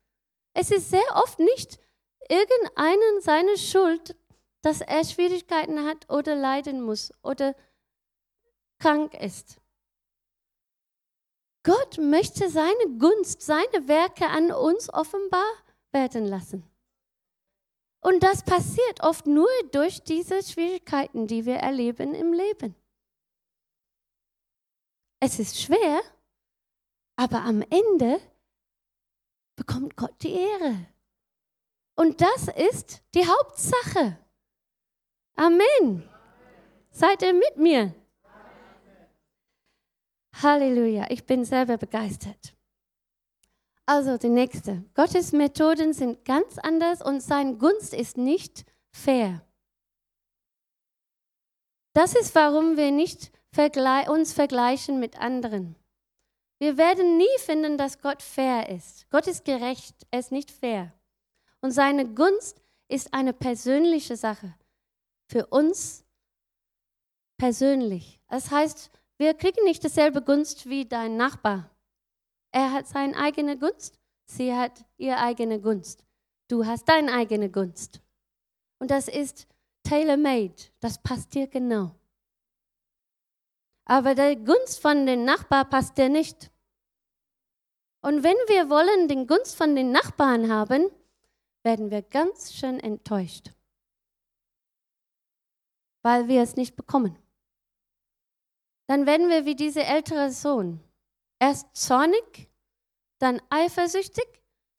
Es 0.55 0.71
ist 0.71 0.91
sehr 0.91 1.07
oft 1.15 1.39
nicht 1.39 1.79
irgendeinen 2.29 3.21
seine 3.21 3.57
Schuld, 3.59 4.17
dass 4.63 4.81
er 4.81 5.05
Schwierigkeiten 5.05 5.85
hat 5.85 6.09
oder 6.11 6.35
leiden 6.35 6.83
muss 6.83 7.13
oder 7.23 7.55
krank 8.79 9.15
ist. 9.15 9.59
Gott 11.63 11.99
möchte 11.99 12.49
seine 12.49 12.99
Gunst, 12.99 13.43
seine 13.43 13.89
Werke 13.89 14.29
an 14.29 14.53
uns 14.53 14.93
offenbar 14.93 15.51
werden 15.93 16.27
lassen. 16.27 16.65
Und 18.07 18.23
das 18.23 18.45
passiert 18.45 19.03
oft 19.03 19.27
nur 19.27 19.49
durch 19.73 20.01
diese 20.01 20.41
Schwierigkeiten, 20.41 21.27
die 21.27 21.45
wir 21.45 21.57
erleben 21.57 22.15
im 22.15 22.33
Leben. 22.33 22.77
Es 25.19 25.41
ist 25.41 25.61
schwer, 25.61 26.03
aber 27.17 27.43
am 27.43 27.63
Ende 27.63 28.21
bekommt 29.57 29.97
Gott 29.97 30.15
die 30.23 30.35
Ehre. 30.35 30.87
Und 31.97 32.21
das 32.21 32.47
ist 32.47 33.03
die 33.13 33.27
Hauptsache. 33.27 34.17
Amen. 35.35 36.09
Seid 36.93 37.23
ihr 37.23 37.35
mit 37.35 37.57
mir? 37.57 37.93
Halleluja, 40.33 41.07
ich 41.11 41.27
bin 41.27 41.45
selber 41.45 41.77
begeistert. 41.77 42.56
Also 43.87 44.19
die 44.19 44.29
nächste. 44.29 44.85
Gottes 44.95 45.31
Methoden 45.33 45.93
sind 45.93 46.25
ganz 46.25 46.59
anders 46.59 47.01
und 47.01 47.23
sein 47.23 47.59
Gunst 47.59 47.95
ist 47.95 48.19
nicht 48.19 48.65
fair. 48.91 49.43
Das 51.93 52.15
ist, 52.15 52.35
warum 52.35 52.77
wir 52.77 52.91
nicht 52.91 53.31
uns 54.09 54.35
vergleichen 54.35 55.01
mit 55.01 55.19
anderen. 55.19 55.77
Wir 56.59 56.77
werden 56.77 57.17
nie 57.17 57.39
finden, 57.39 57.79
dass 57.79 58.03
Gott 58.03 58.21
fair 58.21 58.69
ist. 58.69 59.09
Gott 59.09 59.27
ist 59.27 59.47
gerecht, 59.47 59.95
er 60.11 60.21
ist 60.21 60.31
nicht 60.31 60.51
fair. 60.51 60.93
Und 61.63 61.71
seine 61.71 62.07
Gunst 62.07 62.61
ist 62.89 63.15
eine 63.15 63.33
persönliche 63.33 64.17
Sache. 64.17 64.55
Für 65.31 65.47
uns 65.47 66.05
persönlich. 67.39 68.21
Das 68.29 68.51
heißt, 68.51 68.91
wir 69.17 69.33
kriegen 69.33 69.65
nicht 69.65 69.83
dieselbe 69.83 70.21
Gunst 70.21 70.69
wie 70.69 70.85
dein 70.85 71.17
Nachbar. 71.17 71.71
Er 72.57 72.73
hat 72.73 72.87
seine 72.87 73.15
eigene 73.19 73.59
Gunst, 73.59 74.01
sie 74.25 74.55
hat 74.55 74.87
ihre 74.97 75.19
eigene 75.19 75.61
Gunst. 75.61 76.07
Du 76.49 76.65
hast 76.65 76.89
deine 76.89 77.13
eigene 77.13 77.51
Gunst. 77.51 78.01
Und 78.79 78.91
das 78.91 79.09
ist 79.09 79.47
tailor-made. 79.83 80.55
Das 80.81 80.97
passt 81.03 81.35
dir 81.35 81.49
genau. 81.49 81.95
aber 83.85 84.15
der 84.15 84.37
Gunst 84.37 84.81
von 84.81 85.05
den 85.05 85.27
Nachbarn 85.27 85.69
passt 85.69 85.99
dir 85.99 86.09
nicht. 86.09 86.51
Und 88.01 88.23
wenn 88.23 88.39
wir 88.49 88.71
wollen 88.71 89.07
den 89.07 89.27
Gunst 89.27 89.55
von 89.55 89.77
den 89.77 89.93
Nachbarn 89.93 90.51
haben, 90.51 90.91
werden 91.63 91.91
wir 91.91 92.01
ganz 92.01 92.55
schön 92.55 92.81
enttäuscht, 92.81 93.53
weil 96.03 96.27
wir 96.27 96.41
es 96.41 96.57
nicht 96.57 96.75
bekommen. 96.75 97.19
Dann 98.87 99.05
werden 99.05 99.29
wir 99.29 99.45
wie 99.45 99.57
dieser 99.57 99.85
ältere 99.85 100.31
Sohn. 100.31 100.81
Erst 101.39 101.77
zornig, 101.77 102.51
dann 103.19 103.41
eifersüchtig, 103.51 104.27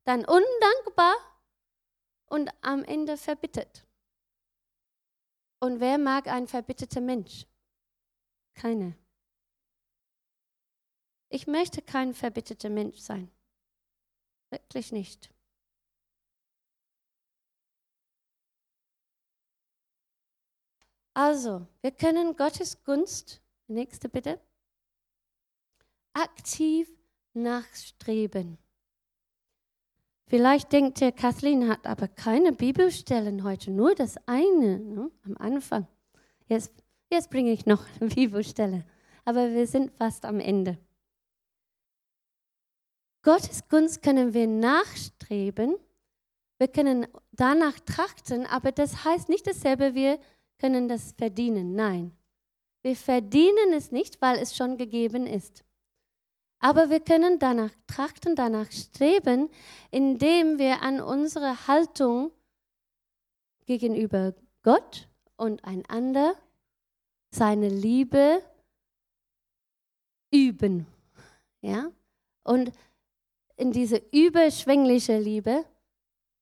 dann 0.05 0.25
undankbar 0.25 1.15
und 2.27 2.49
am 2.61 2.83
Ende 2.83 3.17
verbittert. 3.17 3.85
Und 5.59 5.79
wer 5.79 5.97
mag 5.97 6.27
ein 6.27 6.47
verbitterter 6.47 7.01
Mensch? 7.01 7.45
Keiner. 8.55 8.93
Ich 11.29 11.45
möchte 11.45 11.81
kein 11.81 12.13
verbitterter 12.13 12.69
Mensch 12.69 12.99
sein. 12.99 13.31
Wirklich 14.49 14.91
nicht. 14.91 15.29
Also, 21.13 21.67
wir 21.81 21.91
können 21.91 22.35
Gottes 22.35 22.83
Gunst, 22.83 23.41
nächste 23.67 24.07
bitte, 24.07 24.39
aktiv 26.17 26.89
nachstreben. 27.33 28.57
Vielleicht 30.25 30.73
denkt 30.73 30.99
ihr, 30.99 31.11
Kathleen 31.11 31.69
hat 31.69 31.87
aber 31.87 32.07
keine 32.07 32.51
Bibelstellen 32.51 33.43
heute, 33.43 33.71
nur 33.71 33.95
das 33.95 34.17
eine 34.25 34.79
ne, 34.79 35.11
am 35.23 35.37
Anfang. 35.37 35.87
Jetzt, 36.47 36.73
jetzt 37.09 37.29
bringe 37.29 37.51
ich 37.51 37.65
noch 37.65 37.85
eine 37.99 38.09
Bibelstelle, 38.09 38.83
aber 39.23 39.51
wir 39.53 39.67
sind 39.67 39.91
fast 39.91 40.25
am 40.25 40.39
Ende. 40.39 40.77
Gottes 43.23 43.67
Gunst 43.69 44.01
können 44.03 44.33
wir 44.33 44.47
nachstreben, 44.47 45.75
wir 46.57 46.67
können 46.67 47.07
danach 47.31 47.79
trachten, 47.81 48.45
aber 48.47 48.71
das 48.71 49.05
heißt 49.05 49.29
nicht 49.29 49.47
dasselbe, 49.47 49.95
wir 49.95 50.19
können 50.59 50.89
das 50.89 51.13
verdienen. 51.13 51.73
Nein, 51.73 52.11
wir 52.81 52.95
verdienen 52.95 53.73
es 53.73 53.91
nicht, 53.91 54.21
weil 54.21 54.39
es 54.39 54.55
schon 54.55 54.77
gegeben 54.77 55.27
ist. 55.27 55.63
Aber 56.59 56.89
wir 56.89 56.99
können 56.99 57.39
danach 57.39 57.71
trachten, 57.85 58.35
danach 58.35 58.71
streben, 58.71 59.49
indem 59.91 60.57
wir 60.57 60.81
an 60.81 61.01
unsere 61.01 61.67
Haltung 61.67 62.31
gegenüber 63.65 64.33
Gott 64.63 65.07
und 65.35 65.63
einander 65.63 66.35
seine 67.29 67.69
Liebe 67.69 68.41
üben. 70.31 70.87
Ja? 71.61 71.91
Und 72.43 72.71
in 73.55 73.71
diese 73.71 74.01
überschwängliche 74.11 75.19
Liebe 75.19 75.65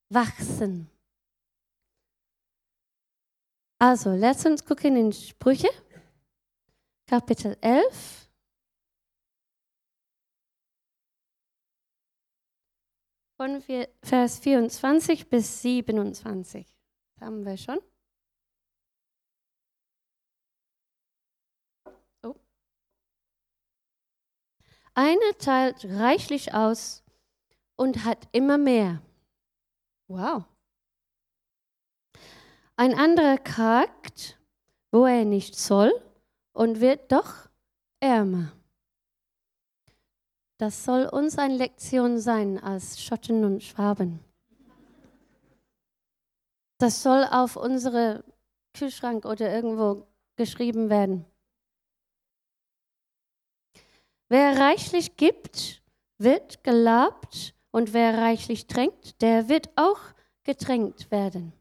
wachsen. 0.08 0.88
Also, 3.78 4.12
lass 4.12 4.46
uns 4.46 4.64
gucken 4.64 4.96
in 4.96 5.12
Sprüche, 5.12 5.68
Kapitel 7.06 7.58
11. 7.60 8.25
von 13.36 13.62
Vers 14.02 14.38
24 14.38 15.28
bis 15.28 15.62
27. 15.62 16.66
Das 17.14 17.26
haben 17.26 17.44
wir 17.44 17.56
schon. 17.56 17.78
Oh. 22.22 22.34
Einer 24.94 25.38
teilt 25.38 25.84
reichlich 25.84 26.54
aus 26.54 27.04
und 27.76 28.04
hat 28.04 28.28
immer 28.32 28.56
mehr. 28.56 29.02
Wow. 30.08 30.44
Ein 32.76 32.94
anderer 32.94 33.38
kragt, 33.38 34.38
wo 34.90 35.04
er 35.04 35.24
nicht 35.24 35.56
soll 35.56 35.92
und 36.52 36.80
wird 36.80 37.12
doch 37.12 37.48
ärmer. 38.00 38.52
Das 40.58 40.84
soll 40.84 41.06
uns 41.06 41.38
eine 41.38 41.56
Lektion 41.56 42.18
sein 42.18 42.58
als 42.58 43.02
Schotten 43.02 43.44
und 43.44 43.62
Schwaben. 43.62 44.20
Das 46.78 47.02
soll 47.02 47.24
auf 47.30 47.56
unsere 47.56 48.24
Kühlschrank 48.74 49.24
oder 49.24 49.52
irgendwo 49.52 50.06
geschrieben 50.36 50.90
werden. 50.90 51.24
Wer 54.28 54.58
reichlich 54.58 55.16
gibt, 55.16 55.82
wird 56.18 56.64
gelabt 56.64 57.54
und 57.70 57.92
wer 57.92 58.18
reichlich 58.18 58.66
tränkt, 58.66 59.20
der 59.22 59.48
wird 59.48 59.70
auch 59.76 60.00
getränkt 60.42 61.10
werden. 61.10 61.52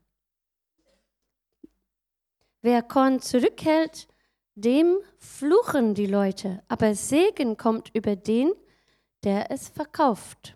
Wer 2.62 2.82
Korn 2.82 3.22
zurückhält, 3.22 4.08
dem 4.56 4.98
fluchen 5.18 5.94
die 5.94 6.08
Leute, 6.08 6.64
aber 6.68 6.96
Segen 6.96 7.58
kommt 7.58 7.92
über 7.94 8.16
den, 8.16 8.54
der 9.26 9.52
es 9.52 9.68
verkauft. 9.70 10.56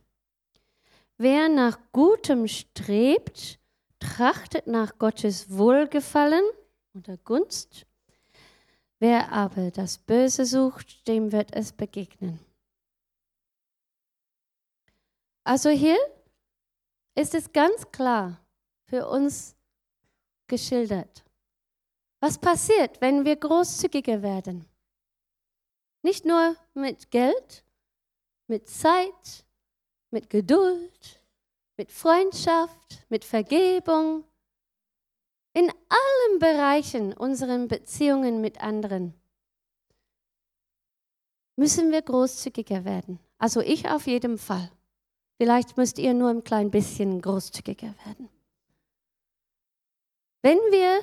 Wer 1.17 1.49
nach 1.49 1.77
Gutem 1.91 2.47
strebt, 2.47 3.59
trachtet 3.99 4.67
nach 4.67 4.97
Gottes 4.97 5.49
Wohlgefallen 5.57 6.43
oder 6.93 7.17
Gunst. 7.17 7.85
Wer 8.99 9.31
aber 9.31 9.71
das 9.71 9.97
Böse 9.97 10.45
sucht, 10.45 11.07
dem 11.07 11.31
wird 11.31 11.53
es 11.53 11.73
begegnen. 11.73 12.39
Also 15.43 15.69
hier 15.69 15.97
ist 17.15 17.33
es 17.33 17.51
ganz 17.51 17.91
klar 17.91 18.39
für 18.85 19.07
uns 19.07 19.55
geschildert. 20.47 21.25
Was 22.19 22.37
passiert, 22.37 23.01
wenn 23.01 23.25
wir 23.25 23.35
großzügiger 23.35 24.21
werden? 24.21 24.65
Nicht 26.01 26.25
nur 26.25 26.55
mit 26.73 27.11
Geld, 27.11 27.63
mit 28.49 28.67
Zeit, 28.67 29.45
mit 30.11 30.29
Geduld, 30.29 31.21
mit 31.77 31.91
Freundschaft, 31.91 33.05
mit 33.09 33.23
Vergebung, 33.23 34.23
in 35.53 35.69
allen 35.69 36.39
Bereichen 36.39 37.13
unserer 37.13 37.57
Beziehungen 37.67 38.41
mit 38.41 38.61
anderen 38.61 39.13
müssen 41.59 41.91
wir 41.91 42.01
großzügiger 42.01 42.85
werden. 42.85 43.19
Also 43.37 43.59
ich 43.59 43.89
auf 43.89 44.07
jeden 44.07 44.37
Fall. 44.37 44.71
Vielleicht 45.37 45.77
müsst 45.77 45.99
ihr 45.99 46.13
nur 46.13 46.29
ein 46.29 46.43
klein 46.43 46.71
bisschen 46.71 47.21
großzügiger 47.21 47.93
werden. 48.05 48.29
Wenn 50.41 50.57
wir 50.71 51.01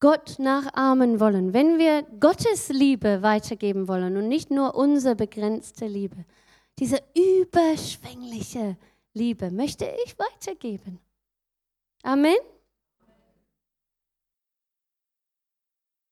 Gott 0.00 0.40
nachahmen 0.40 1.20
wollen, 1.20 1.52
wenn 1.52 1.78
wir 1.78 2.02
Gottes 2.18 2.70
Liebe 2.70 3.22
weitergeben 3.22 3.86
wollen 3.86 4.16
und 4.16 4.26
nicht 4.26 4.50
nur 4.50 4.74
unsere 4.74 5.14
begrenzte 5.14 5.86
Liebe, 5.86 6.24
diese 6.78 7.02
überschwängliche 7.14 8.76
Liebe 9.14 9.50
möchte 9.50 9.84
ich 10.04 10.18
weitergeben. 10.18 11.00
Amen. 12.02 12.36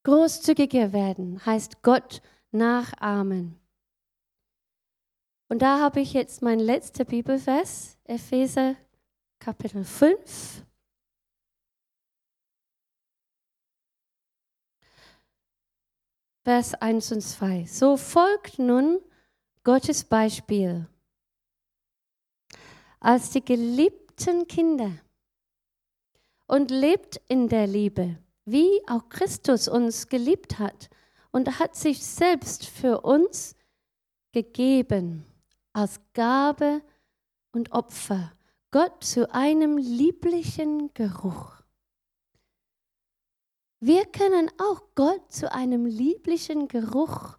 Großzügiger 0.03 0.93
werden 0.93 1.45
heißt 1.45 1.83
Gott 1.83 2.23
nachahmen. 2.53 3.61
Und 5.49 5.63
da 5.63 5.81
habe 5.81 6.01
ich 6.01 6.13
jetzt 6.13 6.43
mein 6.43 6.61
letzter 6.61 7.05
Bibelvers, 7.05 7.99
Epheser 8.05 8.77
Kapitel 9.41 9.85
5. 9.85 10.65
Vers 16.45 16.75
1 16.75 17.13
und 17.13 17.21
2. 17.21 17.65
So 17.67 17.97
folgt 17.97 18.59
nun 18.59 19.01
Gottes 19.63 20.05
Beispiel 20.05 20.89
als 22.99 23.31
die 23.31 23.45
geliebten 23.45 24.47
Kinder 24.47 24.93
und 26.47 26.71
lebt 26.71 27.21
in 27.29 27.49
der 27.49 27.67
Liebe, 27.67 28.19
wie 28.45 28.81
auch 28.89 29.09
Christus 29.09 29.69
uns 29.69 30.09
geliebt 30.09 30.59
hat 30.59 30.89
und 31.31 31.59
hat 31.59 31.77
sich 31.77 32.05
selbst 32.05 32.67
für 32.67 33.03
uns 33.03 33.55
gegeben 34.33 35.25
als 35.73 36.01
Gabe 36.15 36.83
und 37.53 37.73
Opfer, 37.73 38.33
Gott 38.71 39.05
zu 39.05 39.33
einem 39.33 39.77
lieblichen 39.77 40.93
Geruch. 40.95 41.61
Wir 43.81 44.05
können 44.07 44.51
auch 44.59 44.83
Gott 44.95 45.33
zu 45.33 45.53
einem 45.53 45.87
lieblichen 45.87 46.69
Geruch 46.69 47.39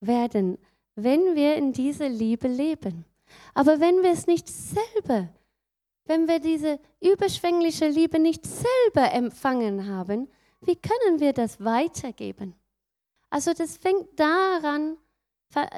werden, 0.00 0.58
wenn 1.02 1.34
wir 1.34 1.56
in 1.56 1.72
dieser 1.72 2.08
Liebe 2.08 2.48
leben. 2.48 3.04
Aber 3.54 3.80
wenn 3.80 4.02
wir 4.02 4.10
es 4.10 4.26
nicht 4.26 4.48
selber, 4.48 5.28
wenn 6.04 6.26
wir 6.28 6.40
diese 6.40 6.80
überschwängliche 7.00 7.88
Liebe 7.88 8.18
nicht 8.18 8.44
selber 8.44 9.12
empfangen 9.12 9.86
haben, 9.86 10.28
wie 10.62 10.76
können 10.76 11.20
wir 11.20 11.32
das 11.32 11.62
weitergeben? 11.64 12.54
Also 13.30 13.52
das 13.52 13.76
fängt 13.76 14.18
daran, 14.18 14.96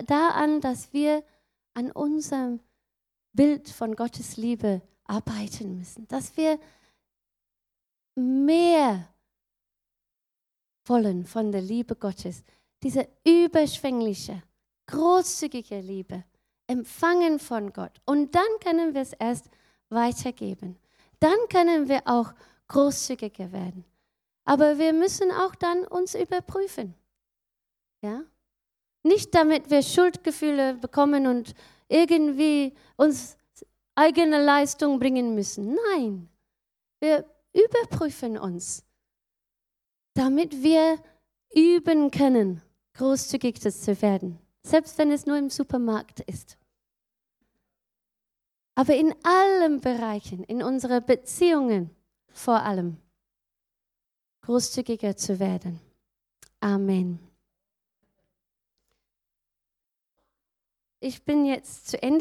da 0.06 0.28
an, 0.30 0.60
dass 0.60 0.92
wir 0.92 1.22
an 1.74 1.90
unserem 1.90 2.60
Bild 3.32 3.68
von 3.68 3.94
Gottes 3.94 4.36
Liebe 4.36 4.82
arbeiten 5.04 5.78
müssen, 5.78 6.06
dass 6.08 6.36
wir 6.36 6.58
mehr 8.14 9.08
wollen 10.84 11.26
von 11.26 11.52
der 11.52 11.62
Liebe 11.62 11.94
Gottes, 11.96 12.42
diese 12.82 13.08
überschwängliche, 13.24 14.42
großzügige 14.86 15.80
Liebe, 15.80 16.24
empfangen 16.66 17.38
von 17.38 17.72
Gott. 17.72 18.00
Und 18.04 18.34
dann 18.34 18.42
können 18.62 18.94
wir 18.94 19.02
es 19.02 19.12
erst 19.12 19.50
weitergeben. 19.88 20.78
Dann 21.20 21.38
können 21.48 21.88
wir 21.88 22.02
auch 22.06 22.32
großzügiger 22.68 23.52
werden. 23.52 23.84
Aber 24.44 24.78
wir 24.78 24.92
müssen 24.92 25.30
auch 25.30 25.54
dann 25.54 25.86
uns 25.86 26.14
überprüfen. 26.14 26.94
Ja? 28.02 28.22
Nicht 29.04 29.34
damit 29.34 29.70
wir 29.70 29.82
Schuldgefühle 29.82 30.74
bekommen 30.74 31.26
und 31.26 31.54
irgendwie 31.88 32.74
uns 32.96 33.36
eigene 33.94 34.42
Leistung 34.42 34.98
bringen 34.98 35.34
müssen. 35.34 35.76
Nein, 35.94 36.28
wir 37.00 37.24
überprüfen 37.52 38.38
uns, 38.38 38.84
damit 40.14 40.62
wir 40.62 40.98
üben 41.54 42.10
können, 42.10 42.62
großzügig 42.94 43.60
zu 43.60 44.02
werden, 44.02 44.38
selbst 44.62 44.98
wenn 44.98 45.10
es 45.10 45.26
nur 45.26 45.38
im 45.38 45.50
Supermarkt 45.50 46.20
ist. 46.20 46.56
Aber 48.74 48.94
in 48.94 49.14
allen 49.22 49.80
Bereichen, 49.80 50.44
in 50.44 50.62
unseren 50.62 51.04
Beziehungen 51.04 51.90
vor 52.28 52.60
allem, 52.62 52.96
großzügiger 54.42 55.16
zu 55.16 55.38
werden. 55.38 55.80
Amen. 56.60 57.18
Ich 61.00 61.24
bin 61.24 61.44
jetzt 61.44 61.88
zu 61.88 62.00
Ende 62.00 62.20